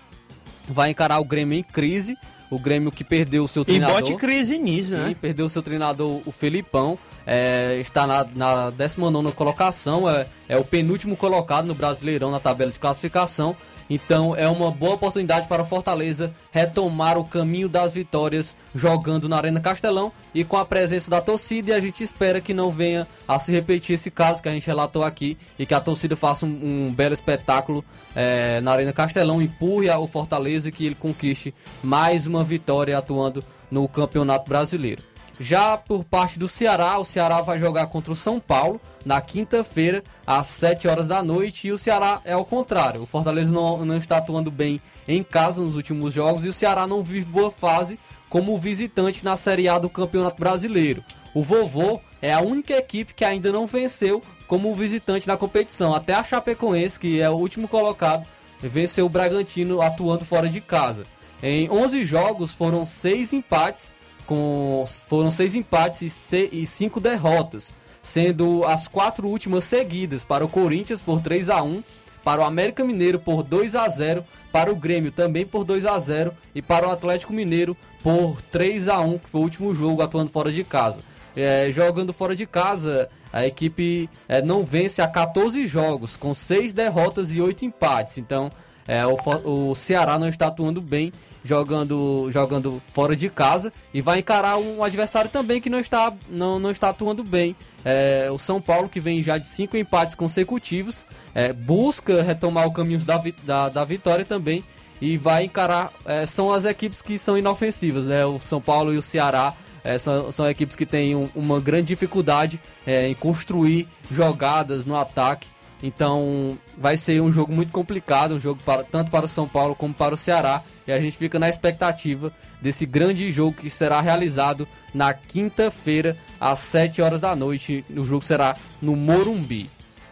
vai 0.68 0.90
encarar 0.90 1.18
o 1.20 1.24
Grêmio 1.24 1.58
em 1.58 1.62
crise. 1.62 2.16
O 2.50 2.58
Grêmio 2.58 2.90
que 2.90 3.04
perdeu 3.04 3.44
o 3.44 3.48
seu 3.48 3.64
treinador. 3.64 3.98
E 3.98 4.02
bote 4.02 4.16
crise 4.16 4.58
nisso, 4.58 4.90
sim, 4.90 4.96
né? 4.96 5.16
perdeu 5.20 5.46
o 5.46 5.48
seu 5.48 5.62
treinador, 5.62 6.20
o 6.26 6.32
Felipão. 6.32 6.98
É, 7.24 7.78
está 7.78 8.06
na, 8.06 8.24
na 8.34 8.70
19 8.70 9.30
colocação, 9.32 10.10
é, 10.10 10.26
é 10.48 10.56
o 10.56 10.64
penúltimo 10.64 11.16
colocado 11.16 11.66
no 11.66 11.74
Brasileirão 11.74 12.30
na 12.30 12.40
tabela 12.40 12.72
de 12.72 12.78
classificação. 12.80 13.56
Então 13.90 14.36
é 14.36 14.48
uma 14.48 14.70
boa 14.70 14.94
oportunidade 14.94 15.48
para 15.48 15.62
o 15.62 15.66
Fortaleza 15.66 16.32
retomar 16.52 17.18
o 17.18 17.24
caminho 17.24 17.68
das 17.68 17.92
vitórias 17.92 18.56
jogando 18.72 19.28
na 19.28 19.36
Arena 19.36 19.58
Castelão 19.58 20.12
e 20.32 20.44
com 20.44 20.56
a 20.56 20.64
presença 20.64 21.10
da 21.10 21.20
torcida. 21.20 21.72
E 21.72 21.74
a 21.74 21.80
gente 21.80 22.04
espera 22.04 22.40
que 22.40 22.54
não 22.54 22.70
venha 22.70 23.06
a 23.26 23.36
se 23.40 23.50
repetir 23.50 23.94
esse 23.94 24.10
caso 24.10 24.40
que 24.40 24.48
a 24.48 24.52
gente 24.52 24.66
relatou 24.66 25.02
aqui 25.02 25.36
e 25.58 25.66
que 25.66 25.74
a 25.74 25.80
torcida 25.80 26.14
faça 26.14 26.46
um, 26.46 26.88
um 26.88 26.94
belo 26.94 27.12
espetáculo 27.14 27.84
é, 28.14 28.60
na 28.60 28.70
Arena 28.70 28.92
Castelão, 28.92 29.42
empurre 29.42 29.90
o 29.90 30.06
Fortaleza 30.06 30.68
e 30.68 30.72
que 30.72 30.86
ele 30.86 30.94
conquiste 30.94 31.52
mais 31.82 32.28
uma 32.28 32.44
vitória 32.44 32.96
atuando 32.96 33.42
no 33.70 33.88
Campeonato 33.88 34.48
Brasileiro. 34.48 35.09
Já 35.42 35.74
por 35.74 36.04
parte 36.04 36.38
do 36.38 36.46
Ceará, 36.46 36.98
o 36.98 37.04
Ceará 37.04 37.40
vai 37.40 37.58
jogar 37.58 37.86
contra 37.86 38.12
o 38.12 38.16
São 38.16 38.38
Paulo 38.38 38.78
na 39.06 39.22
quinta-feira, 39.22 40.04
às 40.26 40.48
7 40.48 40.86
horas 40.86 41.06
da 41.06 41.22
noite. 41.22 41.68
E 41.68 41.72
o 41.72 41.78
Ceará 41.78 42.20
é 42.26 42.34
ao 42.34 42.44
contrário. 42.44 43.02
O 43.02 43.06
Fortaleza 43.06 43.50
não, 43.50 43.82
não 43.86 43.96
está 43.96 44.18
atuando 44.18 44.50
bem 44.50 44.82
em 45.08 45.22
casa 45.22 45.62
nos 45.62 45.76
últimos 45.76 46.12
jogos 46.12 46.44
e 46.44 46.48
o 46.48 46.52
Ceará 46.52 46.86
não 46.86 47.02
vive 47.02 47.24
boa 47.24 47.50
fase 47.50 47.98
como 48.28 48.58
visitante 48.58 49.24
na 49.24 49.34
Série 49.34 49.66
A 49.66 49.78
do 49.78 49.88
Campeonato 49.88 50.38
Brasileiro. 50.38 51.02
O 51.32 51.42
Vovô 51.42 52.02
é 52.20 52.34
a 52.34 52.42
única 52.42 52.74
equipe 52.74 53.14
que 53.14 53.24
ainda 53.24 53.50
não 53.50 53.66
venceu 53.66 54.20
como 54.46 54.74
visitante 54.74 55.26
na 55.26 55.38
competição. 55.38 55.94
Até 55.94 56.12
a 56.12 56.22
Chapecoense, 56.22 57.00
que 57.00 57.18
é 57.18 57.30
o 57.30 57.34
último 57.34 57.66
colocado, 57.66 58.28
venceu 58.60 59.06
o 59.06 59.08
Bragantino 59.08 59.80
atuando 59.80 60.22
fora 60.22 60.50
de 60.50 60.60
casa. 60.60 61.06
Em 61.42 61.70
11 61.70 62.04
jogos 62.04 62.52
foram 62.52 62.84
6 62.84 63.32
empates 63.32 63.94
com 64.30 64.84
foram 65.08 65.28
seis 65.28 65.56
empates 65.56 66.02
e, 66.02 66.08
se, 66.08 66.48
e 66.52 66.64
cinco 66.64 67.00
derrotas, 67.00 67.74
sendo 68.00 68.64
as 68.64 68.86
quatro 68.86 69.26
últimas 69.26 69.64
seguidas 69.64 70.22
para 70.22 70.44
o 70.44 70.48
Corinthians 70.48 71.02
por 71.02 71.20
3 71.20 71.50
a 71.50 71.60
1 71.60 71.82
para 72.22 72.40
o 72.40 72.44
América 72.44 72.84
Mineiro 72.84 73.18
por 73.18 73.42
2 73.42 73.74
a 73.74 73.88
0 73.88 74.24
para 74.52 74.70
o 74.70 74.76
Grêmio 74.76 75.10
também 75.10 75.44
por 75.44 75.64
2 75.64 75.84
a 75.84 75.98
0 75.98 76.32
e 76.54 76.62
para 76.62 76.86
o 76.86 76.92
Atlético 76.92 77.32
Mineiro 77.32 77.76
por 78.04 78.40
3 78.52 78.86
a 78.86 79.00
1 79.00 79.18
que 79.18 79.28
foi 79.28 79.40
o 79.40 79.44
último 79.44 79.74
jogo 79.74 80.00
atuando 80.00 80.30
fora 80.30 80.52
de 80.52 80.62
casa. 80.62 81.00
É, 81.34 81.68
jogando 81.72 82.12
fora 82.12 82.36
de 82.36 82.46
casa, 82.46 83.08
a 83.32 83.44
equipe 83.44 84.08
é, 84.28 84.40
não 84.40 84.62
vence 84.62 85.02
a 85.02 85.08
14 85.08 85.66
jogos, 85.66 86.16
com 86.16 86.32
6 86.32 86.72
derrotas 86.72 87.32
e 87.32 87.40
8 87.40 87.64
empates. 87.64 88.18
Então, 88.18 88.48
é, 88.86 89.04
o, 89.06 89.16
o 89.44 89.74
Ceará 89.74 90.18
não 90.18 90.28
está 90.28 90.48
atuando 90.48 90.80
bem 90.80 91.12
jogando, 91.44 92.28
jogando 92.30 92.82
fora 92.92 93.16
de 93.16 93.28
casa 93.28 93.72
e 93.92 94.00
vai 94.00 94.18
encarar 94.18 94.58
um 94.58 94.82
adversário 94.84 95.30
também 95.30 95.60
que 95.60 95.70
não 95.70 95.80
está, 95.80 96.12
não, 96.28 96.58
não 96.58 96.70
está 96.70 96.90
atuando 96.90 97.24
bem. 97.24 97.56
É, 97.84 98.28
o 98.30 98.38
São 98.38 98.60
Paulo, 98.60 98.88
que 98.88 99.00
vem 99.00 99.22
já 99.22 99.38
de 99.38 99.46
cinco 99.46 99.76
empates 99.76 100.14
consecutivos, 100.14 101.06
é, 101.34 101.52
busca 101.52 102.22
retomar 102.22 102.66
o 102.66 102.72
caminho 102.72 103.00
da, 103.00 103.22
da, 103.42 103.68
da 103.68 103.84
vitória 103.84 104.24
também 104.24 104.64
e 105.00 105.16
vai 105.16 105.44
encarar. 105.44 105.92
É, 106.04 106.26
são 106.26 106.52
as 106.52 106.64
equipes 106.64 107.00
que 107.00 107.18
são 107.18 107.38
inofensivas, 107.38 108.04
né? 108.04 108.24
O 108.26 108.38
São 108.38 108.60
Paulo 108.60 108.92
e 108.92 108.98
o 108.98 109.02
Ceará. 109.02 109.54
É, 109.82 109.96
são, 109.96 110.30
são 110.30 110.46
equipes 110.46 110.76
que 110.76 110.84
têm 110.84 111.16
um, 111.16 111.30
uma 111.34 111.58
grande 111.58 111.86
dificuldade 111.86 112.60
é, 112.86 113.08
em 113.08 113.14
construir 113.14 113.88
jogadas 114.10 114.84
no 114.84 114.94
ataque 114.94 115.48
então 115.82 116.58
vai 116.76 116.96
ser 116.96 117.20
um 117.22 117.32
jogo 117.32 117.52
muito 117.52 117.72
complicado, 117.72 118.34
um 118.34 118.40
jogo 118.40 118.62
para, 118.64 118.84
tanto 118.84 119.10
para 119.10 119.24
o 119.24 119.28
São 119.28 119.48
Paulo 119.48 119.74
como 119.74 119.94
para 119.94 120.14
o 120.14 120.16
Ceará. 120.16 120.62
E 120.86 120.92
a 120.92 121.00
gente 121.00 121.16
fica 121.16 121.38
na 121.38 121.48
expectativa 121.48 122.32
desse 122.60 122.84
grande 122.84 123.30
jogo 123.30 123.56
que 123.56 123.70
será 123.70 124.00
realizado 124.00 124.68
na 124.92 125.14
quinta-feira, 125.14 126.16
às 126.38 126.58
7 126.58 127.00
horas 127.00 127.20
da 127.20 127.34
noite. 127.34 127.84
O 127.96 128.04
jogo 128.04 128.24
será 128.24 128.56
no 128.80 128.94
Morumbi. 128.94 129.70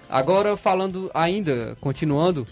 Agora 0.08 0.56
falando 0.56 1.10
ainda, 1.12 1.76
continuando, 1.80 2.46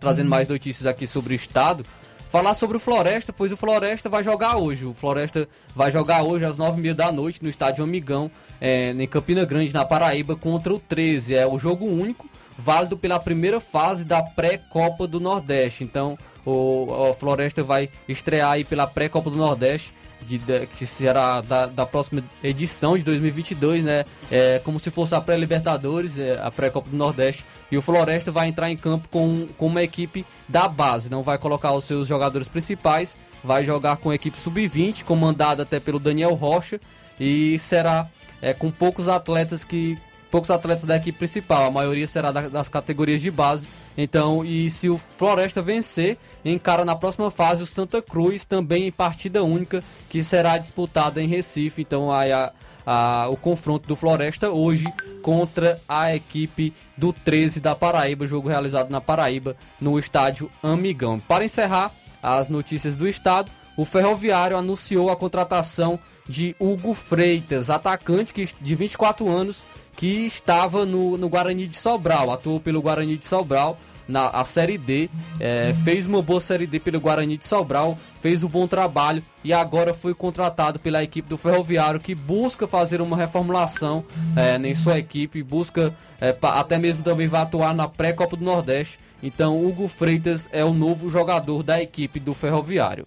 trazendo 0.00 0.30
mais 0.30 0.48
notícias 0.48 0.86
aqui 0.86 1.06
sobre 1.06 1.34
o 1.34 1.36
estado. 1.36 1.84
Falar 2.30 2.52
sobre 2.54 2.76
o 2.76 2.80
Floresta, 2.80 3.32
pois 3.32 3.52
o 3.52 3.56
Floresta 3.56 4.08
vai 4.08 4.22
jogar 4.22 4.56
hoje. 4.56 4.84
O 4.84 4.94
Floresta 4.94 5.48
vai 5.74 5.90
jogar 5.90 6.22
hoje 6.22 6.44
às 6.44 6.58
9h30 6.58 6.94
da 6.94 7.12
noite 7.12 7.42
no 7.42 7.48
estádio 7.48 7.84
Amigão 7.84 8.30
é, 8.60 8.90
em 8.90 9.06
Campina 9.06 9.44
Grande, 9.44 9.72
na 9.72 9.84
Paraíba, 9.84 10.36
contra 10.36 10.72
o 10.72 10.78
13. 10.78 11.34
É 11.34 11.46
o 11.46 11.58
jogo 11.58 11.86
único, 11.86 12.28
válido 12.56 12.96
pela 12.96 13.20
primeira 13.20 13.60
fase 13.60 14.04
da 14.04 14.22
pré-Copa 14.22 15.06
do 15.06 15.20
Nordeste. 15.20 15.84
Então, 15.84 16.18
o, 16.44 17.14
Floresta 17.18 17.62
vai 17.62 17.88
estrear 18.08 18.52
aí 18.52 18.64
pela 18.64 18.86
pré-Copa 18.86 19.30
do 19.30 19.36
Nordeste. 19.36 19.96
De, 20.20 20.36
de, 20.36 20.66
que 20.66 20.84
será 20.84 21.40
da, 21.40 21.66
da, 21.66 21.86
próxima 21.86 22.24
edição 22.42 22.98
de 22.98 23.04
2022, 23.04 23.84
né? 23.84 24.04
É, 24.28 24.60
como 24.64 24.80
se 24.80 24.90
fosse 24.90 25.14
a 25.14 25.20
pré-Libertadores, 25.20 26.18
é, 26.18 26.40
a 26.42 26.50
pré-Copa 26.50 26.90
do 26.90 26.96
Nordeste. 26.96 27.46
E 27.70 27.78
o 27.78 27.82
Floresta 27.82 28.32
vai 28.32 28.48
entrar 28.48 28.68
em 28.68 28.76
campo 28.76 29.08
com, 29.08 29.46
com 29.56 29.66
uma 29.66 29.82
equipe 29.82 30.26
da 30.48 30.66
base, 30.66 31.08
não 31.08 31.22
vai 31.22 31.38
colocar 31.38 31.72
os 31.72 31.84
seus 31.84 32.08
jogadores 32.08 32.48
principais, 32.48 33.16
vai 33.44 33.62
jogar 33.62 33.98
com 33.98 34.10
a 34.10 34.14
equipe 34.14 34.40
sub-20, 34.40 35.04
comandada 35.04 35.62
até 35.62 35.78
pelo 35.78 36.00
Daniel 36.00 36.34
Rocha, 36.34 36.80
e 37.20 37.56
será 37.58 38.08
é, 38.40 38.52
com 38.52 38.70
poucos 38.70 39.08
atletas 39.08 39.64
que 39.64 39.98
poucos 40.30 40.50
atletas 40.50 40.84
da 40.84 40.96
equipe 40.96 41.18
principal. 41.18 41.64
A 41.64 41.70
maioria 41.70 42.06
será 42.06 42.30
da, 42.30 42.48
das 42.48 42.68
categorias 42.68 43.20
de 43.20 43.30
base. 43.30 43.68
Então, 43.96 44.44
e 44.44 44.70
se 44.70 44.88
o 44.88 44.98
Floresta 44.98 45.60
vencer, 45.60 46.18
encara 46.44 46.84
na 46.84 46.94
próxima 46.94 47.30
fase 47.30 47.62
o 47.62 47.66
Santa 47.66 48.00
Cruz, 48.00 48.44
também 48.44 48.86
em 48.86 48.92
partida 48.92 49.42
única, 49.42 49.82
que 50.08 50.22
será 50.22 50.58
disputada 50.58 51.22
em 51.22 51.26
Recife. 51.26 51.82
Então, 51.82 52.12
aí 52.12 52.30
a, 52.30 52.52
a, 52.86 53.28
o 53.28 53.36
confronto 53.36 53.88
do 53.88 53.96
Floresta 53.96 54.50
hoje 54.50 54.86
contra 55.22 55.80
a 55.88 56.14
equipe 56.14 56.72
do 56.96 57.12
13 57.12 57.60
da 57.60 57.74
Paraíba, 57.74 58.26
jogo 58.26 58.48
realizado 58.48 58.90
na 58.90 59.00
Paraíba, 59.00 59.56
no 59.80 59.98
estádio 59.98 60.50
Amigão. 60.62 61.18
Para 61.18 61.44
encerrar 61.44 61.92
as 62.22 62.48
notícias 62.48 62.96
do 62.96 63.08
estado, 63.08 63.50
o 63.76 63.84
Ferroviário 63.84 64.56
anunciou 64.56 65.10
a 65.10 65.16
contratação 65.16 65.98
de 66.28 66.54
Hugo 66.58 66.92
Freitas, 66.92 67.70
atacante 67.70 68.32
que, 68.32 68.48
de 68.60 68.74
24 68.74 69.28
anos 69.28 69.64
que 69.96 70.26
estava 70.26 70.84
no, 70.84 71.16
no 71.16 71.28
Guarani 71.28 71.66
de 71.66 71.76
Sobral, 71.76 72.30
atuou 72.30 72.60
pelo 72.60 72.82
Guarani 72.82 73.16
de 73.16 73.26
Sobral 73.26 73.78
na 74.08 74.28
a 74.28 74.42
Série 74.42 74.78
D, 74.78 75.10
é, 75.38 75.74
fez 75.84 76.06
uma 76.06 76.22
boa 76.22 76.40
Série 76.40 76.66
D 76.66 76.80
pelo 76.80 76.98
Guarani 76.98 77.36
de 77.36 77.44
Sobral, 77.44 77.98
fez 78.22 78.42
um 78.42 78.48
bom 78.48 78.66
trabalho 78.66 79.22
e 79.44 79.52
agora 79.52 79.92
foi 79.92 80.14
contratado 80.14 80.78
pela 80.78 81.02
equipe 81.02 81.28
do 81.28 81.36
Ferroviário 81.36 82.00
que 82.00 82.14
busca 82.14 82.66
fazer 82.66 83.02
uma 83.02 83.16
reformulação 83.16 84.02
é, 84.34 84.56
em 84.56 84.74
sua 84.74 84.98
equipe, 84.98 85.42
busca 85.42 85.94
é, 86.20 86.34
até 86.40 86.78
mesmo 86.78 87.02
também 87.02 87.28
vai 87.28 87.42
atuar 87.42 87.74
na 87.74 87.86
pré-Copa 87.86 88.36
do 88.36 88.44
Nordeste. 88.44 88.98
Então, 89.22 89.64
Hugo 89.64 89.88
Freitas 89.88 90.48
é 90.52 90.64
o 90.64 90.72
novo 90.72 91.10
jogador 91.10 91.62
da 91.62 91.82
equipe 91.82 92.18
do 92.18 92.34
Ferroviário. 92.34 93.06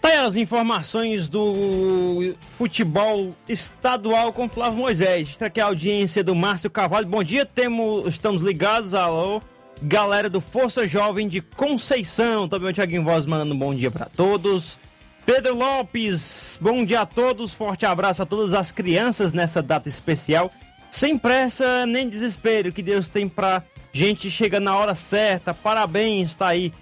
Tá 0.00 0.08
aí 0.08 0.16
as 0.16 0.34
informações 0.34 1.28
do 1.28 2.34
futebol 2.56 3.34
estadual 3.46 4.32
com 4.32 4.48
Flávio 4.48 4.78
Moisés. 4.78 5.28
Está 5.28 5.46
aqui 5.46 5.60
a 5.60 5.66
audiência 5.66 6.24
do 6.24 6.34
Márcio 6.34 6.70
Cavalho. 6.70 7.06
Bom 7.06 7.22
dia, 7.22 7.44
temos, 7.44 8.06
estamos 8.06 8.40
ligados. 8.40 8.94
Alô, 8.94 9.42
galera 9.82 10.30
do 10.30 10.40
Força 10.40 10.86
Jovem 10.86 11.28
de 11.28 11.42
Conceição. 11.42 12.48
Também 12.48 12.70
o 12.70 12.72
Thiaguinho 12.72 13.04
Voz 13.04 13.26
mandando 13.26 13.52
um 13.54 13.58
bom 13.58 13.74
dia 13.74 13.90
para 13.90 14.06
todos. 14.06 14.78
Pedro 15.26 15.54
Lopes, 15.54 16.58
bom 16.62 16.82
dia 16.82 17.02
a 17.02 17.06
todos. 17.06 17.52
Forte 17.52 17.84
abraço 17.84 18.22
a 18.22 18.26
todas 18.26 18.54
as 18.54 18.72
crianças 18.72 19.34
nessa 19.34 19.62
data 19.62 19.86
especial. 19.86 20.50
Sem 20.90 21.18
pressa 21.18 21.84
nem 21.84 22.08
desespero 22.08 22.72
que 22.72 22.82
Deus 22.82 23.06
tem 23.06 23.28
pra 23.28 23.62
gente 23.92 24.30
chega 24.30 24.58
na 24.58 24.74
hora 24.74 24.94
certa. 24.94 25.52
Parabéns, 25.52 26.34
tá 26.34 26.48
aí. 26.48 26.72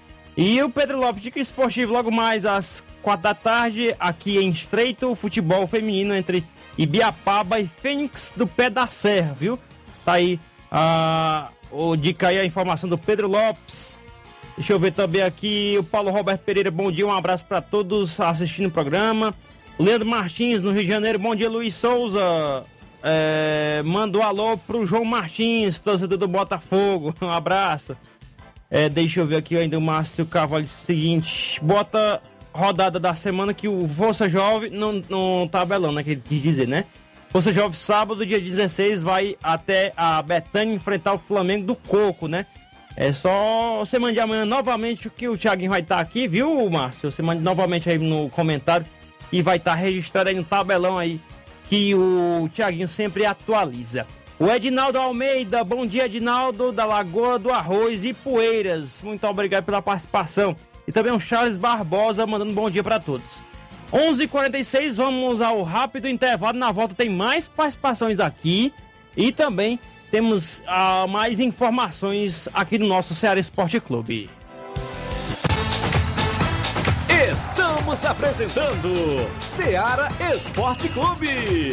E 0.41 0.63
o 0.63 0.71
Pedro 0.71 1.01
Lopes, 1.01 1.21
dica 1.21 1.41
esportivo, 1.41 1.93
logo 1.93 2.13
mais 2.13 2.47
às 2.47 2.81
quatro 3.03 3.25
da 3.25 3.35
tarde, 3.35 3.93
aqui 3.99 4.39
em 4.39 4.51
Estreito, 4.51 5.13
futebol 5.17 5.67
feminino 5.67 6.15
entre 6.15 6.45
Ibiapaba 6.79 7.59
e 7.59 7.67
Fênix 7.67 8.33
do 8.37 8.47
Pé 8.47 8.71
da 8.71 8.87
Serra, 8.87 9.35
viu? 9.37 9.59
Tá 10.05 10.13
aí 10.13 10.39
a, 10.71 11.49
o 11.73 11.97
dica 11.97 12.29
aí, 12.29 12.39
a 12.39 12.45
informação 12.45 12.89
do 12.89 12.97
Pedro 12.97 13.27
Lopes. 13.27 13.97
Deixa 14.57 14.73
eu 14.73 14.79
ver 14.79 14.93
também 14.93 15.23
aqui 15.23 15.75
o 15.77 15.83
Paulo 15.83 16.13
Roberto 16.13 16.43
Pereira, 16.43 16.71
bom 16.71 16.93
dia, 16.93 17.05
um 17.05 17.13
abraço 17.13 17.45
para 17.45 17.61
todos 17.61 18.21
assistindo 18.21 18.67
o 18.67 18.71
programa. 18.71 19.35
Leandro 19.77 20.07
Martins, 20.07 20.63
no 20.63 20.71
Rio 20.71 20.83
de 20.83 20.89
Janeiro, 20.89 21.19
bom 21.19 21.35
dia, 21.35 21.51
Luiz 21.51 21.75
Souza. 21.75 22.65
É, 23.03 23.83
manda 23.85 24.17
um 24.17 24.23
alô 24.23 24.57
pro 24.57 24.87
João 24.87 25.05
Martins, 25.05 25.81
torcedor 25.81 26.17
do 26.17 26.29
Botafogo. 26.29 27.13
Um 27.21 27.29
abraço. 27.29 27.97
É, 28.71 28.89
deixa 28.89 29.21
eu 29.21 29.27
ver 29.27 29.37
aqui 29.37 29.57
ainda 29.57 29.79
o 29.79 29.81
Márcio 29.81 30.27
Cavalho. 30.27 30.69
Seguinte, 30.87 31.59
bota 31.63 32.21
rodada 32.53 32.99
da 32.99 33.15
semana 33.15 33.55
que 33.55 33.69
o 33.69 33.87
Força 33.89 34.29
Jovem 34.29 34.71
não, 34.71 35.03
não 35.09 35.49
tabelão, 35.49 35.93
né? 35.93 36.03
Que 36.03 36.11
ele 36.11 36.23
quis 36.25 36.43
dizer, 36.43 36.69
né? 36.69 36.85
Força 37.31 37.53
Jovem, 37.53 37.73
sábado, 37.73 38.25
dia 38.25 38.41
16, 38.41 39.03
vai 39.03 39.37
até 39.43 39.93
a 39.97 40.21
Betânia 40.23 40.75
enfrentar 40.75 41.15
o 41.15 41.19
Flamengo 41.19 41.67
do 41.67 41.75
Coco, 41.75 42.27
né? 42.27 42.47
É 42.97 43.13
só 43.13 43.79
você 43.79 43.99
mandar 43.99 44.25
amanhã 44.25 44.45
novamente 44.45 45.09
que 45.09 45.29
o 45.29 45.37
Thiaguinho 45.37 45.71
vai 45.71 45.81
estar 45.81 45.97
tá 45.97 46.01
aqui, 46.01 46.27
viu, 46.27 46.69
Márcio? 46.69 47.11
Você 47.11 47.23
manda 47.23 47.41
novamente 47.41 47.89
aí 47.89 47.97
no 47.97 48.29
comentário 48.31 48.87
e 49.31 49.41
vai 49.41 49.57
estar 49.57 49.73
tá 49.73 49.77
registrado 49.77 50.31
aí 50.31 50.35
no 50.35 50.43
tabelão 50.43 50.99
aí 50.99 51.21
que 51.69 51.95
o 51.95 52.49
Thiaguinho 52.53 52.89
sempre 52.89 53.25
atualiza. 53.25 54.07
O 54.41 54.49
Edinaldo 54.49 54.99
Almeida, 54.99 55.65
bom 55.65 55.85
dia 55.85 56.07
Edinaldo, 56.07 56.71
da 56.71 56.85
Lagoa 56.85 57.41
do 57.41 57.51
Arroz 57.51 58.05
e 58.05 58.13
Poeiras. 58.13 59.03
Muito 59.03 59.27
obrigado 59.27 59.65
pela 59.65 59.83
participação. 59.83 60.57
E 60.87 60.93
também 60.93 61.13
o 61.13 61.19
Charles 61.19 61.59
Barbosa 61.59 62.25
mandando 62.25 62.53
bom 62.53 62.71
dia 62.71 62.85
para 62.85 63.01
todos. 63.01 63.43
11:46 63.93 64.23
h 64.23 64.29
46 64.29 64.97
vamos 64.97 65.41
ao 65.41 65.63
rápido 65.63 66.07
intervalo. 66.07 66.57
Na 66.57 66.71
volta 66.71 66.95
tem 66.95 67.09
mais 67.09 67.49
participações 67.49 68.21
aqui 68.21 68.73
e 69.17 69.33
também 69.33 69.77
temos 70.09 70.59
uh, 70.59 71.09
mais 71.09 71.41
informações 71.41 72.49
aqui 72.55 72.79
no 72.79 72.87
nosso 72.87 73.17
Ceará 73.17 73.41
Esporte 73.41 73.81
Clube. 73.81 74.31
Estamos 77.29 78.05
apresentando 78.05 78.95
Ceará 79.41 80.11
Esporte 80.33 80.89
Clube. 80.91 81.73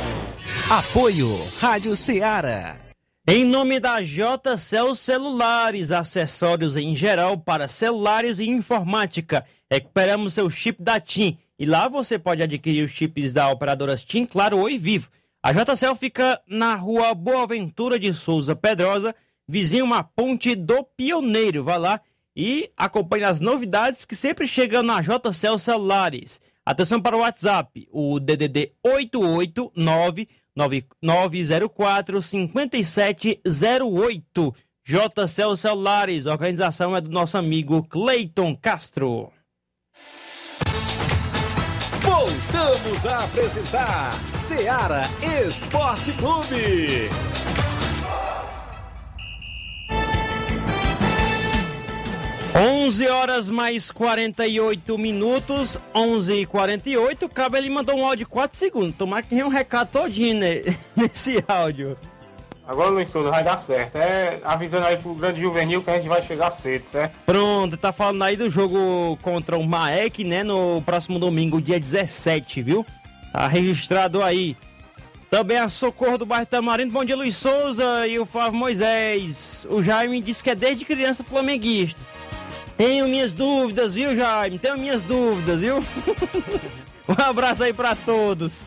Apoio 0.69 1.27
Rádio 1.59 1.95
Ceará. 1.95 2.77
Em 3.27 3.45
nome 3.45 3.79
da 3.79 4.01
JCL 4.01 4.95
Celulares, 4.95 5.91
acessórios 5.91 6.75
em 6.75 6.95
geral 6.95 7.37
para 7.37 7.67
celulares 7.67 8.39
e 8.39 8.49
informática. 8.49 9.45
Recuperamos 9.69 10.33
seu 10.33 10.49
chip 10.49 10.81
da 10.81 10.99
TIM 10.99 11.37
e 11.59 11.65
lá 11.65 11.87
você 11.87 12.17
pode 12.17 12.41
adquirir 12.41 12.83
os 12.83 12.91
chips 12.91 13.31
da 13.31 13.49
operadora 13.49 13.95
TIM, 13.95 14.25
Claro 14.25 14.59
Oi 14.59 14.77
Vivo. 14.77 15.09
A 15.43 15.51
JCL 15.51 15.95
fica 15.95 16.41
na 16.47 16.75
rua 16.75 17.13
Boa 17.13 17.45
Ventura 17.45 17.99
de 17.99 18.13
Souza 18.13 18.55
Pedrosa, 18.55 19.15
vizinho 19.47 19.85
uma 19.85 20.03
ponte 20.03 20.55
do 20.55 20.83
Pioneiro. 20.83 21.63
Vá 21.63 21.77
lá 21.77 22.01
e 22.35 22.71
acompanhe 22.75 23.23
as 23.23 23.39
novidades 23.39 24.05
que 24.05 24.15
sempre 24.15 24.47
chegam 24.47 24.81
na 24.81 25.01
JCL 25.01 25.59
Celulares. 25.59 26.39
Atenção 26.71 27.01
para 27.01 27.17
o 27.17 27.19
WhatsApp, 27.19 27.85
o 27.91 28.17
DDD 28.17 28.71
889 28.81 30.29
9904 30.55 32.21
5708. 32.21 34.55
JCL 34.85 35.57
Celulares, 35.57 36.27
organização 36.27 36.95
é 36.95 37.01
do 37.01 37.09
nosso 37.09 37.37
amigo 37.37 37.83
Cleiton 37.83 38.55
Castro. 38.55 39.33
Voltamos 42.01 43.05
a 43.05 43.25
apresentar 43.25 44.13
Seara 44.33 45.01
Esporte 45.45 46.13
Clube. 46.13 47.09
11 52.91 53.07
horas 53.07 53.49
mais 53.49 53.89
48 53.89 54.97
minutos, 54.97 55.79
11 55.95 56.41
e 56.41 56.45
48 56.45 57.25
O 57.25 57.29
Cabo 57.29 57.55
ele 57.55 57.69
mandou 57.69 57.95
um 57.97 58.03
áudio 58.03 58.25
de 58.25 58.25
4 58.25 58.57
segundos. 58.57 58.97
Tomara 58.97 59.23
que 59.23 59.29
tenha 59.29 59.45
um 59.45 59.49
recado 59.49 59.87
todinho 59.91 60.37
nesse 60.93 61.41
áudio. 61.47 61.97
Agora, 62.67 62.89
Luiz 62.89 63.09
Souza, 63.09 63.29
vai 63.29 63.45
dar 63.45 63.57
certo. 63.59 63.95
É 63.95 64.41
avisando 64.43 64.87
aí 64.87 64.97
pro 64.97 65.13
grande 65.13 65.39
juvenil 65.39 65.81
que 65.81 65.89
a 65.89 65.93
gente 65.93 66.09
vai 66.09 66.21
chegar 66.21 66.51
cedo, 66.51 66.83
certo? 66.91 67.13
Pronto, 67.25 67.77
tá 67.77 67.93
falando 67.93 68.23
aí 68.23 68.35
do 68.35 68.49
jogo 68.49 69.17
contra 69.21 69.57
o 69.57 69.65
Maek, 69.65 70.25
né? 70.25 70.43
No 70.43 70.81
próximo 70.81 71.17
domingo, 71.17 71.61
dia 71.61 71.79
17, 71.79 72.61
viu? 72.61 72.85
Tá 73.31 73.47
registrado 73.47 74.21
aí. 74.21 74.57
Também 75.29 75.55
a 75.55 75.69
Socorro 75.69 76.17
do 76.17 76.25
bairro 76.25 76.45
Tamarindo. 76.45 76.91
Bom 76.91 77.05
dia, 77.05 77.15
Luiz 77.15 77.37
Souza 77.37 78.05
e 78.05 78.19
o 78.19 78.25
Flávio 78.25 78.59
Moisés. 78.59 79.65
O 79.69 79.81
Jaime 79.81 80.19
disse 80.19 80.43
que 80.43 80.49
é 80.49 80.55
desde 80.55 80.83
criança 80.83 81.23
flamenguista. 81.23 81.97
Tenho 82.77 83.07
minhas 83.07 83.33
dúvidas, 83.33 83.93
viu, 83.93 84.15
Jaime? 84.15 84.57
Tenho 84.57 84.77
minhas 84.77 85.01
dúvidas, 85.01 85.59
viu? 85.59 85.77
um 87.07 87.21
abraço 87.21 87.63
aí 87.63 87.73
para 87.73 87.95
todos. 87.95 88.65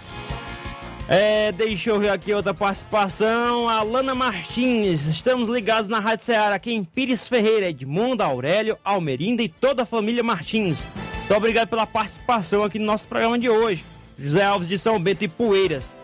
É, 1.07 1.53
deixa 1.53 1.91
eu 1.91 2.01
ver 2.01 2.09
aqui 2.09 2.33
outra 2.33 2.55
participação. 2.55 3.69
Alana 3.69 4.15
Martins, 4.15 5.07
estamos 5.07 5.49
ligados 5.49 5.87
na 5.87 6.01
Rádio 6.01 6.25
Ceará 6.25 6.55
aqui 6.55 6.73
em 6.73 6.83
Pires 6.83 7.29
Ferreira, 7.29 7.69
Edmundo, 7.69 8.23
Aurélio, 8.23 8.79
Almerinda 8.83 9.43
e 9.43 9.49
toda 9.49 9.83
a 9.83 9.87
família 9.87 10.23
Martins. 10.23 10.87
Muito 11.19 11.35
obrigado 11.35 11.69
pela 11.69 11.87
participação 11.87 12.65
aqui 12.65 12.79
no 12.79 12.87
nosso 12.87 13.07
programa 13.07 13.39
de 13.39 13.51
hoje. 13.51 13.85
José 14.19 14.45
Alves 14.45 14.69
de 14.69 14.79
São 14.79 14.99
Bento 14.99 15.25
e 15.25 15.29
Poeiras. 15.29 15.95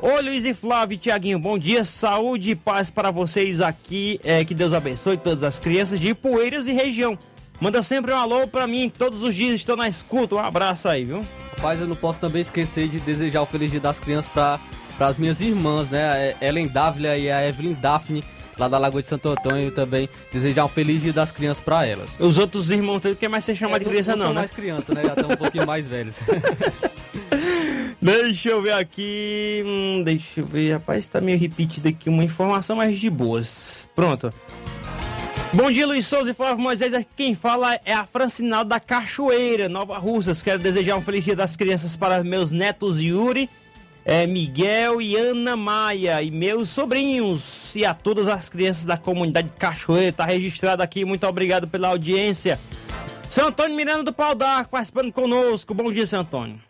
Oi, 0.00 0.22
Luiz 0.22 0.44
e 0.44 0.54
Flávio 0.54 0.94
e 0.94 0.98
Tiaguinho, 0.98 1.38
bom 1.38 1.58
dia, 1.58 1.84
saúde 1.84 2.50
e 2.50 2.54
paz 2.54 2.90
para 2.90 3.10
vocês 3.10 3.60
aqui. 3.60 4.20
É, 4.22 4.44
que 4.44 4.54
Deus 4.54 4.72
abençoe 4.72 5.16
todas 5.16 5.42
as 5.42 5.58
crianças 5.58 5.98
de 5.98 6.14
Poeiras 6.14 6.66
e 6.66 6.72
região. 6.72 7.18
Manda 7.60 7.82
sempre 7.82 8.12
um 8.12 8.16
alô 8.16 8.46
para 8.46 8.66
mim, 8.66 8.90
todos 8.90 9.22
os 9.22 9.34
dias 9.34 9.54
estou 9.54 9.76
na 9.76 9.88
escuta. 9.88 10.34
Um 10.34 10.38
abraço 10.38 10.88
aí, 10.88 11.04
viu? 11.04 11.20
Rapaz, 11.56 11.80
eu 11.80 11.86
não 11.86 11.96
posso 11.96 12.20
também 12.20 12.42
esquecer 12.42 12.88
de 12.88 13.00
desejar 13.00 13.42
o 13.42 13.46
Feliz 13.46 13.70
Dia 13.70 13.80
das 13.80 13.98
Crianças 13.98 14.30
para 14.30 14.60
as 15.00 15.16
minhas 15.16 15.40
irmãs, 15.40 15.88
né? 15.88 16.34
A 16.40 16.44
Ellen 16.44 16.68
Dávila 16.68 17.16
e 17.16 17.30
a 17.30 17.46
Evelyn 17.48 17.74
Daphne 17.74 18.22
lá 18.58 18.68
da 18.68 18.78
Lagoa 18.78 19.00
de 19.00 19.06
Santo 19.06 19.28
Antônio 19.28 19.70
também 19.70 20.08
desejar 20.32 20.64
um 20.64 20.68
feliz 20.68 21.02
dia 21.02 21.12
das 21.12 21.30
crianças 21.30 21.62
para 21.62 21.86
elas. 21.86 22.18
Os 22.20 22.38
outros 22.38 22.70
irmãos 22.70 23.00
dele 23.00 23.14
quer 23.14 23.28
mais 23.28 23.44
ser 23.44 23.54
chamado 23.54 23.76
é, 23.76 23.84
de 23.84 23.84
criança 23.84 24.12
não, 24.12 24.18
não, 24.18 24.24
não 24.26 24.34
né? 24.34 24.40
mais 24.40 24.50
criança, 24.50 24.94
né? 24.94 25.02
Já 25.04 25.12
estão 25.12 25.28
um 25.30 25.36
pouquinho 25.36 25.66
mais 25.66 25.88
velhos. 25.88 26.20
deixa 28.00 28.48
eu 28.48 28.62
ver 28.62 28.72
aqui, 28.72 29.62
hum, 29.66 30.02
deixa 30.04 30.40
eu 30.40 30.46
ver, 30.46 30.72
rapaz, 30.74 31.06
tá 31.06 31.20
meio 31.20 31.38
repetido 31.38 31.88
aqui 31.88 32.08
uma 32.08 32.24
informação, 32.24 32.76
mas 32.76 32.98
de 32.98 33.10
boas. 33.10 33.88
Pronto. 33.94 34.32
Bom 35.56 35.70
dia, 35.70 35.86
Luiz 35.86 36.06
Souza 36.06 36.32
e 36.32 36.34
Flávio 36.34 36.62
Moisés. 36.62 36.92
Quem 37.16 37.34
fala 37.34 37.80
é 37.82 37.94
a 37.94 38.04
Francinal 38.04 38.62
da 38.62 38.78
Cachoeira, 38.78 39.70
Nova 39.70 39.96
Russas. 39.96 40.42
Quero 40.42 40.58
desejar 40.58 40.98
um 40.98 41.00
feliz 41.00 41.24
dia 41.24 41.34
das 41.34 41.56
crianças 41.56 41.96
para 41.96 42.22
meus 42.22 42.50
netos 42.50 43.00
Yuri, 43.00 43.48
é, 44.04 44.26
Miguel 44.26 45.00
e 45.00 45.16
Ana 45.16 45.56
Maia 45.56 46.22
e 46.22 46.30
meus 46.30 46.68
sobrinhos 46.68 47.74
e 47.74 47.86
a 47.86 47.94
todas 47.94 48.28
as 48.28 48.50
crianças 48.50 48.84
da 48.84 48.98
comunidade 48.98 49.50
Cachoeira. 49.58 50.10
Está 50.10 50.26
registrado 50.26 50.82
aqui, 50.82 51.06
muito 51.06 51.26
obrigado 51.26 51.66
pela 51.66 51.88
audiência. 51.88 52.60
Seu 53.30 53.46
Antônio 53.46 53.74
Miranda 53.74 54.02
do 54.02 54.12
Pau 54.12 54.34
d'Arco 54.34 54.72
participando 54.72 55.10
conosco. 55.10 55.72
Bom 55.72 55.90
dia, 55.90 56.04
seu 56.04 56.20
Antônio. 56.20 56.60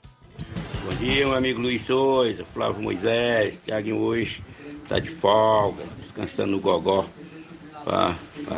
Bom 0.85 0.97
dia, 1.01 1.27
meu 1.27 1.35
amigo 1.35 1.61
Luiz 1.61 1.83
Souza, 1.83 2.45
Flávio 2.55 2.85
Moisés, 2.85 3.63
Tiaguinho 3.65 3.97
hoje 3.97 4.45
está 4.85 5.01
de 5.01 5.11
folga, 5.11 5.83
descansando 5.99 6.53
no 6.53 6.61
gogó 6.61 7.05
a 7.95 8.17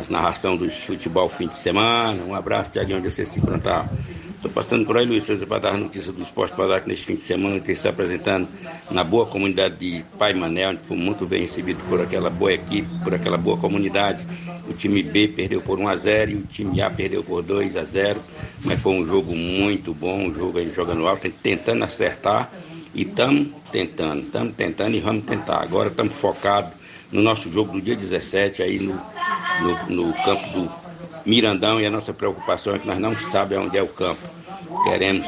narração 0.09 0.57
do 0.57 0.69
futebol 0.69 1.29
fim 1.29 1.47
de 1.47 1.55
semana. 1.55 2.23
Um 2.23 2.33
abraço, 2.33 2.71
Tiaguinho, 2.71 2.99
onde 2.99 3.11
você 3.11 3.25
se 3.25 3.39
encontrar. 3.39 3.89
Estou 4.35 4.49
passando 4.51 4.85
por 4.85 4.97
aí, 4.97 5.05
Luiz 5.05 5.25
Souza, 5.25 5.45
para 5.45 5.59
dar 5.59 5.77
notícia 5.77 6.13
do 6.13 6.21
esporte 6.21 6.55
para 6.55 6.65
dar 6.65 6.87
neste 6.87 7.05
fim 7.05 7.15
de 7.15 7.21
semana, 7.21 7.59
que 7.59 7.73
está 7.73 7.89
apresentando 7.89 8.47
na 8.89 9.03
boa 9.03 9.25
comunidade 9.25 9.75
de 9.75 10.03
Pai 10.17 10.33
Manel, 10.33 10.71
onde 10.71 10.79
foi 10.87 10.95
muito 10.95 11.25
bem 11.25 11.41
recebido 11.41 11.83
por 11.89 11.99
aquela 11.99 12.29
boa 12.29 12.53
equipe, 12.53 12.87
por 13.03 13.13
aquela 13.13 13.37
boa 13.37 13.57
comunidade. 13.57 14.25
O 14.69 14.73
time 14.73 15.03
B 15.03 15.27
perdeu 15.27 15.61
por 15.61 15.77
1 15.77 15.89
a 15.89 15.97
0 15.97 16.31
e 16.31 16.35
o 16.35 16.43
time 16.43 16.81
A 16.81 16.89
perdeu 16.89 17.21
por 17.21 17.43
2 17.43 17.75
a 17.75 17.83
0 17.83 18.21
mas 18.63 18.79
foi 18.79 18.93
um 18.93 19.05
jogo 19.05 19.35
muito 19.35 19.93
bom, 19.93 20.27
um 20.27 20.33
jogo 20.33 20.57
aí 20.57 20.71
jogando 20.73 21.05
alto, 21.07 21.29
tentando 21.43 21.83
acertar 21.83 22.49
e 22.93 23.01
estamos 23.01 23.49
tentando, 23.71 24.23
estamos 24.23 24.55
tentando 24.55 24.95
e 24.95 24.99
vamos 24.99 25.25
tentar. 25.25 25.61
Agora 25.61 25.89
estamos 25.89 26.13
focados 26.15 26.78
no 27.11 27.21
nosso 27.21 27.51
jogo 27.51 27.73
do 27.73 27.81
dia 27.81 27.95
17 27.95 28.61
aí 28.61 28.79
no, 28.79 28.93
no, 29.61 30.05
no 30.05 30.13
campo 30.23 30.49
do 30.51 30.71
Mirandão 31.25 31.79
e 31.79 31.85
a 31.85 31.91
nossa 31.91 32.13
preocupação 32.13 32.75
é 32.75 32.79
que 32.79 32.87
nós 32.87 32.99
não 32.99 33.15
sabemos 33.15 33.67
onde 33.67 33.77
é 33.77 33.83
o 33.83 33.87
campo. 33.87 34.21
Queremos 34.83 35.27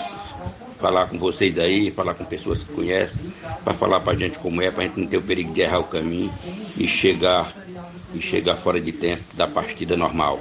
falar 0.80 1.08
com 1.08 1.18
vocês 1.18 1.58
aí, 1.60 1.92
falar 1.92 2.16
com 2.16 2.26
pessoas 2.26 2.64
que 2.64 2.74
conhecem, 2.74 3.32
para 3.64 3.74
falar 3.74 4.00
para 4.00 4.14
a 4.14 4.16
gente 4.16 4.40
como 4.40 4.62
é, 4.62 4.72
para 4.72 4.84
a 4.84 4.88
gente 4.88 5.00
não 5.00 5.08
ter 5.08 5.18
o 5.18 5.22
perigo 5.22 5.54
de 5.54 5.62
errar 5.62 5.80
o 5.80 5.84
caminho 5.84 6.34
e 6.76 6.88
chegar 6.88 7.54
e 8.14 8.22
chegar 8.22 8.58
fora 8.58 8.80
de 8.80 8.92
tempo 8.92 9.24
da 9.34 9.48
partida 9.48 9.96
normal. 9.96 10.40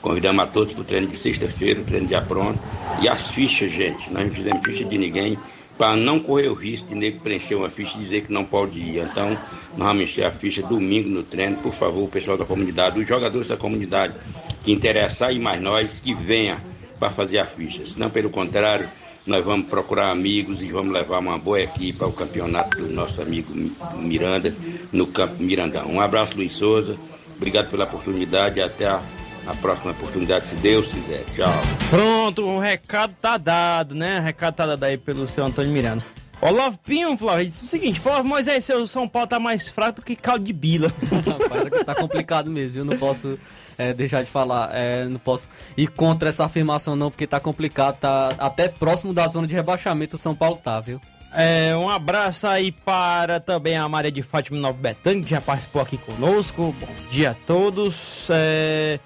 Convidamos 0.00 0.44
a 0.44 0.46
todos 0.46 0.72
para 0.72 0.82
o 0.82 0.84
treino 0.84 1.08
de 1.08 1.16
sexta-feira, 1.16 1.80
o 1.80 1.84
treino 1.84 2.08
já 2.08 2.22
pronto. 2.22 2.58
E 3.00 3.08
as 3.08 3.28
fichas, 3.28 3.70
gente, 3.70 4.10
nós 4.10 4.26
não 4.26 4.34
fizemos 4.34 4.60
ficha 4.64 4.84
de 4.84 4.96
ninguém 4.96 5.38
para 5.82 5.96
não 5.96 6.20
correr 6.20 6.46
o 6.46 6.54
risco 6.54 6.90
de 6.90 6.94
nego 6.94 7.18
preencher 7.18 7.56
uma 7.56 7.68
ficha 7.68 7.98
e 7.98 8.02
dizer 8.02 8.20
que 8.22 8.32
não 8.32 8.44
pode 8.44 8.78
ir. 8.78 9.02
Então, 9.02 9.36
nós 9.76 9.88
vamos 9.88 10.04
encher 10.04 10.24
a 10.24 10.30
ficha 10.30 10.62
domingo 10.62 11.08
no 11.08 11.24
treino. 11.24 11.56
Por 11.56 11.74
favor, 11.74 12.04
o 12.04 12.08
pessoal 12.08 12.38
da 12.38 12.44
comunidade, 12.44 13.00
os 13.00 13.08
jogadores 13.08 13.48
da 13.48 13.56
comunidade 13.56 14.14
que 14.62 14.70
interessar 14.70 15.34
e 15.34 15.40
mais 15.40 15.60
nós, 15.60 15.98
que 15.98 16.14
venha 16.14 16.62
para 17.00 17.10
fazer 17.10 17.38
a 17.38 17.46
ficha. 17.46 17.84
Senão, 17.84 18.10
pelo 18.10 18.30
contrário, 18.30 18.88
nós 19.26 19.44
vamos 19.44 19.68
procurar 19.68 20.12
amigos 20.12 20.62
e 20.62 20.70
vamos 20.70 20.92
levar 20.92 21.18
uma 21.18 21.36
boa 21.36 21.60
equipe 21.60 22.00
ao 22.00 22.12
campeonato 22.12 22.78
do 22.78 22.88
nosso 22.88 23.20
amigo 23.20 23.52
Miranda, 23.96 24.54
no 24.92 25.08
Campo 25.08 25.42
Mirandão. 25.42 25.88
Um 25.88 26.00
abraço, 26.00 26.36
Luiz 26.36 26.52
Souza. 26.52 26.96
Obrigado 27.36 27.68
pela 27.72 27.86
oportunidade 27.86 28.60
e 28.60 28.62
até 28.62 28.86
a 28.86 29.02
a 29.46 29.54
próxima 29.54 29.92
oportunidade, 29.92 30.46
se 30.46 30.54
Deus 30.56 30.86
quiser. 30.88 31.24
Tchau. 31.34 31.52
Pronto, 31.90 32.44
o 32.44 32.58
recado 32.58 33.14
tá 33.20 33.36
dado, 33.36 33.94
né? 33.94 34.20
O 34.20 34.22
recado 34.22 34.54
tá 34.54 34.66
dado 34.66 34.84
aí 34.84 34.96
pelo 34.96 35.26
seu 35.26 35.44
Antônio 35.44 35.72
Miranda. 35.72 36.04
Olavo 36.40 36.76
Pinho, 36.78 37.16
Flávio, 37.16 37.46
disse 37.46 37.64
o 37.64 37.68
seguinte: 37.68 38.00
Flávio 38.00 38.24
Moisés, 38.24 38.64
seu 38.64 38.84
São 38.86 39.08
Paulo 39.08 39.28
tá 39.28 39.38
mais 39.38 39.68
fraco 39.68 40.00
do 40.00 40.04
que 40.04 40.16
caldo 40.16 40.44
de 40.44 40.52
bila. 40.52 40.92
Rapaz, 41.24 41.84
tá 41.84 41.94
complicado 41.94 42.50
mesmo, 42.50 42.80
eu 42.80 42.84
não 42.84 42.96
posso 42.98 43.38
é, 43.78 43.92
deixar 43.92 44.22
de 44.22 44.30
falar, 44.30 44.70
é, 44.74 45.04
não 45.04 45.20
posso 45.20 45.48
ir 45.76 45.88
contra 45.88 46.28
essa 46.28 46.44
afirmação 46.44 46.96
não, 46.96 47.10
porque 47.10 47.28
tá 47.28 47.38
complicado, 47.38 47.98
tá 47.98 48.34
até 48.38 48.68
próximo 48.68 49.14
da 49.14 49.28
zona 49.28 49.46
de 49.46 49.54
rebaixamento 49.54 50.16
o 50.16 50.18
São 50.18 50.34
Paulo 50.34 50.56
tá, 50.56 50.80
viu? 50.80 51.00
É, 51.32 51.74
um 51.76 51.88
abraço 51.88 52.46
aí 52.46 52.72
para 52.72 53.40
também 53.40 53.76
a 53.76 53.88
Maria 53.88 54.12
de 54.12 54.20
Fátima 54.20 54.58
Nova 54.58 54.76
Betânia, 54.76 55.22
que 55.22 55.30
já 55.30 55.40
participou 55.40 55.80
aqui 55.80 55.96
conosco. 55.96 56.74
Bom 56.78 56.94
dia 57.10 57.30
a 57.30 57.34
todos. 57.34 58.28
É... 58.28 59.00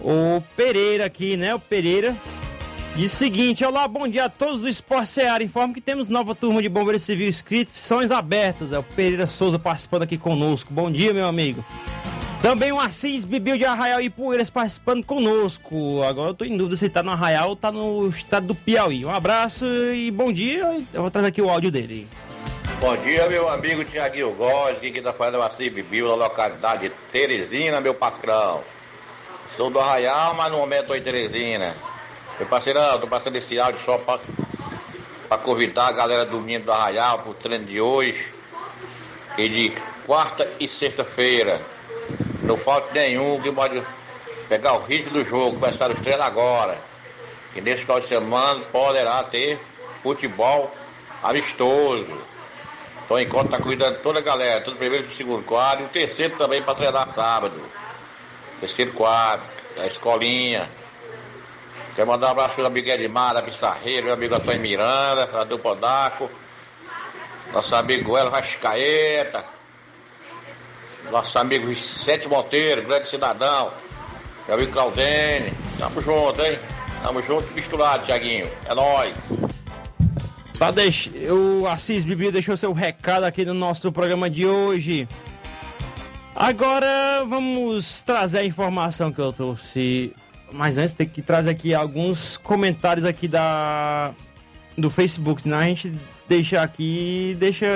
O 0.00 0.42
Pereira 0.56 1.04
aqui, 1.04 1.36
né? 1.36 1.54
O 1.54 1.60
Pereira. 1.60 2.16
Diz 2.96 3.12
o 3.12 3.16
seguinte, 3.16 3.64
olá, 3.64 3.86
bom 3.86 4.08
dia 4.08 4.24
a 4.24 4.28
todos 4.28 4.62
do 4.62 4.68
Esporte 4.68 5.08
Seara. 5.08 5.44
Informo 5.44 5.72
que 5.72 5.80
temos 5.80 6.08
nova 6.08 6.34
turma 6.34 6.60
de 6.60 6.68
Bombeiros 6.68 7.02
Civil 7.02 7.28
inscrições 7.28 8.10
abertas. 8.10 8.72
É 8.72 8.78
o 8.78 8.82
Pereira 8.82 9.26
Souza 9.26 9.58
participando 9.58 10.02
aqui 10.02 10.18
conosco. 10.18 10.72
Bom 10.72 10.90
dia, 10.90 11.12
meu 11.12 11.26
amigo. 11.26 11.64
Também 12.42 12.72
o 12.72 12.80
Assis 12.80 13.24
Bibil 13.24 13.58
de 13.58 13.66
Arraial 13.66 14.00
e 14.00 14.08
Poeiras 14.08 14.48
participando 14.48 15.04
conosco. 15.04 16.02
Agora 16.02 16.30
eu 16.30 16.34
tô 16.34 16.44
em 16.44 16.56
dúvida 16.56 16.76
se 16.76 16.88
tá 16.88 17.02
no 17.02 17.10
Arraial 17.10 17.50
ou 17.50 17.56
tá 17.56 17.70
no 17.70 18.08
estado 18.08 18.48
do 18.48 18.54
Piauí. 18.54 19.04
Um 19.04 19.10
abraço 19.10 19.66
e 19.66 20.10
bom 20.10 20.32
dia. 20.32 20.78
Eu 20.92 21.02
vou 21.02 21.10
trazer 21.10 21.28
aqui 21.28 21.42
o 21.42 21.50
áudio 21.50 21.70
dele. 21.70 22.08
Bom 22.80 22.96
dia, 22.96 23.28
meu 23.28 23.46
amigo 23.50 23.84
Tiaguinho 23.84 24.32
Góes. 24.32 24.78
Quem 24.80 25.02
tá 25.02 25.12
falando 25.12 25.42
Assis 25.42 25.70
Bibil, 25.70 26.08
da 26.08 26.14
localidade 26.14 26.88
de 26.88 26.94
Teresina, 27.12 27.78
meu 27.78 27.94
patrão. 27.94 28.64
Sou 29.56 29.68
do 29.68 29.80
Arraial, 29.80 30.34
mas 30.34 30.52
no 30.52 30.58
momento 30.58 30.82
estou 30.82 30.96
em 30.96 31.02
Teresina. 31.02 31.76
Eu 32.38 32.46
passei, 32.46 32.72
tô 32.72 33.06
passando 33.08 33.36
esse 33.36 33.58
áudio 33.58 33.80
só 33.80 33.98
para 33.98 35.38
convidar 35.38 35.88
a 35.88 35.92
galera 35.92 36.24
domingo 36.24 36.66
do 36.66 36.72
Arraial 36.72 37.18
pro 37.18 37.34
treino 37.34 37.66
de 37.66 37.80
hoje. 37.80 38.32
E 39.36 39.48
de 39.48 39.72
quarta 40.06 40.48
e 40.60 40.68
sexta-feira. 40.68 41.60
Não 42.42 42.56
falta 42.56 42.92
nenhum 42.92 43.40
que 43.40 43.50
pode 43.50 43.82
pegar 44.48 44.74
o 44.74 44.84
ritmo 44.84 45.14
do 45.14 45.24
jogo, 45.24 45.58
começar 45.58 45.90
os 45.90 46.00
treinos 46.00 46.24
agora. 46.24 46.80
E 47.54 47.60
nesse 47.60 47.82
final 47.82 47.98
de 47.98 48.06
semana 48.06 48.60
poderá 48.70 49.22
ter 49.24 49.60
futebol 50.02 50.72
amistoso. 51.22 52.16
Então 53.04 53.18
enquanto 53.18 53.50
tá 53.50 53.58
cuidando 53.58 54.00
toda 54.00 54.20
a 54.20 54.22
galera, 54.22 54.60
todo 54.60 54.76
primeiro 54.76 55.10
segundo 55.10 55.42
quadro, 55.42 55.84
e 55.84 55.86
o 55.86 55.90
terceiro 55.90 56.36
também 56.36 56.62
para 56.62 56.74
treinar 56.74 57.10
sábado 57.10 57.60
terceiro 58.60 58.92
quadro, 58.92 59.46
a 59.78 59.86
escolinha. 59.86 60.70
Quero 61.96 62.06
mandar 62.06 62.28
um 62.28 62.30
abraço 62.30 62.54
para 62.54 62.64
o 62.64 62.66
amigo 62.66 62.88
Edmar, 62.88 63.34
da 63.34 63.42
Pissarreira, 63.42 64.02
meu 64.02 64.14
amigo 64.14 64.34
Antônio 64.34 64.60
Miranda, 64.60 65.26
da 65.26 65.44
Dupla 65.44 65.74
Daco, 65.74 66.30
nosso 67.52 67.74
amigo 67.74 68.16
Elo 68.16 68.30
Rascaeta, 68.30 69.44
nosso 71.10 71.38
amigo 71.38 71.66
Vicente 71.66 72.28
Monteiro, 72.28 72.82
grande 72.82 73.08
cidadão, 73.08 73.72
meu 74.46 74.56
amigo 74.56 74.72
Claudene. 74.72 75.52
Tamo 75.78 76.00
junto, 76.00 76.40
hein? 76.42 76.58
Tamo 77.02 77.22
junto 77.22 77.52
misturado, 77.54 78.04
Tiaguinho. 78.04 78.48
É 78.66 78.74
nóis. 78.74 79.14
Tá, 80.58 80.70
o 81.32 81.66
Assis 81.66 82.04
Bibi 82.04 82.30
deixou 82.30 82.54
seu 82.54 82.72
recado 82.74 83.24
aqui 83.24 83.46
no 83.46 83.54
nosso 83.54 83.90
programa 83.90 84.28
de 84.28 84.46
hoje. 84.46 85.08
Agora 86.40 87.22
vamos 87.28 88.00
trazer 88.00 88.38
a 88.38 88.44
informação 88.46 89.12
que 89.12 89.18
eu 89.20 89.30
trouxe. 89.30 90.14
Mas 90.50 90.78
antes 90.78 90.94
tem 90.94 91.06
que 91.06 91.20
trazer 91.20 91.50
aqui 91.50 91.74
alguns 91.74 92.38
comentários 92.38 93.04
aqui 93.04 93.28
da 93.28 94.14
do 94.74 94.88
Facebook, 94.88 95.42
senão 95.42 95.58
a 95.58 95.64
gente 95.64 95.92
deixa 96.26 96.62
aqui, 96.62 97.36
deixa 97.38 97.66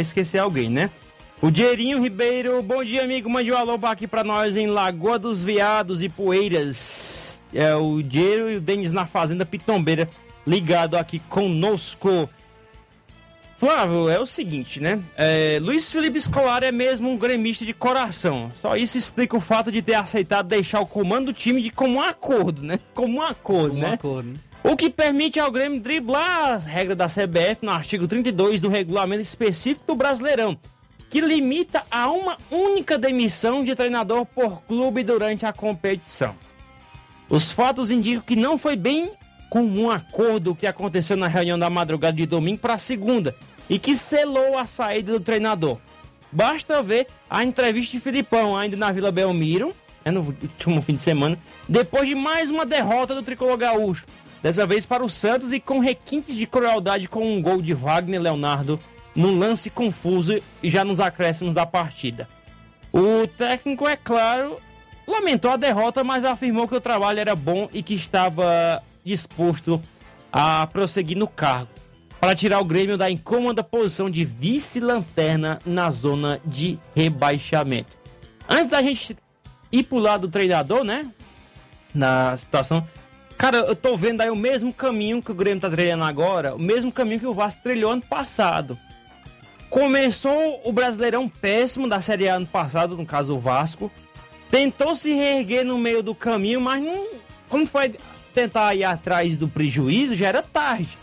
esquecer 0.00 0.38
alguém, 0.38 0.70
né? 0.70 0.88
O 1.42 1.50
Dierinho 1.50 2.02
Ribeiro, 2.02 2.62
bom 2.62 2.82
dia 2.82 3.04
amigo, 3.04 3.28
mande 3.28 3.52
um 3.52 3.56
alô 3.56 3.78
aqui 3.82 4.06
para 4.06 4.24
nós 4.24 4.56
em 4.56 4.66
Lagoa 4.66 5.18
dos 5.18 5.44
Veados 5.44 6.00
e 6.00 6.08
Poeiras. 6.08 7.38
É 7.52 7.74
o 7.74 8.02
Diero 8.02 8.50
e 8.50 8.56
o 8.56 8.60
Denis 8.62 8.92
na 8.92 9.04
Fazenda 9.04 9.44
Pitombeira 9.44 10.08
ligado 10.46 10.96
aqui 10.96 11.18
conosco. 11.18 12.30
Flávio, 13.56 14.10
é 14.10 14.20
o 14.20 14.26
seguinte, 14.26 14.80
né? 14.80 15.02
É, 15.16 15.58
Luiz 15.62 15.90
Felipe 15.90 16.20
Scolari 16.20 16.66
é 16.66 16.72
mesmo 16.72 17.08
um 17.10 17.16
gremista 17.16 17.64
de 17.64 17.72
coração. 17.72 18.52
Só 18.60 18.76
isso 18.76 18.98
explica 18.98 19.34
o 19.34 19.40
fato 19.40 19.72
de 19.72 19.80
ter 19.80 19.94
aceitado 19.94 20.46
deixar 20.46 20.80
o 20.80 20.86
comando 20.86 21.26
do 21.26 21.32
time 21.32 21.62
de 21.62 21.70
comum 21.70 22.02
acordo, 22.02 22.62
né? 22.62 22.78
Comum 22.92 23.22
acordo, 23.22 23.70
comum 23.70 23.80
né? 23.80 23.94
Acordo, 23.94 24.28
né? 24.28 24.34
O 24.62 24.76
que 24.76 24.90
permite 24.90 25.40
ao 25.40 25.50
Grêmio 25.50 25.80
driblar 25.80 26.52
as 26.52 26.64
regras 26.66 26.98
da 26.98 27.06
CBF 27.06 27.64
no 27.64 27.70
artigo 27.70 28.06
32 28.06 28.60
do 28.60 28.68
regulamento 28.68 29.22
específico 29.22 29.86
do 29.86 29.94
Brasileirão, 29.94 30.58
que 31.08 31.20
limita 31.20 31.84
a 31.90 32.10
uma 32.10 32.36
única 32.50 32.98
demissão 32.98 33.64
de 33.64 33.74
treinador 33.74 34.26
por 34.26 34.60
clube 34.62 35.02
durante 35.02 35.46
a 35.46 35.52
competição. 35.52 36.34
Os 37.28 37.50
fatos 37.50 37.90
indicam 37.90 38.22
que 38.22 38.36
não 38.36 38.58
foi 38.58 38.76
bem 38.76 39.12
com 39.48 39.62
um 39.62 39.90
acordo 39.90 40.54
que 40.54 40.66
aconteceu 40.66 41.16
na 41.16 41.28
reunião 41.28 41.58
da 41.58 41.70
madrugada 41.70 42.16
de 42.16 42.26
domingo 42.26 42.58
para 42.58 42.78
segunda 42.78 43.34
e 43.68 43.78
que 43.78 43.96
selou 43.96 44.56
a 44.56 44.66
saída 44.66 45.12
do 45.12 45.20
treinador. 45.20 45.78
Basta 46.30 46.82
ver 46.82 47.06
a 47.30 47.44
entrevista 47.44 47.96
de 47.96 48.02
Filipão 48.02 48.56
ainda 48.56 48.76
na 48.76 48.92
Vila 48.92 49.12
Belmiro, 49.12 49.74
né, 50.04 50.10
no 50.10 50.20
último 50.20 50.82
fim 50.82 50.94
de 50.94 51.02
semana, 51.02 51.38
depois 51.68 52.08
de 52.08 52.14
mais 52.14 52.50
uma 52.50 52.66
derrota 52.66 53.14
do 53.14 53.22
tricolor 53.22 53.56
gaúcho, 53.56 54.06
dessa 54.42 54.66
vez 54.66 54.84
para 54.84 55.04
o 55.04 55.08
Santos 55.08 55.52
e 55.52 55.60
com 55.60 55.78
requintes 55.78 56.34
de 56.34 56.46
crueldade 56.46 57.08
com 57.08 57.20
um 57.20 57.40
gol 57.40 57.62
de 57.62 57.74
Wagner 57.74 58.20
Leonardo 58.20 58.78
num 59.14 59.38
lance 59.38 59.70
confuso 59.70 60.40
e 60.62 60.70
já 60.70 60.84
nos 60.84 61.00
acréscimos 61.00 61.54
da 61.54 61.64
partida. 61.64 62.28
O 62.92 63.26
técnico, 63.26 63.88
é 63.88 63.96
claro, 63.96 64.58
lamentou 65.06 65.50
a 65.50 65.56
derrota, 65.56 66.04
mas 66.04 66.24
afirmou 66.24 66.68
que 66.68 66.74
o 66.74 66.80
trabalho 66.80 67.18
era 67.18 67.34
bom 67.34 67.68
e 67.72 67.82
que 67.82 67.94
estava 67.94 68.82
disposto 69.06 69.80
a 70.32 70.66
prosseguir 70.66 71.16
no 71.16 71.28
cargo 71.28 71.70
para 72.20 72.34
tirar 72.34 72.60
o 72.60 72.64
Grêmio 72.64 72.98
da 72.98 73.08
incômoda 73.08 73.62
posição 73.62 74.10
de 74.10 74.24
vice-lanterna 74.24 75.60
na 75.64 75.90
zona 75.90 76.40
de 76.44 76.78
rebaixamento. 76.94 77.96
Antes 78.48 78.68
da 78.68 78.82
gente 78.82 79.16
ir 79.70 79.84
pro 79.84 79.98
lado 79.98 80.26
do 80.26 80.30
treinador, 80.30 80.82
né? 80.82 81.08
Na 81.94 82.36
situação. 82.36 82.86
Cara, 83.38 83.58
eu 83.58 83.76
tô 83.76 83.96
vendo 83.96 84.22
aí 84.22 84.30
o 84.30 84.36
mesmo 84.36 84.72
caminho 84.72 85.22
que 85.22 85.30
o 85.30 85.34
Grêmio 85.34 85.60
tá 85.60 85.70
trilhando 85.70 86.04
agora, 86.04 86.54
o 86.54 86.58
mesmo 86.58 86.90
caminho 86.90 87.20
que 87.20 87.26
o 87.26 87.34
Vasco 87.34 87.62
trilhou 87.62 87.92
ano 87.92 88.02
passado. 88.02 88.78
Começou 89.70 90.62
o 90.64 90.72
Brasileirão 90.72 91.28
péssimo 91.28 91.88
da 91.88 92.00
Série 92.00 92.28
A 92.28 92.36
ano 92.36 92.46
passado, 92.46 92.96
no 92.96 93.06
caso 93.06 93.36
o 93.36 93.40
Vasco. 93.40 93.90
Tentou 94.50 94.96
se 94.96 95.12
reerguer 95.12 95.64
no 95.64 95.76
meio 95.76 96.02
do 96.02 96.14
caminho, 96.14 96.60
mas 96.60 96.82
não. 96.82 97.08
Quando 97.48 97.68
foi 97.68 97.94
tentar 98.36 98.74
ir 98.74 98.84
atrás 98.84 99.38
do 99.38 99.48
prejuízo, 99.48 100.14
já 100.14 100.28
era 100.28 100.42
tarde. 100.42 100.98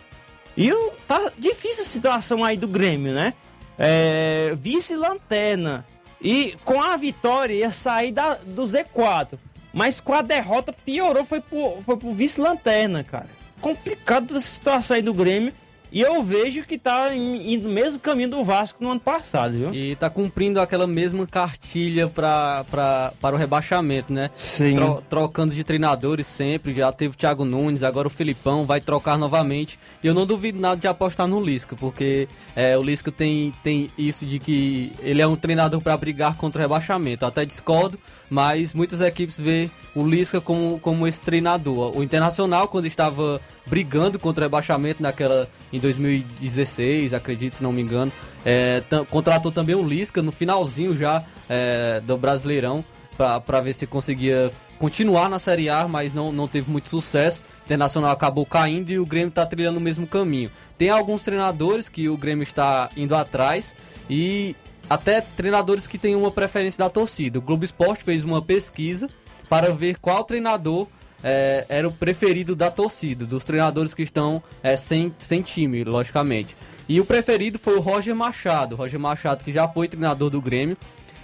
E 0.56 0.72
tá 1.08 1.32
difícil 1.38 1.82
a 1.82 1.88
situação 1.88 2.46
aí 2.46 2.56
do 2.56 2.68
Grêmio, 2.68 3.12
né? 3.12 3.34
É, 3.78 4.54
Vice-lanterna. 4.56 5.84
E 6.22 6.56
com 6.64 6.80
a 6.80 6.96
vitória 6.96 7.56
ia 7.56 7.72
sair 7.72 8.12
da, 8.12 8.36
do 8.36 8.62
Z4. 8.62 9.40
Mas 9.74 10.00
com 10.00 10.14
a 10.14 10.22
derrota 10.22 10.72
piorou, 10.72 11.26
foi 11.26 11.42
pro, 11.42 11.82
foi 11.84 11.98
pro 11.98 12.14
vice-lanterna, 12.14 13.04
cara. 13.04 13.30
Complicado 13.60 14.38
essa 14.38 14.48
situação 14.48 14.96
aí 14.96 15.02
do 15.02 15.14
Grêmio. 15.14 15.52
E 15.94 16.02
eu 16.02 16.24
vejo 16.24 16.64
que 16.64 16.76
tá 16.76 17.14
indo 17.14 17.68
no 17.68 17.74
mesmo 17.74 18.00
caminho 18.00 18.28
do 18.28 18.44
Vasco 18.44 18.84
no 18.84 18.90
ano 18.90 19.00
passado, 19.00 19.54
viu? 19.54 19.72
E 19.72 19.96
tá 19.96 20.10
cumprindo 20.10 20.60
aquela 20.60 20.88
mesma 20.88 21.28
cartilha 21.28 22.08
pra, 22.08 22.66
pra, 22.72 23.14
para 23.22 23.36
o 23.36 23.38
rebaixamento, 23.38 24.12
né? 24.12 24.32
Sim. 24.34 24.74
Tro, 24.74 25.04
trocando 25.08 25.54
de 25.54 25.64
treinadores 25.64 26.26
sempre. 26.26 26.74
Já 26.74 26.92
teve 26.92 27.14
o 27.14 27.18
Thiago 27.18 27.46
Nunes, 27.46 27.84
agora 27.84 28.08
o 28.08 28.10
Filipão 28.12 28.66
vai 28.66 28.82
trocar 28.82 29.20
novamente. 29.20 29.78
E 30.04 30.08
eu 30.08 30.16
não 30.16 30.26
duvido 30.26 30.60
nada 30.60 30.78
de 30.78 30.88
apostar 30.88 31.28
no 31.28 31.40
Lisca, 31.40 31.76
porque 31.76 32.28
é, 32.56 32.76
o 32.76 32.82
Lisca 32.82 33.12
tem, 33.12 33.54
tem 33.64 33.92
isso 33.96 34.26
de 34.26 34.40
que 34.40 34.92
ele 35.00 35.22
é 35.22 35.28
um 35.28 35.36
treinador 35.36 35.80
para 35.80 35.96
brigar 35.96 36.36
contra 36.38 36.60
o 36.60 36.64
rebaixamento. 36.64 37.24
Eu 37.24 37.30
até 37.30 37.46
discordo, 37.46 38.00
mas 38.32 38.74
muitas 38.74 39.00
equipes 39.00 39.40
vê 39.40 39.70
o 39.94 40.04
Lisca 40.04 40.42
como, 40.42 40.80
como 40.80 41.08
esse 41.08 41.22
treinador. 41.22 41.96
O 41.96 42.02
Internacional, 42.02 42.68
quando 42.68 42.88
estava 42.88 43.40
brigando 43.66 44.20
contra 44.20 44.44
o 44.44 44.46
rebaixamento 44.46 45.02
naquela 45.02 45.50
em 45.72 45.80
2016, 45.80 47.14
acredito, 47.14 47.56
se 47.56 47.64
não 47.64 47.72
me 47.72 47.82
engano. 47.82 48.12
É, 48.46 48.84
contratou 49.10 49.52
também 49.52 49.76
o 49.76 49.88
Lisca 49.88 50.22
no 50.22 50.32
finalzinho 50.32 50.96
já 50.96 51.24
é, 51.50 52.02
do 52.02 52.18
Brasileirão 52.18 52.84
para 53.18 53.62
ver 53.62 53.74
se 53.74 53.86
conseguia 53.86 54.52
continuar 54.80 55.30
na 55.30 55.40
Série 55.40 55.70
A, 55.70 55.88
mas 55.88 56.14
não, 56.14 56.32
não 56.32 56.48
teve 56.48 56.70
muito 56.70 56.90
sucesso. 56.90 57.42
O 57.62 57.66
Internacional 57.66 58.12
acabou 58.12 58.46
caindo 58.46 58.90
e 58.90 59.00
o 59.00 59.06
Grêmio 59.06 59.30
está 59.30 59.46
trilhando 59.46 59.78
o 59.78 59.82
mesmo 59.82 60.06
caminho. 60.06 60.52
Tem 60.78 60.90
alguns 60.90 61.24
treinadores 61.24 61.88
que 61.88 62.10
o 62.10 62.18
Grêmio 62.18 62.44
está 62.44 62.90
indo 62.98 63.16
atrás 63.16 63.76
e 64.10 64.56
até 64.90 65.22
treinadores 65.22 65.88
que 65.88 65.98
têm 65.98 66.16
uma 66.16 66.32
preferência 66.32 66.84
da 66.84 66.90
torcida. 66.90 67.40
O 67.40 67.42
Globo 67.42 67.64
Esporte 67.64 68.04
fez 68.04 68.26
uma 68.26 68.42
pesquisa 68.42 69.10
para 69.48 69.72
ver 69.72 70.00
qual 70.00 70.24
treinador 70.24 70.88
é, 71.24 71.66
era 71.70 71.88
o 71.88 71.92
preferido 71.92 72.56
da 72.56 72.70
torcida, 72.70 73.26
dos 73.26 73.46
treinadores 73.46 73.94
que 73.94 74.04
estão 74.04 74.44
é, 74.62 74.76
sem, 74.76 75.14
sem 75.18 75.42
time, 75.42 75.84
logicamente. 75.84 76.56
E 76.88 77.00
o 77.00 77.06
preferido 77.06 77.58
foi 77.58 77.78
o 77.78 77.80
Roger 77.80 78.16
Machado. 78.16 78.76
Roger 78.76 79.00
Machado, 79.00 79.44
que 79.44 79.52
já 79.52 79.68
foi 79.68 79.88
treinador 79.88 80.30
do 80.30 80.42
Grêmio. 80.42 80.78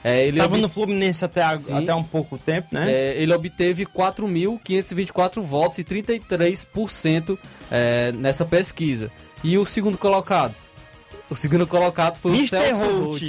É, 0.03 0.25
ele 0.25 0.37
Tava 0.39 0.57
no 0.57 0.69
Fluminense 0.69 1.25
até, 1.25 1.41
a, 1.41 1.51
até 1.51 1.93
um 1.93 2.03
pouco 2.03 2.37
tempo, 2.37 2.69
né? 2.71 2.89
É, 2.89 3.21
ele 3.21 3.33
obteve 3.33 3.85
4.524 3.85 5.41
votos 5.41 5.77
e 5.77 5.83
33% 5.83 7.37
é, 7.69 8.13
nessa 8.13 8.45
pesquisa. 8.45 9.11
E 9.43 9.57
o 9.57 9.65
segundo 9.65 9.97
colocado? 9.97 10.55
O 11.29 11.35
segundo 11.35 11.67
colocado 11.67 12.17
foi 12.17 12.31
o 12.31 12.47
Celso 12.47 13.03
Roth. 13.03 13.21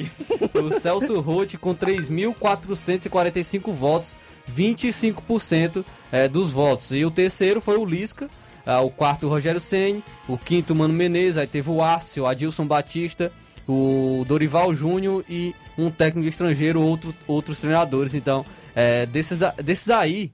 o 0.55 0.71
Celso 0.73 1.21
Roth 1.21 1.57
com 1.57 1.75
3.445 1.75 3.73
votos 3.73 4.15
25% 4.51 5.85
é, 6.11 6.29
dos 6.29 6.51
votos. 6.51 6.93
E 6.93 7.05
o 7.05 7.11
terceiro 7.11 7.61
foi 7.61 7.79
o 7.79 7.85
Lisca, 7.85 8.29
ah, 8.67 8.81
o 8.81 8.91
quarto 8.91 9.27
o 9.27 9.31
Rogério 9.31 9.61
Senni, 9.61 10.05
o 10.29 10.37
quinto 10.37 10.73
o 10.73 10.77
Mano 10.77 10.95
Menezes, 10.95 11.39
aí 11.39 11.47
teve 11.47 11.71
o 11.71 11.83
Arce, 11.83 12.21
o 12.21 12.27
Adilson 12.27 12.67
Batista, 12.67 13.33
o 13.69 14.25
Dorival 14.27 14.75
Júnior 14.75 15.25
e 15.29 15.55
um 15.79 15.91
técnico 15.91 16.29
estrangeiro, 16.29 16.81
outro, 16.83 17.15
outros 17.27 17.61
treinadores. 17.61 18.15
Então, 18.15 18.45
é, 18.75 19.07
desses, 19.07 19.39
desses 19.63 19.91
aí, 19.91 20.31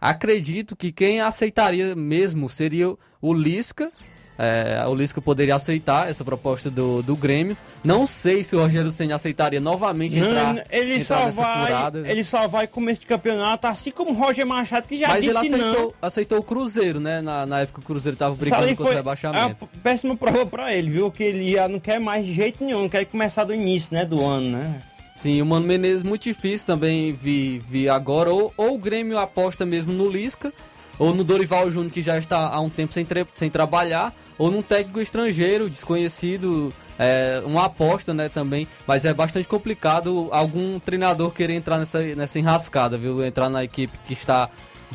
acredito 0.00 0.76
que 0.76 0.92
quem 0.92 1.20
aceitaria 1.20 1.94
mesmo 1.94 2.48
seria 2.48 2.94
o 3.20 3.34
Lisca 3.34 3.90
é, 4.38 4.84
o 4.86 4.94
Lisca 4.94 5.20
poderia 5.20 5.56
aceitar 5.56 6.08
essa 6.08 6.24
proposta 6.24 6.70
do, 6.70 7.02
do 7.02 7.16
Grêmio. 7.16 7.56
Não 7.82 8.06
sei 8.06 8.44
se 8.44 8.54
o 8.54 8.60
Rogério 8.60 8.90
Senna 8.92 9.16
aceitaria 9.16 9.60
novamente 9.60 10.16
entrar, 10.16 10.54
não, 10.54 10.62
ele 10.70 10.94
entrar 10.94 11.18
só 11.18 11.24
nessa 11.26 11.42
vai, 11.42 11.66
furada. 11.66 12.08
Ele 12.08 12.24
só 12.24 12.46
vai 12.46 12.66
começo 12.68 13.00
de 13.00 13.06
campeonato, 13.06 13.66
assim 13.66 13.90
como 13.90 14.12
o 14.12 14.14
Roger 14.14 14.46
Machado, 14.46 14.86
que 14.86 14.96
já 14.96 15.08
Mas 15.08 15.24
disse 15.24 15.36
ele 15.36 15.54
aceitou, 15.54 15.82
não. 15.82 15.94
aceitou 16.00 16.38
o 16.38 16.42
Cruzeiro, 16.42 17.00
né? 17.00 17.20
Na, 17.20 17.44
na 17.44 17.60
época 17.60 17.80
o 17.80 17.84
Cruzeiro 17.84 18.16
tava 18.16 18.36
brigando 18.36 18.76
contra 18.76 18.92
o 18.92 18.96
rebaixamento. 18.96 19.64
É 19.64 19.78
péssima 19.82 20.16
prova 20.16 20.46
pra 20.46 20.72
ele, 20.72 20.90
viu? 20.90 21.10
Que 21.10 21.24
ele 21.24 21.52
já 21.52 21.66
não 21.66 21.80
quer 21.80 21.98
mais 21.98 22.24
de 22.24 22.32
jeito 22.32 22.62
nenhum, 22.64 22.88
quer 22.88 23.04
começar 23.06 23.42
do 23.42 23.52
início, 23.52 23.88
né? 23.92 24.04
Do 24.04 24.24
ano, 24.24 24.50
né? 24.50 24.82
Sim, 25.18 25.42
o 25.42 25.46
Mano 25.46 25.66
Menezes 25.66 26.04
muito 26.04 26.22
difícil 26.22 26.64
também 26.64 27.12
vi, 27.12 27.60
vi 27.68 27.88
agora. 27.88 28.30
Ou, 28.30 28.54
ou 28.56 28.74
o 28.74 28.78
Grêmio 28.78 29.18
aposta 29.18 29.66
mesmo 29.66 29.92
no 29.92 30.08
Lisca, 30.08 30.52
ou 30.98 31.14
no 31.14 31.22
Dorival 31.22 31.70
Júnior, 31.70 31.92
que 31.92 32.02
já 32.02 32.18
está 32.18 32.48
há 32.48 32.60
um 32.60 32.68
tempo 32.68 32.92
sem, 32.92 33.06
sem 33.34 33.50
trabalhar, 33.50 34.14
ou 34.36 34.50
num 34.50 34.62
técnico 34.62 35.00
estrangeiro, 35.00 35.70
desconhecido, 35.70 36.72
é, 36.98 37.42
uma 37.44 37.66
aposta, 37.66 38.12
né, 38.12 38.28
também. 38.28 38.66
Mas 38.86 39.04
é 39.04 39.14
bastante 39.14 39.46
complicado 39.46 40.28
algum 40.32 40.78
treinador 40.78 41.30
querer 41.30 41.54
entrar 41.54 41.78
nessa, 41.78 42.00
nessa 42.14 42.38
enrascada, 42.38 42.98
viu? 42.98 43.24
Entrar 43.24 43.48
na 43.48 43.62
equipe 43.62 43.96
que 44.06 44.12
está 44.12 44.50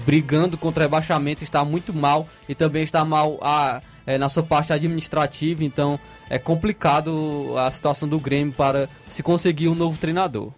brigando 0.06 0.58
contra 0.58 0.84
rebaixamento, 0.84 1.44
está 1.44 1.64
muito 1.64 1.94
mal 1.94 2.28
e 2.50 2.56
também 2.56 2.84
está 2.84 3.06
mal 3.06 3.40
a, 3.42 3.82
é, 4.06 4.18
na 4.18 4.28
sua 4.28 4.44
parte 4.44 4.74
administrativa, 4.74 5.64
então 5.64 6.00
é 6.30 6.40
complicado 6.40 7.54
a 7.58 7.70
situação 7.70 8.10
do 8.10 8.20
Grêmio 8.20 8.54
para 8.54 8.90
se 9.08 9.22
conseguir 9.22 9.68
um 9.68 9.76
novo 9.76 9.98
treinador. 9.98 10.52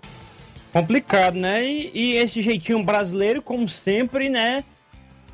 Complicado, 0.72 1.36
né? 1.36 1.66
E, 1.66 1.91
e 1.93 2.14
esse 2.14 2.41
jeitinho 2.41 2.84
brasileiro, 2.84 3.41
como 3.41 3.68
sempre, 3.68 4.30
né? 4.30 4.64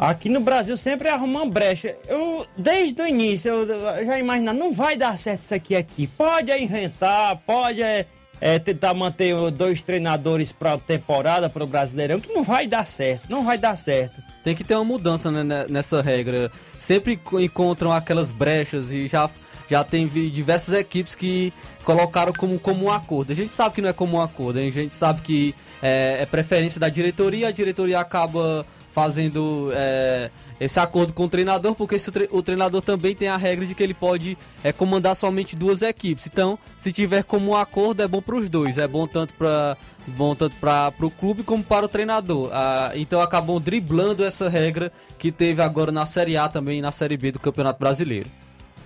Aqui 0.02 0.30
no 0.30 0.40
Brasil 0.40 0.76
sempre 0.76 1.10
arruma 1.10 1.44
uma 1.44 1.52
brecha. 1.52 1.96
Eu, 2.08 2.48
desde 2.58 3.00
o 3.00 3.06
início, 3.06 3.52
eu 3.52 4.04
já 4.04 4.18
imaginava, 4.18 4.58
não 4.58 4.74
vai 4.74 4.98
dar 4.98 5.16
certo 5.16 5.42
isso 5.42 5.54
aqui 5.54 5.76
aqui. 5.76 6.08
Pode 6.08 6.52
inventar, 6.52 7.38
pode 7.46 7.84
é, 7.84 8.08
é, 8.42 8.58
tentar 8.58 8.96
manter 8.96 9.36
dois 9.52 9.84
treinadores 9.84 10.52
para 10.52 10.74
a 10.74 10.80
temporada, 10.80 11.52
para 11.52 11.64
o 11.64 11.68
Brasileirão, 11.68 12.20
que 12.20 12.34
não 12.34 12.44
vai 12.44 12.66
dar 12.66 12.84
certo, 12.88 13.30
não 13.30 13.46
vai 13.46 13.60
dar 13.60 13.76
certo. 13.76 14.20
Tem 14.44 14.56
que 14.56 14.64
ter 14.64 14.74
uma 14.74 14.84
mudança 14.84 15.30
né, 15.30 15.68
nessa 15.70 16.02
regra. 16.02 16.52
Sempre 16.80 17.20
encontram 17.34 17.94
aquelas 17.94 18.32
brechas 18.32 18.92
e 18.92 19.08
já, 19.08 19.30
já 19.70 19.84
tem 19.84 20.08
diversas 20.08 20.74
equipes 20.74 21.14
que 21.14 21.54
colocaram 21.84 22.34
como, 22.34 22.58
como 22.58 22.86
um 22.86 22.92
acordo. 22.92 23.34
A 23.34 23.36
gente 23.36 23.52
sabe 23.52 23.76
que 23.76 23.82
não 23.84 23.90
é 23.90 23.94
como 23.94 24.18
um 24.18 24.22
acordo, 24.22 24.58
a 24.58 24.68
gente 24.68 24.96
sabe 24.96 25.22
que 25.22 25.54
é, 25.80 26.24
é 26.24 26.26
preferência 26.26 26.80
da 26.80 26.90
diretoria, 26.90 27.50
a 27.50 27.52
diretoria 27.52 28.00
acaba 28.00 28.66
fazendo 28.92 29.70
é, 29.74 30.30
esse 30.60 30.80
acordo 30.80 31.14
com 31.14 31.26
o 31.26 31.30
treinador, 31.30 31.74
porque 31.74 31.98
o 32.30 32.42
treinador 32.44 32.82
também 32.82 33.16
tem 33.16 33.28
a 33.28 33.38
regra 33.38 33.66
de 33.66 33.74
que 33.74 33.82
ele 33.82 33.94
pode 33.94 34.38
é, 34.64 34.72
comandar 34.72 35.16
somente 35.16 35.56
duas 35.56 35.82
equipes. 35.82 36.28
Então, 36.28 36.60
se 36.78 36.94
tiver 36.94 37.24
como 37.24 37.52
um 37.52 37.56
acordo, 37.56 38.04
é 38.04 38.08
bom 38.08 38.22
para 38.22 38.36
os 38.36 38.48
dois. 38.48 38.78
É 38.78 38.88
bom 38.88 39.08
tanto 39.08 39.34
para 39.34 39.76
bom 40.08 40.34
tanto 40.36 40.56
para 40.58 40.94
o 41.00 41.12
clube 41.12 41.44
como 41.44 41.64
para 41.64 41.86
o 41.86 41.90
treinador. 41.90 42.50
Ah, 42.54 42.92
então 42.96 43.22
acabou 43.22 43.60
driblando 43.60 44.24
essa 44.24 44.50
regra 44.50 44.92
que 45.18 45.32
teve 45.32 45.62
agora 45.62 45.92
na 45.92 46.06
Série 46.06 46.38
A 46.38 46.48
também 46.48 46.82
na 46.82 46.92
Série 46.92 47.18
B 47.18 47.32
do 47.32 47.40
Campeonato 47.40 47.80
Brasileiro. 47.80 48.30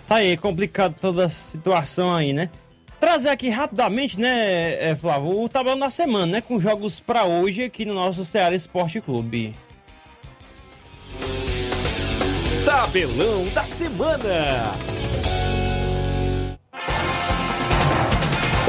Tá 0.08 0.16
aí, 0.16 0.38
complicado 0.38 0.96
toda 1.00 1.26
a 1.26 1.30
situação 1.30 2.14
aí, 2.14 2.32
né? 2.32 2.50
Trazer 3.00 3.30
aqui 3.30 3.50
rapidamente, 3.50 4.20
né, 4.20 4.92
é, 4.92 4.96
Flávio, 4.96 5.42
o 5.42 5.50
tabelão 5.50 5.80
da 5.80 5.90
semana, 5.90 6.26
né? 6.26 6.42
Com 6.42 6.60
jogos 6.60 7.00
para 7.00 7.26
hoje 7.26 7.64
aqui 7.64 7.86
no 7.86 7.94
nosso 7.94 8.24
Ceará 8.24 8.56
Esporte 8.56 9.02
Clube. 9.02 9.54
Tabelão 12.76 13.46
da 13.54 13.66
semana. 13.66 14.74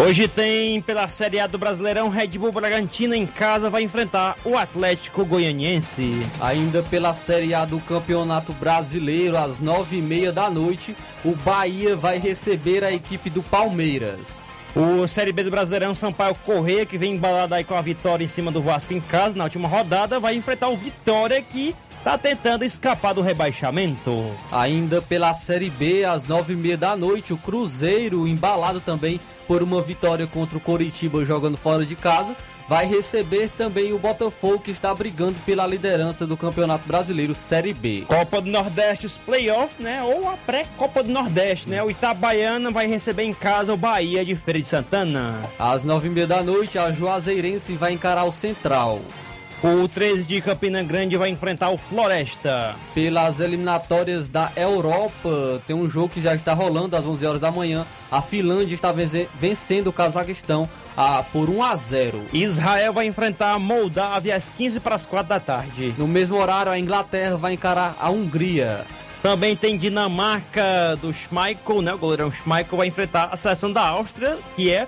Hoje 0.00 0.28
tem 0.28 0.80
pela 0.80 1.08
Série 1.08 1.40
A 1.40 1.48
do 1.48 1.58
Brasileirão, 1.58 2.08
Red 2.08 2.28
Bull 2.38 2.52
Bragantino 2.52 3.16
em 3.16 3.26
casa 3.26 3.68
vai 3.68 3.82
enfrentar 3.82 4.36
o 4.44 4.56
Atlético 4.56 5.24
Goianiense. 5.24 6.24
Ainda 6.40 6.84
pela 6.84 7.14
Série 7.14 7.52
A 7.52 7.64
do 7.64 7.80
Campeonato 7.80 8.52
Brasileiro, 8.52 9.36
às 9.36 9.58
nove 9.58 9.96
e 9.96 10.02
meia 10.02 10.32
da 10.32 10.48
noite, 10.48 10.96
o 11.24 11.34
Bahia 11.34 11.96
vai 11.96 12.20
receber 12.20 12.84
a 12.84 12.92
equipe 12.92 13.28
do 13.28 13.42
Palmeiras. 13.42 14.52
O 14.76 15.08
Série 15.08 15.32
B 15.32 15.42
do 15.42 15.50
Brasileirão, 15.50 15.94
Sampaio 15.94 16.36
Correia, 16.46 16.86
que 16.86 16.96
vem 16.96 17.14
embalado 17.14 17.56
aí 17.56 17.64
com 17.64 17.74
a 17.74 17.80
vitória 17.80 18.22
em 18.22 18.28
cima 18.28 18.52
do 18.52 18.62
Vasco 18.62 18.94
em 18.94 19.00
casa 19.00 19.34
na 19.34 19.44
última 19.44 19.66
rodada, 19.66 20.20
vai 20.20 20.36
enfrentar 20.36 20.68
o 20.68 20.76
Vitória 20.76 21.42
que 21.42 21.74
está 22.06 22.16
tentando 22.16 22.64
escapar 22.64 23.12
do 23.12 23.20
rebaixamento. 23.20 24.32
Ainda 24.52 25.02
pela 25.02 25.34
Série 25.34 25.68
B, 25.68 26.04
às 26.04 26.24
nove 26.24 26.52
e 26.52 26.56
meia 26.56 26.76
da 26.76 26.96
noite, 26.96 27.32
o 27.32 27.36
Cruzeiro, 27.36 28.28
embalado 28.28 28.78
também 28.78 29.20
por 29.48 29.60
uma 29.60 29.82
vitória 29.82 30.24
contra 30.24 30.56
o 30.56 30.60
Coritiba 30.60 31.24
jogando 31.24 31.56
fora 31.56 31.84
de 31.84 31.96
casa, 31.96 32.36
vai 32.68 32.86
receber 32.86 33.48
também 33.48 33.92
o 33.92 33.98
Botafogo 33.98 34.60
que 34.60 34.70
está 34.70 34.94
brigando 34.94 35.34
pela 35.44 35.66
liderança 35.66 36.24
do 36.24 36.36
Campeonato 36.36 36.86
Brasileiro 36.86 37.34
Série 37.34 37.74
B. 37.74 38.04
Copa 38.06 38.40
do 38.40 38.50
Nordeste, 38.50 39.06
os 39.06 39.16
playoffs, 39.16 39.80
né? 39.80 40.00
Ou 40.04 40.28
a 40.28 40.36
pré-Copa 40.36 41.02
do 41.02 41.10
Nordeste, 41.10 41.68
né? 41.68 41.82
O 41.82 41.90
Itabaiana 41.90 42.70
vai 42.70 42.86
receber 42.86 43.24
em 43.24 43.34
casa 43.34 43.74
o 43.74 43.76
Bahia 43.76 44.24
de 44.24 44.36
Feira 44.36 44.60
de 44.60 44.68
Santana. 44.68 45.40
Às 45.58 45.84
nove 45.84 46.06
e 46.06 46.10
meia 46.10 46.26
da 46.28 46.40
noite, 46.40 46.78
a 46.78 46.92
Juazeirense 46.92 47.74
vai 47.74 47.90
encarar 47.90 48.26
o 48.26 48.32
Central. 48.32 49.00
O 49.62 49.88
13 49.88 50.28
de 50.28 50.40
Campina 50.42 50.82
Grande 50.82 51.16
vai 51.16 51.30
enfrentar 51.30 51.70
o 51.70 51.78
Floresta. 51.78 52.76
Pelas 52.94 53.40
eliminatórias 53.40 54.28
da 54.28 54.52
Europa, 54.54 55.62
tem 55.66 55.74
um 55.74 55.88
jogo 55.88 56.10
que 56.10 56.20
já 56.20 56.34
está 56.34 56.52
rolando 56.52 56.94
às 56.94 57.06
11 57.06 57.26
horas 57.26 57.40
da 57.40 57.50
manhã. 57.50 57.86
A 58.10 58.20
Finlândia 58.20 58.74
está 58.74 58.92
vencendo 58.92 59.86
o 59.86 59.92
Cazaquistão 59.92 60.68
ah, 60.94 61.24
por 61.32 61.48
1 61.48 61.62
a 61.62 61.74
0. 61.74 62.22
Israel 62.34 62.92
vai 62.92 63.06
enfrentar 63.06 63.54
a 63.54 63.58
Moldávia 63.58 64.36
às 64.36 64.50
15 64.50 64.78
para 64.80 64.94
as 64.94 65.06
4 65.06 65.26
da 65.26 65.40
tarde. 65.40 65.94
No 65.96 66.06
mesmo 66.06 66.36
horário, 66.36 66.70
a 66.70 66.78
Inglaterra 66.78 67.36
vai 67.36 67.54
encarar 67.54 67.96
a 67.98 68.10
Hungria. 68.10 68.84
Também 69.22 69.56
tem 69.56 69.78
Dinamarca 69.78 70.96
do 71.00 71.12
Schmeichel, 71.12 71.80
né? 71.80 71.94
O 71.94 71.98
goleirão 71.98 72.30
Schmeichel 72.30 72.76
vai 72.76 72.88
enfrentar 72.88 73.30
a 73.32 73.36
seleção 73.36 73.72
da 73.72 73.88
Áustria, 73.88 74.38
que 74.54 74.70
é 74.70 74.86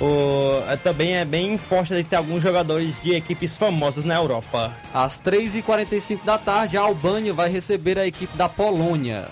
o, 0.00 0.62
é, 0.68 0.76
também 0.76 1.16
é 1.16 1.24
bem 1.24 1.56
forte 1.56 1.94
de 1.94 2.04
ter 2.04 2.16
alguns 2.16 2.42
jogadores 2.42 3.00
de 3.02 3.14
equipes 3.14 3.56
famosas 3.56 4.04
na 4.04 4.16
Europa. 4.16 4.72
Às 4.92 5.20
3h45 5.20 6.24
da 6.24 6.38
tarde, 6.38 6.76
a 6.76 6.82
Albânia 6.82 7.32
vai 7.32 7.48
receber 7.48 7.98
a 7.98 8.06
equipe 8.06 8.36
da 8.36 8.48
Polônia. 8.48 9.28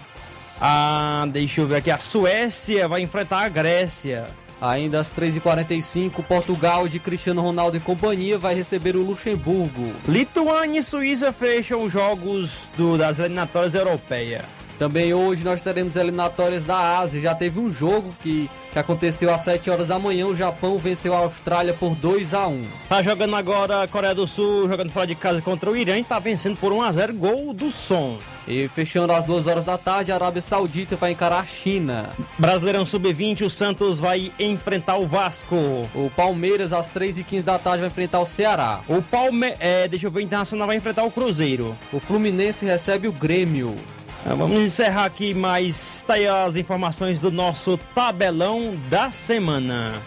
Ah, 0.60 1.26
deixa 1.30 1.60
eu 1.60 1.66
ver 1.66 1.76
aqui. 1.76 1.90
A 1.90 1.98
Suécia 1.98 2.88
vai 2.88 3.02
enfrentar 3.02 3.40
a 3.40 3.48
Grécia. 3.48 4.26
Ainda 4.60 5.00
às 5.00 5.12
3h45, 5.12 6.22
Portugal 6.24 6.88
de 6.88 6.98
Cristiano 6.98 7.42
Ronaldo 7.42 7.76
e 7.76 7.80
companhia 7.80 8.38
vai 8.38 8.54
receber 8.54 8.96
o 8.96 9.02
Luxemburgo. 9.02 9.92
Lituânia 10.08 10.80
e 10.80 10.82
Suíça 10.82 11.32
fecham 11.32 11.82
os 11.82 11.92
jogos 11.92 12.70
do, 12.76 12.96
das 12.96 13.18
eliminatórias 13.18 13.74
europeias. 13.74 14.42
Também 14.78 15.14
hoje 15.14 15.44
nós 15.44 15.62
teremos 15.62 15.96
eliminatórias 15.96 16.64
da 16.64 16.98
Ásia. 16.98 17.20
Já 17.20 17.34
teve 17.34 17.60
um 17.60 17.72
jogo 17.72 18.14
que, 18.22 18.50
que 18.72 18.78
aconteceu 18.78 19.32
às 19.32 19.42
7 19.42 19.70
horas 19.70 19.88
da 19.88 19.98
manhã. 19.98 20.26
O 20.26 20.34
Japão 20.34 20.78
venceu 20.78 21.14
a 21.14 21.18
Austrália 21.18 21.72
por 21.72 21.94
2 21.94 22.34
a 22.34 22.46
1 22.46 22.62
Tá 22.88 23.02
jogando 23.02 23.36
agora 23.36 23.82
a 23.82 23.88
Coreia 23.88 24.14
do 24.14 24.26
Sul, 24.26 24.68
jogando 24.68 24.90
fora 24.90 25.06
de 25.06 25.14
casa 25.14 25.40
contra 25.40 25.70
o 25.70 25.76
Irã 25.76 25.98
e 25.98 26.04
tá 26.04 26.18
vencendo 26.18 26.56
por 26.56 26.72
1 26.72 26.82
a 26.82 26.92
0 26.92 27.14
gol 27.14 27.54
do 27.54 27.70
som. 27.70 28.18
E 28.46 28.68
fechando 28.68 29.12
às 29.12 29.24
2 29.24 29.46
horas 29.46 29.64
da 29.64 29.78
tarde, 29.78 30.12
a 30.12 30.16
Arábia 30.16 30.42
Saudita 30.42 30.96
vai 30.96 31.12
encarar 31.12 31.40
a 31.40 31.46
China. 31.46 32.10
Brasileirão 32.38 32.84
Sub-20, 32.84 33.42
o 33.42 33.50
Santos 33.50 33.98
vai 33.98 34.32
enfrentar 34.38 34.96
o 34.96 35.06
Vasco. 35.06 35.56
O 35.94 36.10
Palmeiras, 36.14 36.72
às 36.72 36.88
3h15 36.88 37.42
da 37.42 37.58
tarde, 37.58 37.80
vai 37.80 37.88
enfrentar 37.88 38.20
o 38.20 38.26
Ceará. 38.26 38.80
O 38.88 39.00
Palme... 39.00 39.54
É, 39.58 39.88
deixa 39.88 40.06
eu 40.06 40.10
ver, 40.10 40.20
o 40.20 40.22
Internacional 40.22 40.66
vai 40.66 40.76
enfrentar 40.76 41.04
o 41.04 41.10
Cruzeiro. 41.10 41.76
O 41.92 41.98
Fluminense 41.98 42.66
recebe 42.66 43.08
o 43.08 43.12
Grêmio. 43.12 43.74
Ah, 44.26 44.34
vamos 44.34 44.58
encerrar 44.58 45.04
aqui, 45.04 45.34
mas 45.34 46.02
tá 46.06 46.14
as 46.46 46.56
informações 46.56 47.20
do 47.20 47.30
nosso 47.30 47.78
tabelão 47.94 48.74
da 48.88 49.10
semana. 49.10 50.00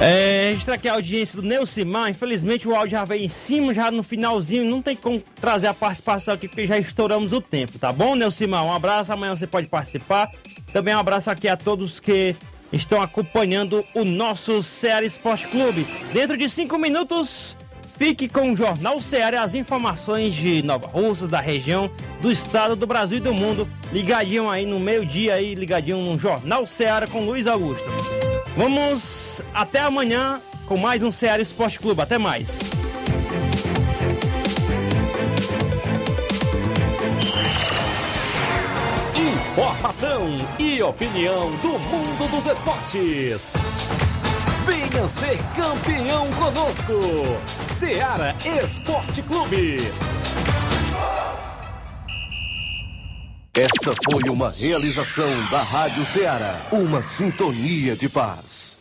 É, 0.00 0.50
registrar 0.50 0.74
aqui 0.74 0.88
a 0.88 0.94
audiência 0.94 1.40
do 1.40 1.46
Neucimar. 1.46 2.08
Infelizmente 2.08 2.68
o 2.68 2.74
áudio 2.74 2.92
já 2.92 3.04
veio 3.04 3.24
em 3.24 3.28
cima, 3.28 3.74
já 3.74 3.90
no 3.90 4.04
finalzinho. 4.04 4.64
Não 4.64 4.80
tem 4.80 4.94
como 4.94 5.20
trazer 5.40 5.66
a 5.66 5.74
participação 5.74 6.34
aqui 6.34 6.46
porque 6.46 6.68
já 6.68 6.78
estouramos 6.78 7.32
o 7.32 7.40
tempo, 7.40 7.80
tá 7.80 7.92
bom, 7.92 8.14
Neucimar? 8.14 8.64
Um 8.64 8.72
abraço, 8.72 9.12
amanhã 9.12 9.34
você 9.34 9.46
pode 9.46 9.66
participar. 9.66 10.30
Também 10.72 10.94
um 10.94 10.98
abraço 10.98 11.30
aqui 11.30 11.48
a 11.48 11.56
todos 11.56 11.98
que 11.98 12.34
estão 12.72 13.00
acompanhando 13.02 13.84
o 13.94 14.04
nosso 14.04 14.62
Ceará 14.62 15.04
Esporte 15.04 15.46
Clube. 15.48 15.86
Dentro 16.12 16.36
de 16.36 16.48
cinco 16.48 16.78
minutos, 16.78 17.56
fique 17.98 18.28
com 18.28 18.52
o 18.52 18.56
Jornal 18.56 19.00
Ceará 19.00 19.42
as 19.42 19.54
informações 19.54 20.34
de 20.34 20.62
Nova 20.62 20.86
Russas, 20.86 21.28
da 21.28 21.40
região, 21.40 21.90
do 22.20 22.32
estado, 22.32 22.74
do 22.74 22.86
Brasil 22.86 23.18
e 23.18 23.20
do 23.20 23.34
mundo. 23.34 23.68
Ligadinho 23.92 24.48
aí 24.48 24.64
no 24.64 24.80
meio-dia 24.80 25.34
aí, 25.34 25.54
ligadinho 25.54 25.98
no 25.98 26.18
Jornal 26.18 26.66
Ceará 26.66 27.06
com 27.06 27.24
Luiz 27.24 27.46
Augusto. 27.46 27.84
Vamos 28.56 29.40
até 29.54 29.80
amanhã 29.80 30.40
com 30.66 30.76
mais 30.76 31.02
um 31.02 31.10
Ceará 31.10 31.42
Esporte 31.42 31.78
Clube. 31.78 32.00
Até 32.00 32.18
mais. 32.18 32.58
Informação 39.52 40.38
e 40.58 40.82
opinião 40.82 41.50
do 41.56 41.78
mundo 41.78 42.26
dos 42.30 42.46
esportes. 42.46 43.52
Venha 44.64 45.06
ser 45.06 45.36
campeão 45.54 46.26
conosco. 46.32 46.94
Seara 47.62 48.34
Esporte 48.62 49.20
Clube. 49.20 49.76
Esta 53.54 53.92
foi 54.10 54.22
uma 54.32 54.50
realização 54.50 55.30
da 55.50 55.62
Rádio 55.62 56.06
Ceará. 56.06 56.68
Uma 56.72 57.02
sintonia 57.02 57.94
de 57.94 58.08
paz. 58.08 58.71